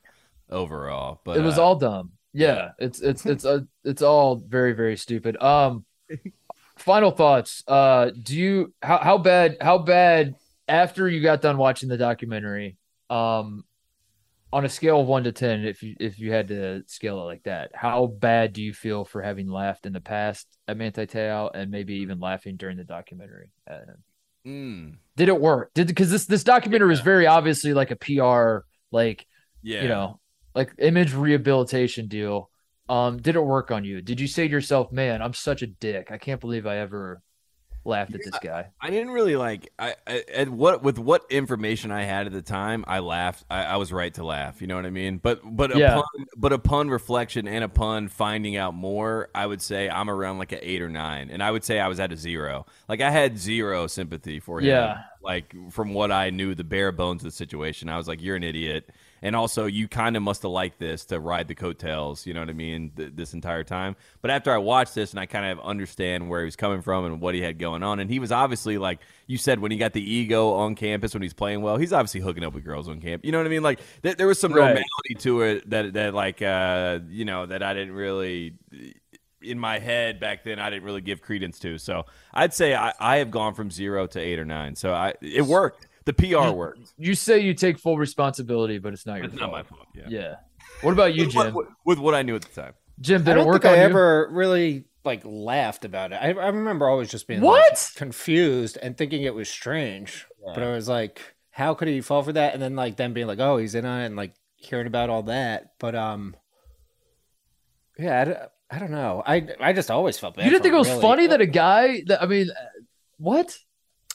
[0.50, 1.20] overall.
[1.24, 2.10] But it was uh, all dumb.
[2.32, 5.40] Yeah, it's it's it's uh, it's all very very stupid.
[5.40, 5.84] Um,
[6.81, 7.62] final thoughts.
[7.66, 10.35] Uh, do you how how bad how bad
[10.69, 12.77] after you got done watching the documentary?
[13.09, 13.65] Um,
[14.52, 17.24] on a scale of one to ten, if you if you had to scale it
[17.24, 21.07] like that, how bad do you feel for having laughed in the past at Manti
[21.07, 23.51] Te'o and maybe even laughing during the documentary?
[23.66, 24.05] at him?
[24.47, 25.73] mm, did it work?
[25.74, 29.27] Did because this this documentary is very obviously like a PR like
[29.62, 30.20] yeah, you know,
[30.55, 32.49] like image rehabilitation deal.
[32.90, 34.02] Um, did it work on you?
[34.02, 36.10] Did you say to yourself, "Man, I'm such a dick.
[36.10, 37.22] I can't believe I ever
[37.84, 38.66] laughed at this guy.
[38.80, 42.42] I didn't really like I, I and what with what information I had at the
[42.42, 42.84] time.
[42.86, 43.44] I laughed.
[43.50, 44.60] I, I was right to laugh.
[44.60, 45.18] You know what I mean?
[45.18, 45.92] But but Yeah.
[45.92, 50.52] upon but upon reflection and upon finding out more, I would say I'm around like
[50.52, 52.66] an eight or nine, and I would say I was at a zero.
[52.88, 54.66] Like I had zero sympathy for him.
[54.66, 55.02] Yeah.
[55.22, 58.36] Like from what I knew, the bare bones of the situation, I was like, "You're
[58.36, 58.90] an idiot."
[59.22, 62.26] And also, you kind of must have liked this to ride the coattails.
[62.26, 62.90] You know what I mean?
[62.97, 63.97] Th- this entire time.
[64.22, 67.05] But after I watched this and I kind of understand where he was coming from
[67.05, 69.76] and what he had going on, and he was obviously like you said when he
[69.78, 72.88] got the ego on campus when he's playing well, he's obviously hooking up with girls
[72.88, 73.24] on camp.
[73.24, 73.62] You know what I mean?
[73.62, 74.68] Like th- there was some Right.
[74.68, 78.55] normality to it that that like uh, you know that I didn't really
[79.42, 81.78] in my head back then I didn't really give credence to.
[81.78, 84.76] So I'd say I, I have gone from zero to eight or nine.
[84.76, 85.86] So I it worked.
[86.16, 86.77] The PR work.
[86.99, 89.51] You say you take full responsibility, but it's not your It's fault.
[89.51, 89.87] not my fault.
[89.95, 90.05] Yeah.
[90.09, 90.35] Yeah.
[90.82, 91.55] What about you, With what- Jim?
[91.55, 92.74] with, with what I knew at the time.
[93.01, 93.89] Jim, did it don't work think on I you?
[93.89, 96.16] ever really like laughed about it.
[96.16, 97.93] I, I remember always just being like, What?
[97.97, 100.27] confused and thinking it was strange.
[100.45, 101.20] But I was like,
[101.51, 102.53] how could he fall for that?
[102.55, 105.09] And then like them being like, oh, he's in on it, and like hearing about
[105.11, 105.73] all that.
[105.78, 106.35] But um,
[107.99, 109.23] yeah, I don't know.
[109.27, 110.45] I I just always felt bad.
[110.45, 111.03] You didn't for think it was really.
[111.03, 112.55] funny that a guy that I mean, uh,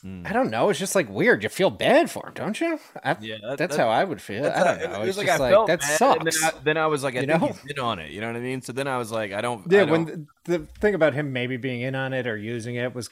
[0.06, 0.30] what?
[0.30, 0.70] I don't know.
[0.70, 1.44] It's just like weird.
[1.44, 2.80] You feel bad for him, don't you?
[3.04, 4.46] I, Yeah, that- that's that- how I would feel.
[4.46, 5.02] I don't know.
[5.02, 6.24] It It's like just I like, felt that bad, sucks.
[6.42, 7.56] Then I, then I was like, I You know?
[7.70, 8.12] in on it.
[8.12, 8.62] You know what I mean?
[8.62, 9.70] So then I was like, I don't.
[9.72, 12.38] Yeah, I don't, when the, the thing about him maybe being in on it or
[12.38, 13.10] using it was,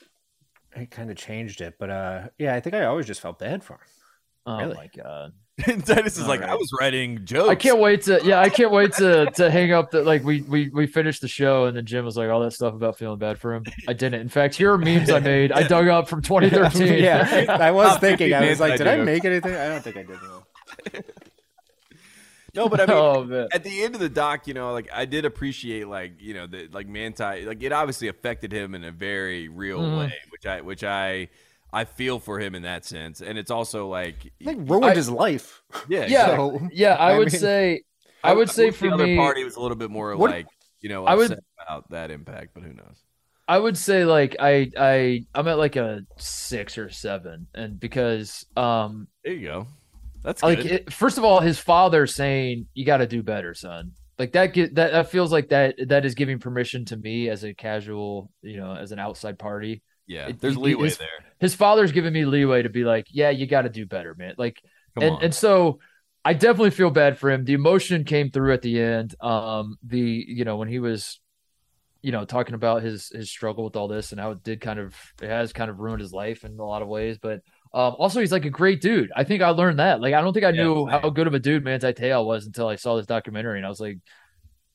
[0.76, 1.76] it kind of changed it.
[1.80, 3.80] But uh, yeah, I think I always just felt bad for him.
[4.46, 4.76] Oh Really?
[4.76, 5.34] my god.
[5.86, 7.50] Dennis is like, I was writing jokes.
[7.50, 10.42] I can't wait to yeah, I can't wait to to hang up the like we
[10.42, 13.20] we we finished the show and then Jim was like all that stuff about feeling
[13.20, 13.64] bad for him.
[13.88, 14.22] I didn't.
[14.22, 15.52] In fact, here are memes I made.
[15.52, 17.04] I dug up from 2013.
[17.04, 18.34] yeah, I was thinking.
[18.34, 19.54] I was like, did I make anything?
[19.56, 20.18] I don't think I did.
[20.24, 20.44] No.
[22.56, 25.06] No, but I mean, oh at the end of the doc, you know, like I
[25.06, 28.92] did appreciate, like you know, the like Manti, like it obviously affected him in a
[28.92, 29.98] very real Mhm.
[29.98, 31.30] way, which I which I
[31.74, 35.10] I feel for him in that sense, and it's also like, I ruined I- his
[35.10, 35.62] life.
[35.90, 36.32] yeah, Yeah.
[36.32, 36.60] exactly.
[36.60, 37.82] So, Yeah, I, I would mean- say
[38.24, 40.32] I would say wish for the other me party was a little bit more What-
[40.32, 40.48] like
[40.82, 43.04] you know I would- about that impact, but who knows?
[43.48, 48.46] I would say like I I I'm at like a 6 or 7 and because
[48.56, 49.68] um There you go.
[50.24, 53.92] That's like it, first of all his father saying you got to do better son
[54.18, 57.44] like that get that, that feels like that that is giving permission to me as
[57.44, 61.26] a casual you know as an outside party yeah, it- there's it- leeway it's- there.
[61.44, 64.36] His father's giving me leeway to be like yeah you got to do better man
[64.38, 64.62] like
[64.96, 65.22] Come and on.
[65.22, 65.80] and so
[66.26, 67.46] I definitely feel bad for him.
[67.46, 69.14] The emotion came through at the end.
[69.22, 71.20] Um, the you know when he was,
[72.02, 74.80] you know, talking about his his struggle with all this and how it did kind
[74.80, 77.18] of it has kind of ruined his life in a lot of ways.
[77.22, 77.42] But
[77.74, 79.12] um, also he's like a great dude.
[79.16, 80.02] I think I learned that.
[80.02, 81.04] Like I don't think I Yeah, knew same.
[81.04, 83.70] how good of a dude Manti Te'o was until I saw this documentary, and I
[83.70, 84.00] was like,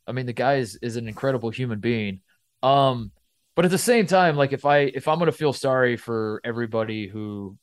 [0.06, 2.20] I mean, the guy is is an incredible human being.
[2.62, 3.12] Um,
[3.58, 7.08] but at the same time, like if I if I'm gonna feel sorry for everybody
[7.08, 7.58] who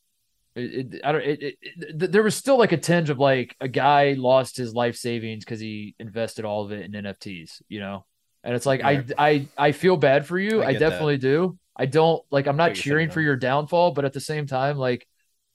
[0.54, 1.22] it, it, I don't.
[1.22, 4.74] It, it, it, there was still like a tinge of like a guy lost his
[4.74, 8.04] life savings because he invested all of it in NFTs, you know.
[8.44, 8.88] And it's like Yeah.
[8.88, 10.62] I I I feel bad for you.
[10.62, 10.90] I I, get that.
[10.90, 11.58] definitely do.
[11.74, 12.46] I don't like.
[12.46, 15.08] I'm not cheering saying, for your downfall, but at the same time, like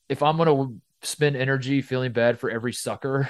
[0.10, 0.70] if I'm gonna
[1.04, 3.30] spend energy feeling bad for every sucker,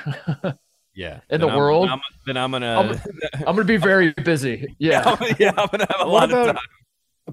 [0.95, 2.67] yeah, in Then the I'm- world, I'm, then I'm gonna.
[2.67, 3.01] I'm-
[3.35, 4.75] I'm gonna be very busy.
[4.79, 5.15] Yeah.
[5.39, 6.65] yeah, I'm gonna have a What lot of time.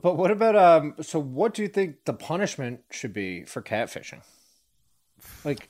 [0.03, 0.95] But what about um?
[1.03, 4.23] So what do you think the punishment should be for catfishing?
[5.45, 5.69] Like,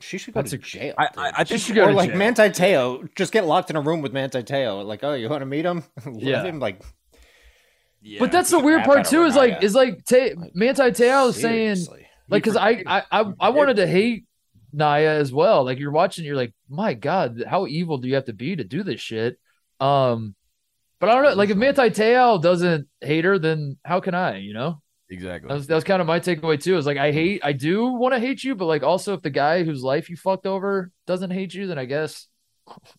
[0.00, 0.94] she should go That's to a- jail.
[0.98, 1.18] I, dude.
[1.18, 2.18] I, I She think should go or to like jail.
[2.18, 4.84] Manti Te'o, just get locked in a room with Manti Te'o.
[4.84, 5.84] Like, oh, you want to meet him?
[6.14, 6.42] Yeah.
[6.42, 6.82] him like.
[8.02, 8.18] Yeah.
[8.20, 9.24] But that's the weird part too.
[9.24, 11.78] Is like is like Te- Like, Manti Te'o saying
[12.28, 14.26] like because I, I I I wanted to hate
[14.72, 15.64] Naya as well.
[15.64, 18.64] Like you're watching, you're like, my God, how evil do you have to be to
[18.64, 19.38] do this shit?
[19.80, 20.34] Um,
[21.04, 21.34] but I don't know.
[21.34, 24.38] Like if Manti Te'o doesn't hate her, then how can I?
[24.38, 25.48] You know, exactly.
[25.48, 26.78] that was, that was kind of my takeaway too.
[26.78, 29.28] Is like I hate, I do want to hate you, but like also if the
[29.28, 32.26] guy whose life you fucked over doesn't hate you, then I guess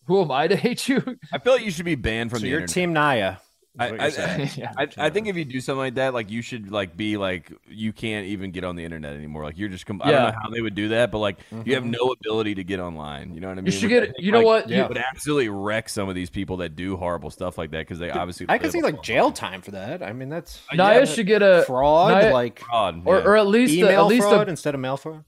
[0.06, 1.02] who am I to hate you?
[1.32, 2.74] I feel like you should be banned from So the you're internet.
[2.74, 3.36] Team Naya.
[3.80, 4.72] Is I- I- yeah.
[4.76, 7.52] I, I think if you do something like that, like you should like be like
[7.68, 9.44] you can't even get on the internet anymore.
[9.44, 11.74] Like you're just com- I don't know how they would do that, but like you
[11.74, 11.96] have Mhm.
[11.98, 13.34] no ability to get online.
[13.34, 13.66] You know what I mean?
[13.66, 14.02] You should Which get.
[14.14, 14.68] think, You know like, what?
[14.70, 14.82] yeah.
[14.82, 17.98] You- Would absolutely wreck some of these people that do horrible stuff like that because
[17.98, 20.02] they obviously I could see like jail time for that.
[20.02, 23.24] I mean, that's Uh, Naya yeah, should get a fraud, Naya- like fraud, or yeah.
[23.24, 25.24] or at least a, at least fraud a, instead of mail fraud.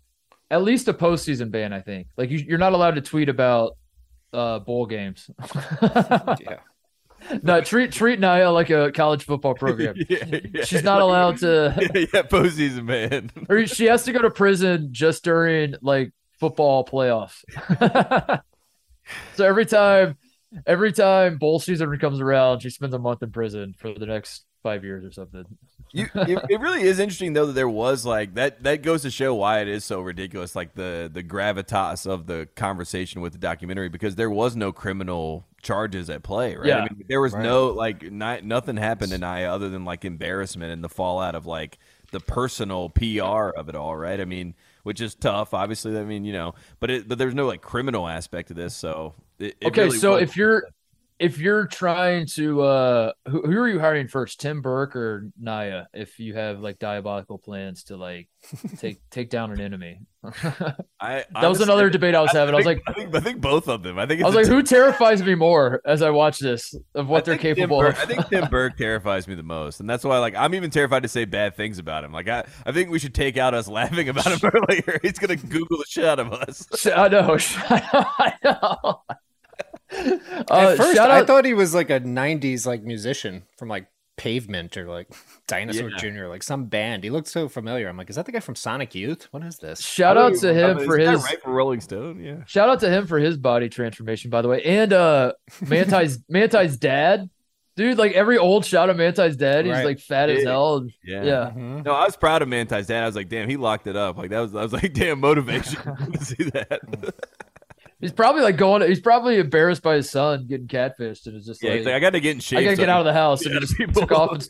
[0.51, 1.73] at least a postseason ban.
[1.73, 2.07] I think.
[2.16, 3.77] Like you, you're not allowed to tweet about
[4.33, 5.31] uh bowl games.
[5.83, 6.59] Yeah.
[7.43, 9.95] no, treat treat Naya like a college football program.
[10.09, 10.65] yeah, yeah.
[10.65, 13.31] She's not allowed to, yeah, yeah, postseason man.
[13.49, 17.45] or she has to go to prison just during like football playoffs.
[19.35, 20.17] so every time,
[20.67, 24.45] every time bowl season comes around, she spends a month in prison for the next
[24.63, 25.45] five years or something.
[25.93, 28.62] You, it, it really is interesting though that there was like that.
[28.62, 32.48] That goes to show why it is so ridiculous, like the the gravitas of the
[32.56, 36.66] conversation with the documentary, because there was no criminal charges at play, right?
[36.66, 36.78] Yeah.
[36.78, 37.43] I mean, there was Right.
[37.43, 41.47] no like not, nothing happened to Naya other than like embarrassment and the fallout of
[41.47, 41.78] like
[42.10, 44.20] the personal PR of it all, right?
[44.20, 45.98] I mean, which is tough, obviously.
[45.98, 49.15] I mean, you know, but it but there's no like criminal aspect to this, so
[49.39, 50.65] it, it okay, really so if you're
[51.19, 55.85] if you're trying to uh who, who are you hiring first, Tim Burke or Naya?
[55.93, 58.28] If you have like diabolical plans to like
[58.78, 62.55] take take down an enemy, i that I was honestly- another debate I was having.
[62.55, 63.99] I was like, I think, I think both of them.
[63.99, 67.09] I think I was a like, who terrifies me more as I watch this of
[67.09, 68.03] what I they're capable Burke- of?
[68.03, 71.03] I think Tim Burke terrifies me the most, and that's why like I'm even terrified
[71.03, 72.12] to say bad things about him.
[72.12, 74.99] Like I, I think we should take out us laughing about him earlier.
[75.03, 76.66] He's gonna Google the shit out of us.
[76.86, 77.36] I know.
[77.40, 79.03] I know.
[79.90, 80.19] Uh,
[80.51, 83.86] At first, I out, thought he was like a '90s like musician from like
[84.16, 85.09] Pavement or like
[85.47, 85.97] Dinosaur Yeah.
[85.97, 86.27] Jr.
[86.27, 87.05] like some band.
[87.05, 87.89] He looked so familiar.
[87.89, 89.28] I'm like, is that the guy from Sonic Youth?
[89.31, 89.81] What is this?
[89.81, 92.20] shout out to him for his right for Rolling Stone.
[92.20, 95.32] Yeah, shout out to him for his body transformation, by the way, and uh,
[95.62, 97.31] Manti's Manti's dad,
[97.77, 97.97] dude.
[97.97, 99.85] Like every old shot of Manti's dad, he's Right.
[99.86, 100.86] like fat as hell.
[101.05, 101.52] yeah, Yeah.
[101.56, 101.85] Mhm.
[101.85, 103.05] No, I was proud of Manti's dad.
[103.05, 104.19] I was like, damn, he locked it up.
[104.19, 105.81] Like that was, I was like, damn, motivation
[106.12, 106.81] to see that.
[108.01, 108.83] He's probably like going.
[108.89, 111.99] He's probably embarrassed by his son getting catfished, and it's just yeah, like, like, I
[111.99, 112.61] got to get in shape.
[112.61, 114.33] I gotta get out of the house, and Yeah, he just people- took off.
[114.33, 114.49] And,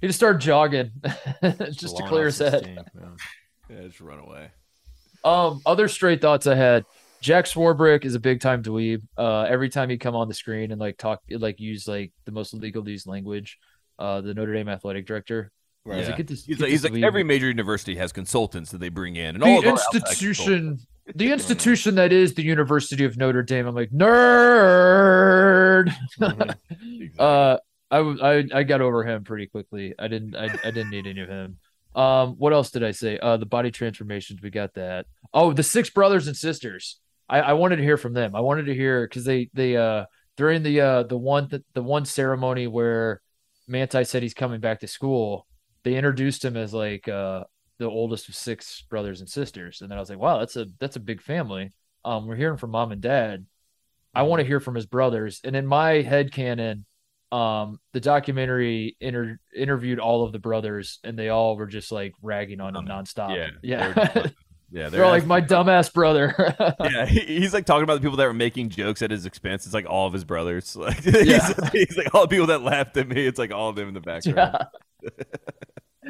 [0.00, 0.90] he just started jogging,
[1.72, 2.62] just to clear his head.
[2.62, 3.08] steam, yeah.
[3.70, 4.50] Yeah, just run away.
[5.24, 6.84] Um, other straight thoughts I had.
[7.22, 9.00] Jack Swarbrick is a big time dweeb.
[9.16, 12.30] Uh, every time he come on the screen and like talk, like use like the
[12.30, 13.58] most legalese language.
[13.98, 15.50] Uh, the Notre Dame athletic director.
[15.86, 15.96] Right.
[15.98, 16.08] He's Yeah.
[16.10, 18.90] like, get this, He's get like, he's like every major university has consultants that they
[18.90, 20.78] bring in, and all of the our outside institution,
[21.14, 23.66] the institution that is the University of Notre Dame.
[23.66, 25.88] I'm like nerd.
[26.20, 26.56] Mhm.
[27.18, 27.58] I, I
[27.90, 29.94] I, w- I I got over him pretty quickly.
[29.98, 31.58] I didn't I, I didn't need any of him.
[31.94, 33.18] Um, what else did I say?
[33.18, 34.42] Uh, the body transformations.
[34.42, 35.06] We got that.
[35.32, 36.98] Oh, the six brothers and sisters.
[37.28, 38.34] I, I wanted to hear from them.
[38.36, 40.06] I wanted to hear because they they uh
[40.36, 43.20] during the uh the one the, the one ceremony where
[43.68, 45.46] Manti said he's coming back to school.
[45.84, 47.44] They introduced him as like uh
[47.78, 50.66] the oldest of six brothers and sisters, and then I was like, wow, that's a
[50.80, 51.72] that's a big family.
[52.04, 53.46] Um, we're hearing from mom and dad.
[54.14, 56.86] I want to hear from his brothers, and in my head canon,
[57.32, 62.14] um the documentary inter- interviewed all of the brothers and they all were just like
[62.22, 64.32] ragging on him nonstop yeah, yeah they're
[64.70, 66.54] yeah, they're, all like my dumbass brother
[66.84, 69.64] yeah, he- he's like talking about the people that were making jokes at his expense.
[69.64, 70.76] It's like all of his brothers.
[70.80, 71.52] Like Yeah.
[71.72, 73.26] he's, he's like all the people that laughed at me.
[73.26, 74.66] It's like all of them in the background.
[75.02, 75.08] yeah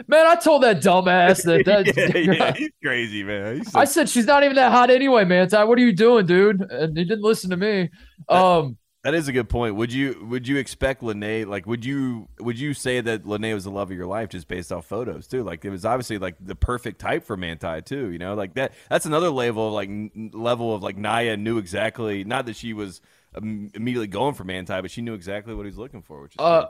[0.07, 3.59] man i told that dumbass that, that yeah, yeah, he's crazy, man.
[3.59, 5.93] He's so- i said she's not even that hot anyway man Ty, what are you
[5.93, 7.91] doing dude and he didn't listen to me
[8.29, 9.77] um that is a good point.
[9.77, 13.63] Would you would you expect Lennay like would you would you say that Lennay was
[13.63, 15.45] the love of your life just based off photos too?
[15.45, 18.11] Like it was obviously like the perfect type for Manti too.
[18.11, 18.73] You know, like that.
[18.91, 19.91] That's another level of like
[20.33, 22.25] level of like Naya knew exactly.
[22.25, 23.01] Not that she was
[23.37, 26.23] immediately going for Manti, but she knew exactly what he was looking for.
[26.23, 26.69] Which is uh good.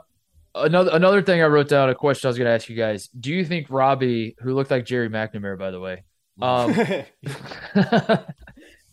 [0.55, 3.07] Another another thing i wrote down a question i was going to ask you guys
[3.09, 6.03] do you think robbie who looked like jerry mcnamara by the way
[6.41, 6.73] um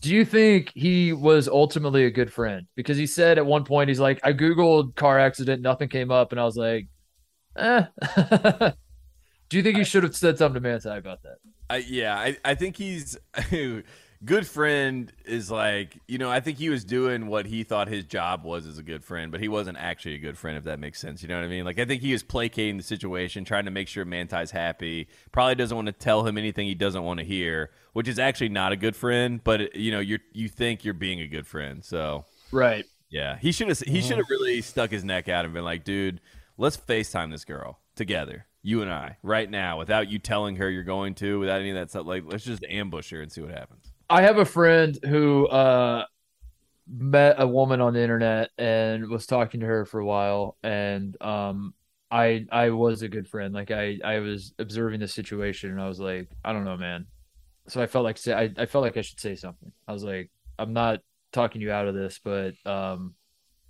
[0.04, 2.66] Do you think he was ultimately a good friend?
[2.76, 6.30] Because he said at one point, he's like, I Googled car accident, nothing came up.
[6.30, 6.88] And I was like,
[7.56, 7.86] eh.
[9.48, 11.36] Do you think he should have said something to Manti about that?
[11.70, 13.16] I, yeah, I, I think he's
[14.24, 18.04] good friend is like you know I think he was doing what he thought his
[18.04, 20.78] job was as a good friend, but he wasn't actually a good friend if that
[20.78, 21.22] makes sense.
[21.22, 21.64] You know what I mean?
[21.64, 25.08] Like I think he was placating the situation, trying to make sure Manti's happy.
[25.32, 28.50] Probably doesn't want to tell him anything he doesn't want to hear, which is actually
[28.50, 29.40] not a good friend.
[29.42, 32.84] But you know you you think you're being a good friend, so Right.
[33.10, 34.32] yeah, he should have he should have mm-hmm.
[34.32, 36.20] really stuck his neck out and been like, dude,
[36.56, 40.82] let's FaceTime this girl together, you and I, right now, without you telling her you're
[40.82, 42.06] going to, without any of that stuff.
[42.06, 43.83] Like, let's just ambush her and see what happens.
[44.08, 46.04] I have a friend who uh,
[46.88, 51.20] met a woman on the internet and was talking to her for a while, and
[51.22, 51.74] um,
[52.10, 53.54] I I was a good friend.
[53.54, 57.06] Like I I was observing the situation, and I was like, I don't know, man.
[57.68, 59.72] So I felt like say I, I felt like I should say something.
[59.88, 61.00] I was like, I'm not
[61.32, 63.14] talking you out of this, but um,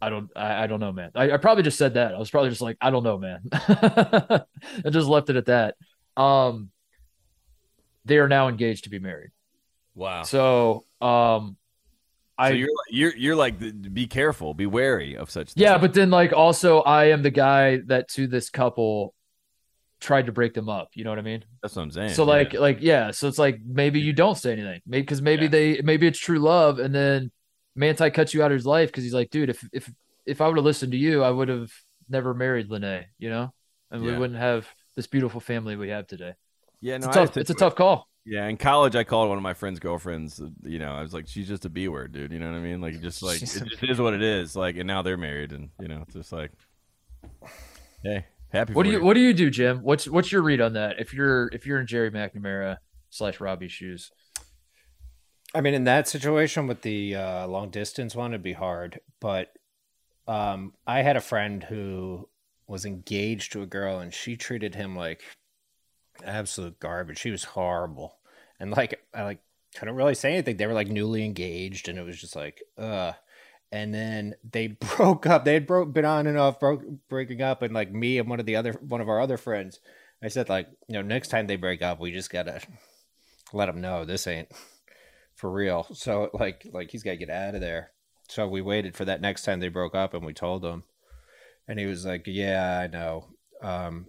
[0.02, 1.12] I don't I, I don't know, man.
[1.15, 2.15] I, I probably just said that.
[2.15, 5.77] I was probably just like, I don't know, man, and just left it at that.
[6.16, 6.70] Um,
[8.05, 9.31] they are now engaged to be married.
[9.95, 10.23] Wow.
[10.23, 11.57] So, um,
[12.37, 13.59] I so you're you're you're like,
[13.95, 15.53] be careful, be wary of such.
[15.53, 15.62] Things.
[15.62, 19.15] Yeah, but then like also I am the guy that to this couple
[20.01, 20.91] tried to break them up.
[20.95, 21.45] You know what I mean?
[21.62, 22.11] that's what I'm saying.
[22.11, 22.31] So yeah.
[22.31, 25.51] like like yeah, so it's like maybe you don't say anything, maybe because maybe Yeah.
[25.51, 27.31] they maybe it's true love, and then
[27.77, 29.93] Manti cuts you out of his life because he's like, dude, if if
[30.27, 31.71] if I would have listened to you, I would have
[32.09, 33.53] never married Lennay, you know,
[33.91, 34.66] and we wouldn't have
[34.97, 36.35] this beautiful family we have today.
[36.81, 37.37] Yeah, It's no, tough.
[37.37, 38.09] It's a tough call.
[38.27, 40.41] Yeah, in college, I called one of my friend's girlfriends.
[40.63, 42.33] You know, I was like, she's just a b word, dude.
[42.33, 42.81] You know what I mean?
[42.81, 44.57] Like, just like She's it just is what it is.
[44.57, 46.51] Like, and now they're married, and you know, it's just like,
[48.03, 48.73] hey, happy.
[48.73, 49.81] What do you What do you do, Jim?
[49.83, 50.99] What's What's your read on that?
[50.99, 52.79] If you're if you're in Jerry McNamara
[53.11, 54.11] slash Robbie shoes,
[55.55, 59.01] I mean, in that situation with the uh, long distance one, it'd be hard.
[59.21, 59.51] But
[60.27, 62.29] um, I had a friend who
[62.67, 65.23] was engaged to a girl, and she treated him like
[66.24, 67.19] absolute garbage.
[67.19, 68.16] She was horrible,
[68.61, 69.41] and like I like
[69.77, 70.57] couldn't really say anything.
[70.57, 73.12] They were like newly engaged, and it was just like, uh.
[73.73, 75.45] And then they broke up.
[75.45, 78.39] They had broke been on and off, broke breaking up, and like me and one
[78.39, 79.81] of the other one of our other friends,
[80.23, 82.61] I said like, you know, next time they break up, we just gotta
[83.53, 84.49] let them know this ain't
[85.35, 85.86] for real.
[85.93, 87.91] So like like he's got to get out of there.
[88.28, 90.85] So we waited for that next time they broke up and we told him.
[91.69, 93.27] And he was like, "Yeah, I know.
[93.62, 94.07] Um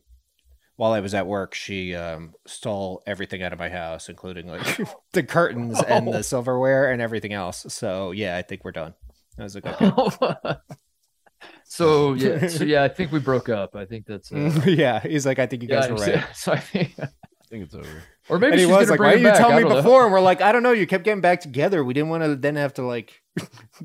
[0.77, 4.79] while I was at work, she um stole everything out of my house, including like
[5.13, 7.65] the curtains and the silverware and everything else.
[7.69, 8.93] So, yeah, I think we're done."
[9.39, 10.55] I was like, "Okay."
[11.63, 13.75] so yeah, so yeah, I think we broke up.
[13.75, 16.51] I think that's uh, yeah, he's like, "I think you guys yeah, were right." So
[16.51, 17.07] I think, I
[17.49, 18.03] think it's over.
[18.29, 19.37] or maybe and he was gonna like, bring "Why didn't you back.
[19.37, 19.75] tell me don't know.
[19.75, 20.71] before?" And we're like, "I don't know.
[20.71, 21.83] You kept getting back together.
[21.83, 23.21] We didn't want to then have to like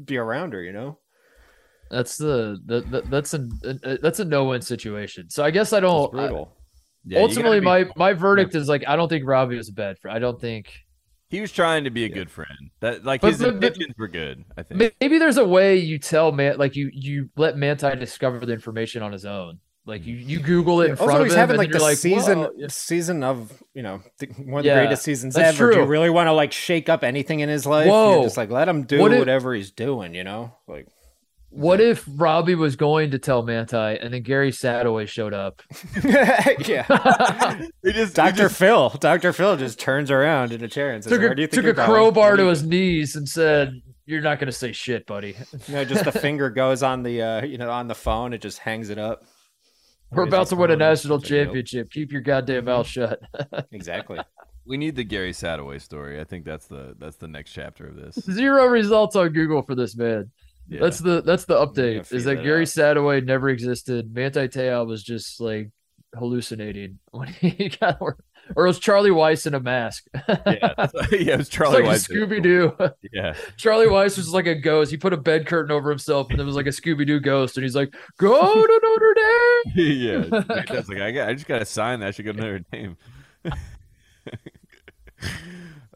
[0.04, 0.98] be around her, you know."
[1.90, 5.28] That's the, the, the that's a, a that's a no win situation.
[5.28, 6.12] So I guess I don't.
[6.12, 6.56] brutal.
[7.04, 9.98] Yeah, ultimately, be- my my verdict is like I don't think Robbie was a bad
[9.98, 10.14] friend.
[10.16, 10.72] I don't think
[11.30, 12.70] he was trying to be a good friend.
[12.80, 14.44] That like But- his but- but- intentions were good.
[14.56, 14.92] I think.
[15.00, 19.02] maybe there's a way you tell man like you you let Manti discover the information
[19.02, 19.60] on his own.
[19.86, 21.96] Like you you Google it in front also, of he's him, having like the like
[21.96, 22.66] season yeah.
[22.68, 24.02] season of you know
[24.44, 25.72] one of Yeah, the greatest seasons that's ever.
[25.72, 27.88] Do you really want to like shake up anything in his life?
[27.88, 28.16] Whoa.
[28.16, 30.14] You're just like let him do What if- whatever he's doing.
[30.14, 30.86] You know, like
[31.50, 35.62] What if Robbie was going to tell Manti, and then Gary Sadoway showed up?
[36.04, 36.86] yeah.
[37.82, 41.22] He just, Doctor Phil, Doctor Phil just turns around in a chair and says, took
[41.22, 44.46] a, do you took you're a crowbar to his knees and said, "You're not going
[44.46, 45.34] to say shit, buddy.
[45.66, 48.32] You know, just the finger goes on the uh, you know on the phone.
[48.32, 49.24] It just hangs it up.
[50.12, 51.90] We're about to win a national It's like, championship.
[51.90, 53.20] Keep your goddamn mouth shut."
[53.72, 54.20] Exactly.
[54.66, 56.20] we need the Gary Sadoway story.
[56.20, 58.14] I think that's the that's the next chapter of this.
[58.16, 60.30] Zero results on Google for this man.
[60.70, 60.78] Yeah.
[60.82, 62.12] That's the that's the update.
[62.12, 62.68] Is that Gary out.
[62.68, 64.14] Sadoway never existed?
[64.14, 65.70] Manti Te'o was just like
[66.14, 68.18] hallucinating when he got, or,
[68.54, 70.06] or it was Charlie Weis in a mask.
[70.28, 72.08] yeah, yeah, it was Charlie like Weis.
[72.08, 72.72] Scooby Doo.
[73.12, 74.92] Yeah, Charlie Weis was like a ghost.
[74.92, 77.56] He put a bed curtain over himself, and there was like a Scooby Doo ghost,
[77.56, 80.42] and he's like, "Go to Notre Dame." yeah.
[80.68, 81.28] That's like I got.
[81.28, 82.06] I just got to sign that.
[82.06, 82.96] I should go to Notre Dame.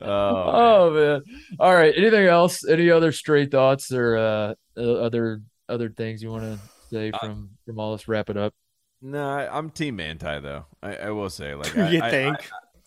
[0.03, 1.23] oh, Oh man!
[1.61, 1.95] All right.
[1.97, 2.67] Anything else?
[2.69, 6.59] Any other stray thoughts or uh, uh, other other things you want to
[6.91, 8.07] say Uh, from from all this?
[8.09, 8.55] Wrap it up.
[9.03, 10.67] no, I, I'm Team Manti though.
[10.83, 12.37] I, I will say, like, I, you I- think?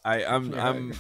[0.05, 0.69] I, I, I'm, Yeah.
[0.69, 0.93] I'm,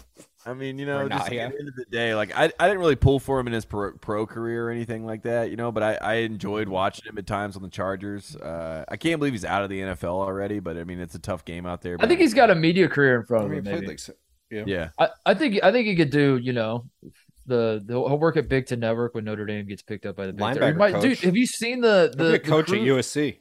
[0.45, 2.79] I mean, you know, just at the end of the day, like, I, I didn't
[2.79, 5.71] really pull for him in his pro, pro career or anything like that, you know,
[5.73, 8.35] but I, I enjoyed watching him at times on the Chargers.
[8.37, 11.19] Uh, I can't believe he's out of the NFL already, but I mean, it's a
[11.19, 11.97] tough game out there.
[11.99, 13.65] I think he's got a media career in front I of mean, him.
[13.65, 13.87] he Maybe.
[13.87, 13.99] like
[14.49, 14.63] yeah.
[14.65, 14.89] yeah.
[14.97, 16.37] I, I think I think he could do.
[16.37, 16.85] You know,
[17.47, 20.27] the, the he'll work at Big Ten Network when Notre Dame gets picked up by
[20.27, 20.57] the Big Ten.
[20.57, 21.01] Linebacker might- coach.
[21.03, 23.37] dude, have you seen the the, the coach crew, at USC.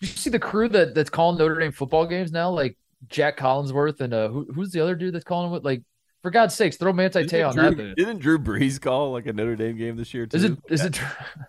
[0.00, 2.76] You see the crew that that's calling Notre Dame football games now, like
[3.08, 5.64] Jack Collinsworth and uh, who, who's the other dude that's calling it?
[5.64, 5.82] Like,
[6.22, 7.96] for God's sakes, throw Manti Te'o on Didn't that dude.
[7.96, 10.36] didn't Drew Brees call like a Notre Dame game this year too?
[10.38, 10.98] Is it is it?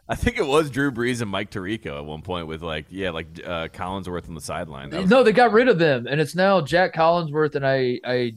[0.10, 3.10] I think it was Drew Brees and Mike Tirico at one point with like, yeah,
[3.12, 4.90] like uh, Collinsworth on the sideline.
[5.08, 8.34] No, they got rid of them, and it's now Jack Collinsworth and I I is
[8.34, 8.36] it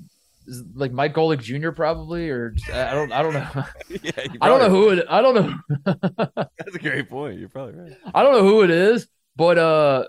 [0.74, 1.70] like Mike Golic Jr.
[1.70, 3.48] probably or I don't I don't know
[3.88, 5.54] yeah, you I don't know who it I don't know
[6.36, 7.38] That's a great point.
[7.38, 7.96] You're probably right.
[8.14, 9.06] I don't know who it is,
[9.36, 10.04] but uh,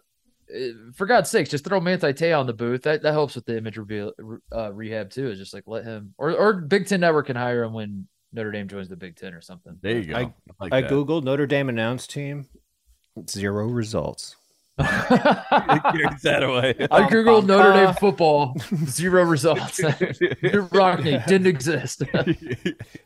[0.96, 2.84] for God's sakes, just throw Manti Te'o on the booth.
[2.84, 4.14] That that helps with the image reveal,
[4.52, 5.30] uh, rehab too.
[5.30, 8.52] Is just like let him or or Big Ten Network can hire him when Notre
[8.52, 9.78] Dame joins the Big Ten or something.
[9.82, 10.16] There you go.
[10.16, 12.48] I- like I googled Notre Dame announced team.
[13.30, 14.38] Zero results.
[14.80, 16.88] Gary Sadoway.
[16.92, 19.78] I googled Notre Dame Uh, football, zero results.
[19.78, 22.02] Drew Rockney didn't exist.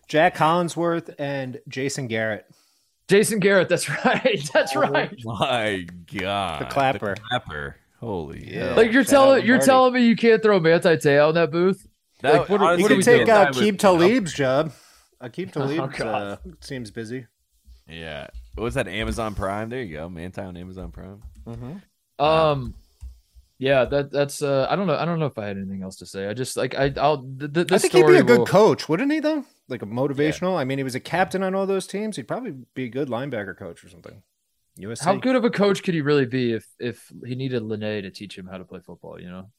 [0.07, 2.45] Jack Collinsworth and Jason Garrett.
[3.07, 5.13] Jason Garrett, that's right, that's right.
[5.25, 5.85] My
[6.19, 7.15] God, The clapper.
[7.29, 7.75] clapper.
[7.99, 8.67] Holy Yeah.
[8.67, 8.75] hell.
[8.77, 9.65] Like you're Shout telling you're Lombardi.
[9.65, 11.87] telling me you can't throw Manti Te'o in that booth?
[12.21, 13.29] That- like, what are- honestly, You what could we take doing?
[13.37, 14.71] uh, I Keep Talib's job.
[15.21, 16.07] Aqib Talib God.
[16.07, 17.27] uh, seems busy.
[17.87, 18.27] Yeah.
[18.55, 18.87] What was that?
[18.87, 19.69] Amazon Prime.
[19.69, 20.09] There you go.
[20.09, 21.21] Manti on Amazon Prime.
[22.19, 22.73] Um,
[23.57, 25.97] yeah, that that's uh, I don't know, I don't know if I had anything else
[25.97, 26.27] to say.
[26.27, 28.45] I just like I I'll the, the, I this think he'd be a good will-
[28.45, 29.19] coach, wouldn't he?
[29.19, 30.57] Though, like a motivational.
[30.57, 32.15] I mean, he was a captain on all those teams.
[32.15, 34.21] He'd probably be a good linebacker coach or something.
[34.79, 35.03] USC.
[35.03, 38.09] How good of a coach could he really be if if he needed Lennay to
[38.09, 39.19] teach him how to play football?
[39.19, 39.49] You know,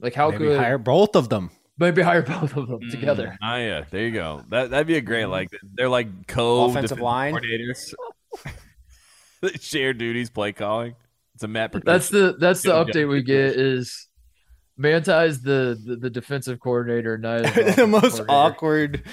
[0.00, 1.50] Like how Maybe could hire both of them.
[1.78, 3.36] Maybe hire both of them together?
[3.42, 4.44] Ah, yeah, there you go.
[4.50, 7.34] That that'd be a great like they're like co Offensive line.
[7.34, 7.94] coordinators.
[9.60, 10.96] Share duties, play calling.
[11.34, 11.72] It's a Matt.
[11.84, 14.08] That's the that's the Good update we get is
[14.78, 19.04] Manti's the, the the defensive coordinator, and Nia is the the most awkward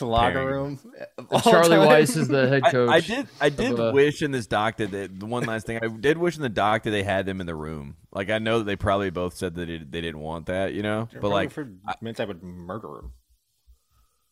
[0.00, 0.78] locker room.
[1.18, 1.88] of And all Charlie time.
[1.88, 2.90] Weis is the head coach.
[2.90, 3.28] I did.
[3.40, 6.18] I did uh, wish in this doc that they, the one last thing I did
[6.18, 7.96] wish in the doc that they had them in the room.
[8.12, 10.82] Like I know that they probably both said that it, they didn't want that, you
[10.82, 11.08] know.
[11.20, 11.68] But like, for
[12.00, 13.12] meant I would murder him.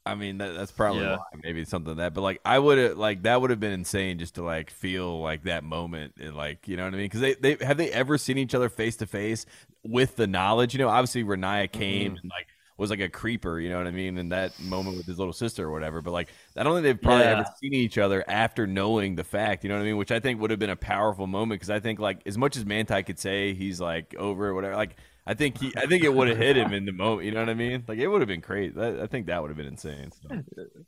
[0.06, 1.16] I mean, that, that's probably Yeah.
[1.16, 1.40] why.
[1.42, 2.14] maybe something like that.
[2.14, 5.20] But like, I would have like that would have been insane just to like feel
[5.20, 7.06] like that moment and like you know what I mean?
[7.06, 9.46] Because they they have they ever seen each other face to face
[9.82, 10.74] with the knowledge?
[10.74, 13.60] You know, obviously Ronaiah came and like was like a creeper.
[13.60, 14.18] You know what I mean?
[14.18, 16.00] In that moment with his little sister or whatever.
[16.02, 17.38] But like, I don't think they've probably Yeah.
[17.38, 19.64] ever seen each other after knowing the fact.
[19.64, 19.96] You know what I mean?
[19.96, 22.56] Which I think would have been a powerful moment because I think like as much
[22.56, 24.96] as Manti could say he's like over or whatever, like.
[25.26, 27.24] I think he, I think it would have hit him in the moment.
[27.24, 27.82] You know what I mean?
[27.88, 28.74] Like it would have been crazy.
[28.76, 30.10] That, I think that would have been insane.
[30.12, 30.42] So.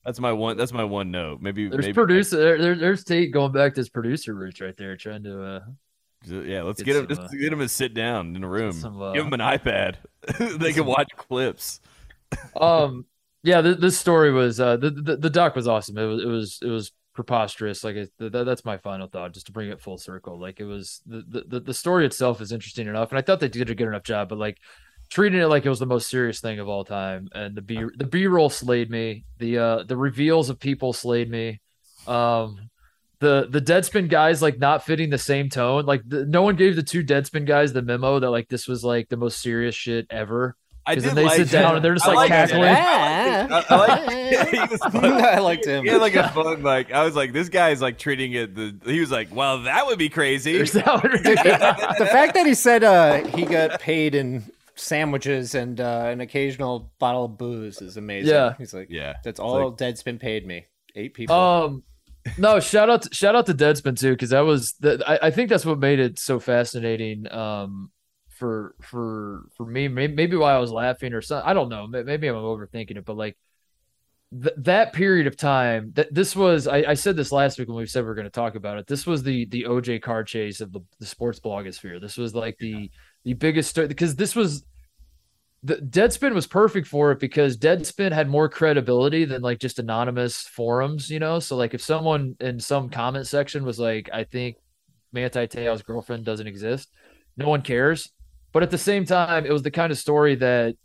[0.04, 0.58] That's my one.
[0.58, 1.40] That's my one note.
[1.40, 1.70] Maybe.
[1.70, 2.58] There's maybe producer.
[2.58, 5.42] There- there's Tate going back to his producer roots right there, trying to.
[5.42, 5.60] Uh,
[6.26, 7.02] Yeah, let's Get him.
[7.08, 8.72] some, Just uh, get him to sit down in a room.
[8.72, 9.96] some, uh, Give him an iPad.
[10.58, 11.80] they can watch clips.
[12.60, 13.06] um,
[13.42, 15.96] yeah, th- this story was uh, the, the the doc was awesome.
[15.98, 17.84] It was it was it was preposterous.
[17.84, 20.38] Like it, th- that's my final thought, just to bring it full circle.
[20.38, 23.38] Like it was the, the the- the story itself is interesting enough, and I thought
[23.40, 24.28] they did a good enough job.
[24.28, 24.58] But like
[25.08, 27.84] treating it like it was the most serious thing of all time, and the b
[27.96, 29.24] the b roll slayed me.
[29.38, 31.60] The uh the reveals of people slayed me.
[32.08, 32.68] Um.
[33.20, 35.86] The the Deadspin guys like not fitting the same tone.
[35.86, 38.84] Like the, no one gave the two Deadspin guys the memo that like this was
[38.84, 40.54] like the most serious shit ever.
[40.88, 42.62] I 'Cause did then they like sit down and they're just, I like, liked cackling.
[42.64, 44.50] I, I like.
[44.50, 45.04] He was fun.
[45.04, 45.82] I liked him.
[45.84, 46.92] He had like a fun like.
[46.92, 48.54] I was like, this guy's like treating it.
[48.54, 50.54] The he was like, well, that would be crazy.
[50.56, 51.34] Is that what it is?
[51.98, 54.44] the fact that he said uh, he got paid in
[54.76, 58.30] sandwiches and uh, an occasional bottle of booze is amazing.
[58.34, 58.54] Yeah.
[58.58, 60.66] he's like, Yeah, that's all like- Deadspin paid me.
[60.94, 61.34] Eight people.
[61.34, 61.82] Um,
[62.38, 65.02] no, shout out, to, shout out to Deadspin too, because that was the.
[65.06, 67.30] I, I think that's what made it so fascinating.
[67.32, 67.90] Um,
[68.28, 71.48] for for for me, maybe, why I was laughing or something.
[71.48, 71.86] I don't know.
[71.86, 73.36] Maybe I'm overthinking it, but like
[74.30, 75.92] th- that period of time.
[75.94, 76.66] That this was.
[76.66, 78.78] I, I said this last week when we said we are going to talk about
[78.78, 78.86] it.
[78.86, 82.00] This was the the OJ car chase of the, the sports blogosphere.
[82.00, 82.90] This was like the
[83.24, 84.64] the biggest story because this was
[85.62, 90.42] the Deadspin was perfect for it because Deadspin had more credibility than like just anonymous
[90.42, 91.38] forums, you know.
[91.40, 94.56] So like if someone in some comment section was like, "I think
[95.12, 96.88] Manti Te'o's girlfriend doesn't exist,"
[97.36, 98.10] no one cares.
[98.52, 100.76] But at the same time, it was the kind of story that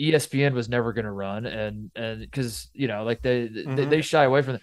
[0.00, 3.90] ESPN was never going to run, and and because you know, like they, they Mhm.
[3.90, 4.62] they shy away from it.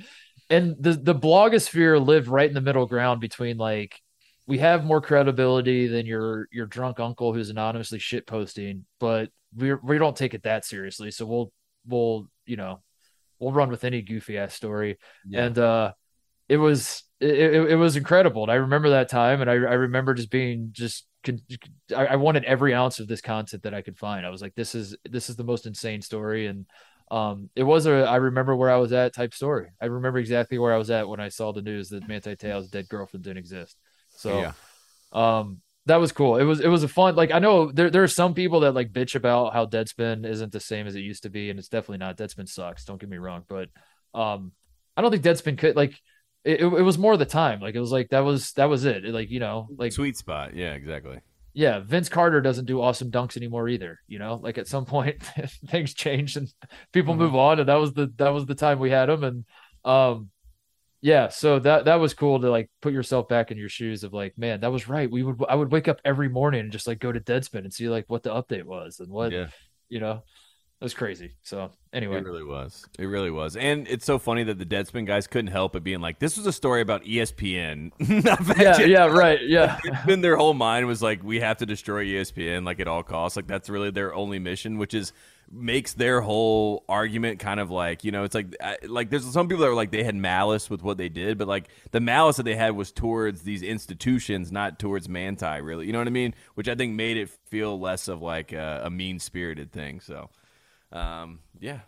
[0.49, 3.99] And the the blogosphere lived right in the middle ground between like
[4.47, 9.73] we have more credibility than your your drunk uncle who's anonymously shit posting, but we
[9.73, 11.11] we don't take it that seriously.
[11.11, 11.51] So we'll
[11.87, 12.81] we'll you know
[13.39, 14.97] we'll run with any goofy ass story.
[15.27, 15.45] Yeah.
[15.45, 15.93] And uh,
[16.47, 18.43] it was it, it, it was incredible.
[18.43, 21.07] And I remember that time, and I I remember just being just
[21.95, 24.25] I, wanted every ounce of this content that I could find.
[24.25, 26.65] I was like, this is this is the most insane story, and
[27.11, 29.69] um, it was a I remember where I was at type story.
[29.81, 32.69] I remember exactly where I was at when I saw the news that Manti Te'o's
[32.69, 33.77] dead girlfriend didn't exist.
[34.09, 34.51] So yeah.
[35.11, 36.37] um that was cool.
[36.37, 38.73] It was it was a fun like I know there there are some people that
[38.73, 41.69] like bitch about how Deadspin isn't the same as it used to be, and it's
[41.69, 42.17] definitely not.
[42.17, 42.85] Deadspin sucks.
[42.85, 43.69] Don't get me wrong, but
[44.13, 44.51] um
[44.97, 45.93] I don't think Deadspin could like
[46.43, 47.59] it, it, it was more the time.
[47.59, 49.05] Like it was like that was that was it.
[49.05, 50.55] It, like you know like Sweet spot.
[50.55, 51.19] Yeah, exactly.
[51.53, 53.99] yeah, Vince Carter doesn't do awesome dunks anymore either.
[54.07, 55.21] You know, like at some point
[55.69, 56.51] things change and
[56.91, 57.19] people Mhm.
[57.19, 59.45] move on, and that was the that was the time we had him, and
[59.85, 60.29] um,
[61.05, 64.11] yeah, so that that was cool to like put yourself back in your shoes of
[64.11, 65.09] like, man, that was right.
[65.09, 67.71] We would I would wake up every morning and just like go to Deadspin and
[67.71, 69.49] see like what the update was and what Yeah.
[69.87, 71.35] you know, it was crazy.
[71.43, 72.83] So anyway, It really was.
[72.97, 73.55] It really was.
[73.55, 76.47] And it's so funny that the Deadspin guys couldn't help but being like, this was
[76.47, 77.91] a story about ESPN.
[78.59, 82.65] Yeah, yeah, right, yeah, It's their whole mind was like, we have to destroy ESPN
[82.65, 83.35] like at all costs.
[83.35, 85.13] Like that's really their only mission, which is
[85.51, 88.55] makes their whole argument kind of like you know it's like
[88.87, 91.47] like there's some people that are like they had malice with what they did but
[91.47, 95.93] like the malice that they had was towards these institutions not towards manti really you
[95.93, 98.89] know what i mean which i think made it feel less of like a, a
[98.89, 100.29] mean spirited thing so
[100.91, 101.79] um yeah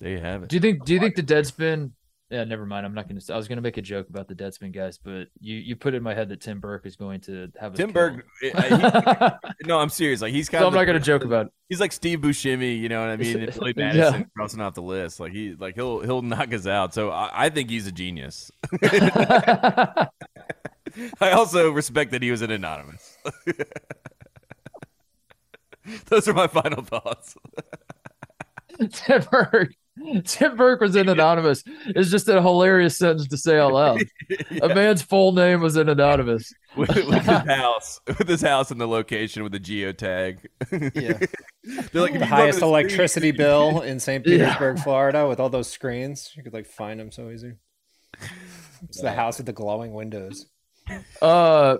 [0.00, 0.84] there you have it Do you think?
[0.84, 1.92] Do you think the Deadspin?
[2.30, 2.86] Yeah, never mind.
[2.86, 3.34] I'm not going to.
[3.34, 5.94] I was going to make a joke about the Deadspin guys, but you you put
[5.94, 8.22] in my head that Tim Burke is going to have a Tim kill Berg, him.
[8.44, 10.22] Eh, I- he- no, I'm serious.
[10.22, 11.46] Like he's kind so of I'm not going to joke about.
[11.46, 11.52] It.
[11.68, 13.36] He's like Steve Buscemi, you know what I mean?
[13.40, 13.92] And Billy Yeah.
[13.92, 15.18] Madison crossing off the list.
[15.18, 16.94] Like he, like he'll he'll knock us out.
[16.94, 18.52] So I, I think he's a genius.
[18.82, 20.10] I
[21.20, 23.16] also respect that he was an anonymous.
[26.06, 27.36] Those are my final thoughts.
[28.92, 29.72] Tim Burke.
[30.24, 31.62] Tim Burke was in anonymous.
[31.86, 34.02] It's just a hilarious sentence to say out loud.
[34.62, 36.52] A man's full name was in anonymous.
[36.76, 40.46] with, with his house, with his house and the location with the geotag.
[40.70, 41.18] Yeah.
[41.92, 44.26] They're like the you go to highest electricity street- bill in St.
[44.26, 44.36] Yeah.
[44.36, 46.30] Petersburg, Florida, with all those screens.
[46.36, 47.54] You could like find them so easy.
[48.84, 50.46] It's the house with the glowing windows.
[51.20, 51.76] Uh,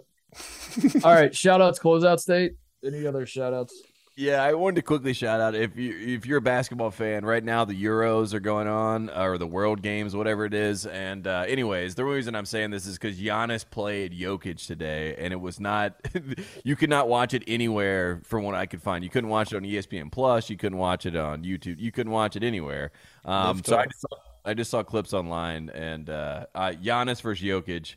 [1.05, 1.35] all right.
[1.35, 2.53] Shout outs, closeout state.
[2.85, 3.75] Any other shout outs?
[4.21, 7.43] Yeah, I wanted to quickly shout out if you if you're a basketball fan right
[7.43, 10.85] now, the Euros are going on or the World Games, whatever it is.
[10.85, 15.33] And uh, anyways, the reason I'm saying this is because Giannis played Jokic today, and
[15.33, 15.95] it was not
[16.65, 19.03] you could not watch it anywhere from what I could find.
[19.03, 22.13] You couldn't watch it on ESPN Plus, you couldn't watch it on YouTube, you couldn't
[22.13, 22.93] watch it anywhere.
[23.25, 27.43] Um, so I just, saw, I just saw clips online, and uh, uh, Giannis versus
[27.43, 27.95] Jokic.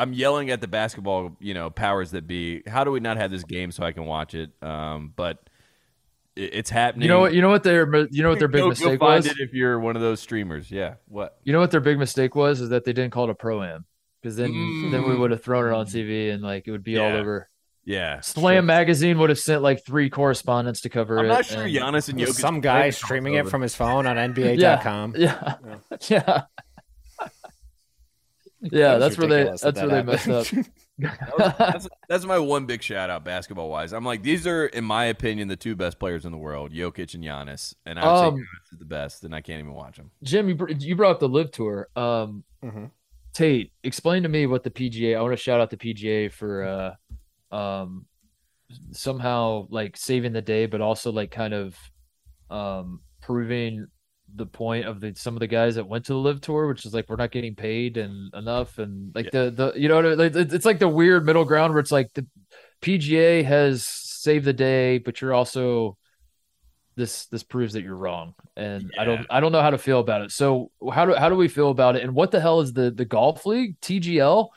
[0.00, 2.62] I'm yelling at the basketball, you know, powers that be.
[2.66, 4.50] How do we not have this game so I can watch it?
[4.62, 5.38] Um, but
[6.36, 7.02] it, it's happening.
[7.04, 7.34] You know what?
[7.34, 9.26] You know what their you know what their big Go- go mistake find was.
[9.26, 10.70] it if you're one of those streamers.
[10.70, 10.94] Yeah.
[11.06, 11.38] What?
[11.44, 13.62] You know what their big mistake was is that they didn't call it a pro
[13.62, 13.84] am
[14.22, 14.50] because then
[14.90, 15.20] then we Mm.
[15.20, 17.48] would have thrown it on TV and like it would be all over.
[17.84, 18.20] Yeah.
[18.20, 21.20] Slam magazine would have sent like three correspondents to cover it.
[21.20, 21.28] I'm it.
[21.28, 22.34] not sure and- Giannis and Jokic.
[22.34, 25.14] Some guy streaming it from his phone on NBA.com.
[25.16, 26.42] Yeah, yeah, yeah.
[28.62, 30.66] That's where they ridiculous that that's where they that messed up.
[31.58, 33.92] that's, that's my one big shout out basketball wise.
[33.92, 37.14] I'm like, these are, in my opinion, the two best players in the world, Jokic
[37.14, 37.74] and Giannis.
[37.86, 40.10] And I would Um, say Giannis is the best, and I can't even watch them.
[40.22, 41.88] Jim, you br- you brought up the LIV tour.
[41.96, 42.90] Um, Mhm.
[43.32, 45.16] Tate, explain to me what the PGA.
[45.16, 46.96] I want to shout out the PGA for
[47.52, 48.04] uh, um,
[48.92, 51.76] somehow like saving the day, but also like kind of
[52.50, 53.86] um proving
[54.34, 56.84] the point of the some of the guys that went to the LIV tour, which
[56.86, 60.14] is like we're not getting paid and enough, and like the the you know I-
[60.14, 62.26] like, it's it's like the weird middle ground where it's like the
[62.82, 65.96] PGA has saved the day, but you're also
[66.96, 68.34] this this proves that you're wrong.
[68.56, 70.30] And i don't i don't know how to feel about it.
[70.32, 72.02] So how do how do we feel about it?
[72.02, 73.80] And what the hell is the the golf league?
[73.80, 74.48] Tgl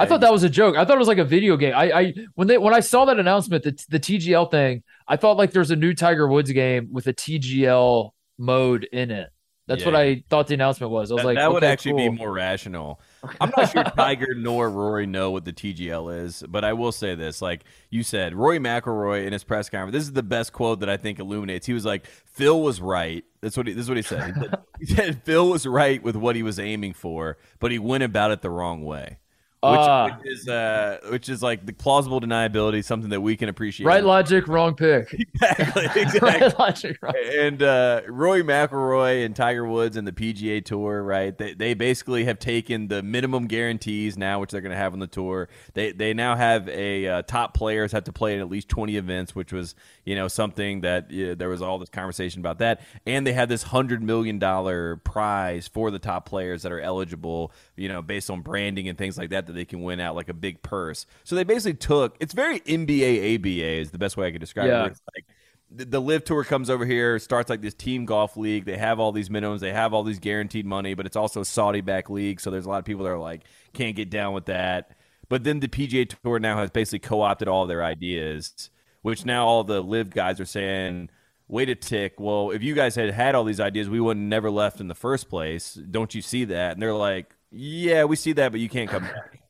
[0.00, 0.76] i thought that was a joke.
[0.76, 1.74] I thought it was like a video game.
[1.74, 5.36] I i when they when i saw that announcement the, the tgl thing i thought
[5.36, 9.30] like there's a new tiger woods game with a tgl mode in it
[9.66, 12.10] that's what i thought the announcement was i was that, like that would actually cool.
[12.10, 13.00] be more rational.
[13.40, 17.14] I'm not sure Tiger nor Rory know what the TGL is, but I will say
[17.14, 19.92] this: like you said, Rory McIlroy in his press conference.
[19.92, 21.66] This is the best quote that I think illuminates.
[21.66, 24.34] He was like, "Phil was right." That's what he, this is what he said.
[24.34, 27.78] He said, he said Phil was right with what he was aiming for, but he
[27.78, 29.18] went about it the wrong way.
[29.60, 30.16] Which, Ah.
[30.22, 33.86] which is uh, which is like the plausible deniability, something that we can appreciate.
[33.86, 36.20] right logic wrong pick exactly, exactly.
[36.20, 37.14] right logic wrong.
[37.36, 41.36] And uh, Rory McIlroy and Tiger Woods and the PGA Tour, right?
[41.36, 45.00] They, they basically have taken the minimum guarantees now, which they're going to have on
[45.00, 45.48] the tour.
[45.74, 48.96] They they now have a uh, top players have to play in at least twenty
[48.96, 49.74] events, which was
[50.04, 52.80] you know something that yeah, there was all this conversation about that.
[53.06, 57.50] And they had this hundred million dollar prize for the top players that are eligible,
[57.74, 60.28] you know, based on branding and things like that, that they can win out like
[60.28, 61.06] a big purse.
[61.24, 64.66] So they basically took it's very NBA ABA is the best way I could describe
[64.66, 64.70] it.
[64.70, 64.82] Yeah.
[64.82, 65.24] where it's like
[65.70, 68.64] the, the LIV tour comes over here starts like this team golf league.
[68.64, 71.44] They have all these minimums they have all these guaranteed money but it's also a
[71.44, 72.40] saudi back league.
[72.40, 73.42] So there's a lot of people that are like
[73.72, 74.92] can't get down with that.
[75.28, 78.70] But then the pga tour now has basically co-opted all their ideas
[79.02, 81.10] which now all the LIV guys are saying
[81.48, 82.20] wait a tick.
[82.20, 84.88] Well if you guys had had all these ideas we would have never left in
[84.88, 85.74] the first place.
[85.74, 86.72] Don't you see that?
[86.72, 89.40] And they're like yeah we see that but you can't come back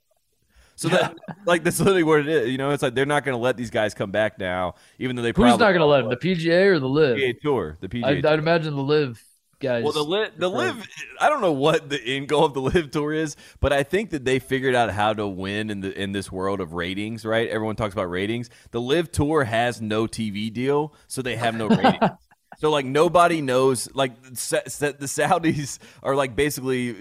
[0.77, 1.17] so that
[1.47, 3.57] like that's literally what it is you know it's like they're not going to let
[3.57, 6.17] these guys come back now even though they who's probably not gonna let him the
[6.17, 7.79] pga or the LIV PGA Tour.
[7.81, 8.05] The PGA.
[8.05, 8.33] I'd, Tour.
[8.33, 9.23] I'd imagine the LIV
[9.61, 10.87] guys well, the li- the LIV.
[11.21, 14.11] I don't know what the end goal of the LIV tour is, but I think
[14.11, 17.25] that they figured out how to win in the in this world of ratings.
[17.25, 17.49] Right?
[17.49, 18.51] Everyone talks about ratings.
[18.71, 22.11] The LIV tour has no TV deal, so they have no ratings.
[22.61, 23.89] So like nobody knows.
[23.95, 26.95] Like sa- sa- the Saudis are like basically uh,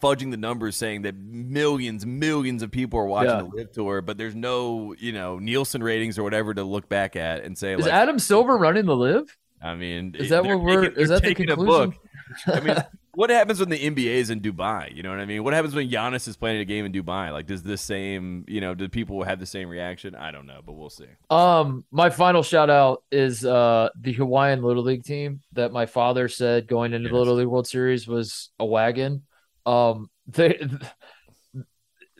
[0.00, 3.42] fudging the numbers, saying that millions, millions of people are watching Yeah.
[3.50, 7.16] the LIV tour, but there's no you know Nielsen ratings or whatever to look back
[7.16, 9.36] at and say is like, Adam Silver running the LIV?
[9.60, 11.66] I mean, Is that what we're- taking- is that the conclusion?
[11.66, 11.94] book.
[12.46, 12.76] I mean,
[13.14, 14.94] what happens when the NBA is in Dubai?
[14.94, 15.44] You know what I mean?
[15.44, 17.30] What happens when Giannis is playing a game in Dubai?
[17.30, 20.14] Like, does this same, you know, do people have the same reaction?
[20.14, 21.06] I don't know, but we'll see.
[21.28, 26.28] Um, my final shout out is uh the Hawaiian Little League team that my father
[26.28, 29.22] said going into the Little League World Series was a wagon.
[29.66, 30.58] Um, they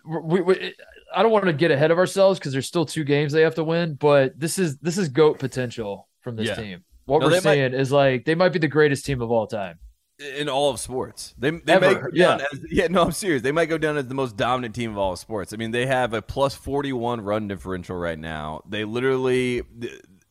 [0.04, 0.74] we, we
[1.14, 3.54] I don't want to get ahead of ourselves because there's still two games they have
[3.56, 6.54] to win, but this is this is goat potential from this Yeah.
[6.56, 6.84] team.
[7.04, 9.46] What No, we're they might- is like they might be the greatest team of all
[9.46, 9.78] time.
[10.18, 12.38] In all of sports, they they Ever, might go yeah.
[12.52, 12.86] as, yeah.
[12.88, 13.42] No, I'm serious.
[13.42, 15.52] They might go down as the most dominant team of all of sports.
[15.52, 18.62] I mean, they have a plus 41 run differential right now.
[18.68, 19.62] They literally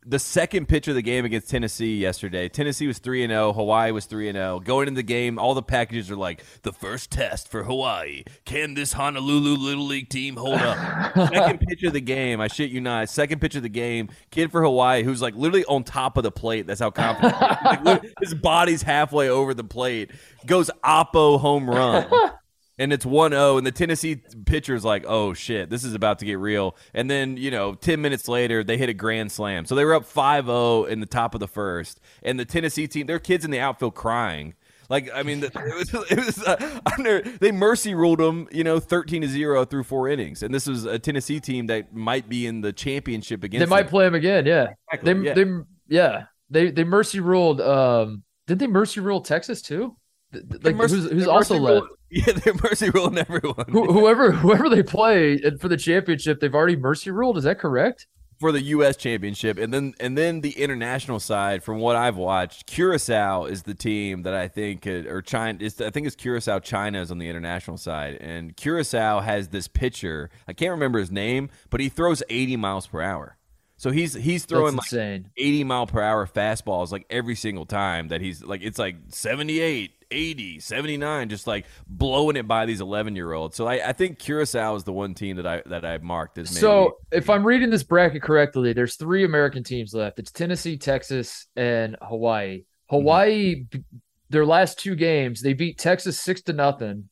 [0.06, 2.50] the second pitch of the game against Tennessee yesterday.
[2.50, 4.60] Tennessee was 3 and 0, Hawaii was 3 and 0.
[4.62, 8.24] Going into the game, all the packages are like the first test for Hawaii.
[8.46, 11.14] Can this Honolulu Little League team hold up?
[11.34, 13.10] second pitch of the game, I shit you not.
[13.10, 16.32] Second pitch of the game, kid for Hawaii who's like literally on top of the
[16.32, 16.66] plate.
[16.66, 17.36] That's how confident.
[17.82, 20.12] Like, his body's halfway over the plate.
[20.46, 22.08] Goes oppo home run
[22.82, 26.40] and it's 1-0 and the Tennessee pitcher's like, "Oh shit, this is about to get
[26.40, 29.66] real." And then, you know, 10 minutes later, they hit a grand slam.
[29.66, 32.00] So they were up 5-0 in the top of the first.
[32.24, 34.56] And the Tennessee team, their kids in the outfield crying.
[34.90, 38.80] Like, I mean, it was it was uh, under, they mercy ruled them, you know,
[38.80, 40.44] 13 to 0 through 4 innings.
[40.44, 43.84] And this was a Tennessee team that might be in the championship against They might
[43.84, 43.90] them.
[43.92, 44.46] play them again.
[44.46, 44.74] Yeah.
[44.92, 45.34] Exactly, They yeah.
[45.36, 45.46] they
[45.88, 46.24] yeah.
[46.50, 47.62] They they mercy ruled.
[47.62, 49.96] Um, did they mercy rule Texas too?
[50.34, 51.86] Like Mercy- who's, who's also left?
[52.14, 53.68] Yeah, they're mercy ruling everyone.
[53.70, 57.38] Who, whoever whoever they play and for the championship, they've already mercy ruled.
[57.38, 58.08] Is that correct?
[58.42, 58.98] for the U.S.
[58.98, 61.64] championship, and then and then the international side.
[61.64, 65.60] From what I've watched, Curacao is the team that I think, uh, or China.
[65.62, 66.58] Is, I think it's Curacao.
[66.60, 70.32] China is on the international side, and Curacao has this pitcher.
[70.48, 73.38] I can't remember his name, but he throws 80 miles per hour.
[73.78, 78.22] So he's he's throwing like 80 mile per hour fastballs like every single time that
[78.22, 83.32] he's like it's like 78 80 79 just like blowing it by these 11 year
[83.34, 86.38] olds so I, I think curacao is the one team that i that i marked
[86.38, 90.20] as maybe So if I'm reading this bracket correctly, there's three American teams left.
[90.20, 92.64] It's Tennessee, Texas, and Hawaii.
[92.90, 93.78] Hawaii, mm-hmm.
[93.80, 93.84] b-
[94.30, 97.10] their last two games, they beat Texas six to nothing,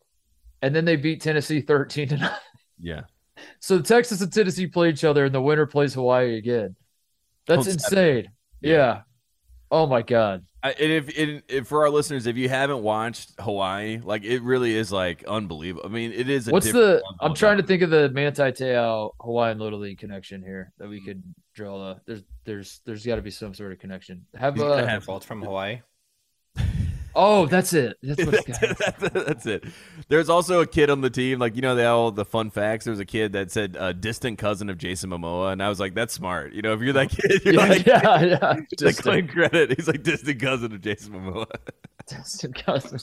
[0.61, 2.37] and then they beat Tennessee thirteen to nothing.
[2.79, 3.01] yeah
[3.59, 6.75] So Texas and Tennessee play each other, and the winner plays Hawaii again.
[7.47, 8.29] That's Oh, insane.
[8.61, 9.01] Yeah.
[9.71, 10.45] Oh my god.
[10.61, 14.41] I, and if, and if for our listeners, if you haven't watched Hawaii, like it
[14.41, 15.85] really is like unbelievable.
[15.85, 16.49] I mean, it is.
[16.49, 17.01] A What's the?
[17.21, 20.89] I'm of trying to think of the Manti Te'o Hawaiian Little League connection here that
[20.89, 21.23] we could
[21.53, 21.91] draw.
[21.91, 24.25] A, there's there's there's got to be some sort of connection.
[24.35, 25.81] Have He's uh, gonna have both from Hawaii.
[27.15, 27.97] oh that's it.
[28.01, 29.65] That's what it's that's, that's it.
[30.07, 32.85] There's also a kid on the team, like you know, they all the fun facts.
[32.85, 35.79] There was a kid that said uh, distant cousin of Jason Momoa, and I was
[35.79, 36.53] like, that's smart.
[36.53, 38.37] You know, if you're that kid, you're yeah, like, yeah, yeah.
[38.41, 39.75] like Just claim credit.
[39.75, 41.47] He's like distant cousin of Jason Momoa.
[42.07, 42.99] Distant cousin.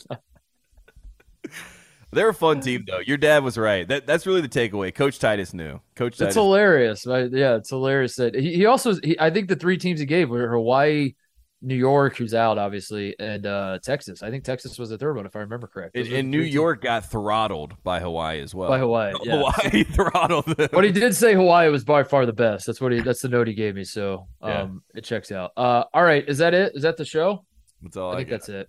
[2.12, 3.00] They're a fun team, though.
[3.00, 3.86] Your dad was right.
[3.86, 4.94] That that's really the takeaway.
[4.94, 5.80] Coach Titus knew.
[5.96, 6.34] Coach That's Titus.
[6.34, 7.06] hilarious.
[7.06, 7.30] Right?
[7.30, 10.30] Yeah, it's hilarious that he, he also he, I think the three teams he gave
[10.30, 11.14] were Hawaii,
[11.62, 14.22] New York, who's out obviously, and uh Texas.
[14.22, 15.96] I think Texas was the third one if I remember correct.
[15.96, 16.54] And, and New teams.
[16.54, 18.68] York got throttled by Hawaii as well.
[18.68, 19.14] by Hawaii.
[19.24, 19.36] Yeah.
[19.38, 20.68] Hawaii throttled them.
[20.70, 22.66] But he did say Hawaii was by far the best.
[22.66, 23.00] That's what he.
[23.00, 23.84] That's the note he gave me.
[23.84, 24.62] So Yeah.
[24.62, 25.52] um, it checks out.
[25.56, 26.72] Uh, all right, is that it?
[26.74, 27.44] Is that the show?
[27.82, 28.34] That's all I I, think got.
[28.40, 28.68] that's it.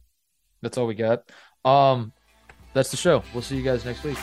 [0.62, 1.30] That's all we got.
[1.66, 2.14] Um,
[2.74, 3.24] that's the show.
[3.34, 4.18] We'll see you guys next week.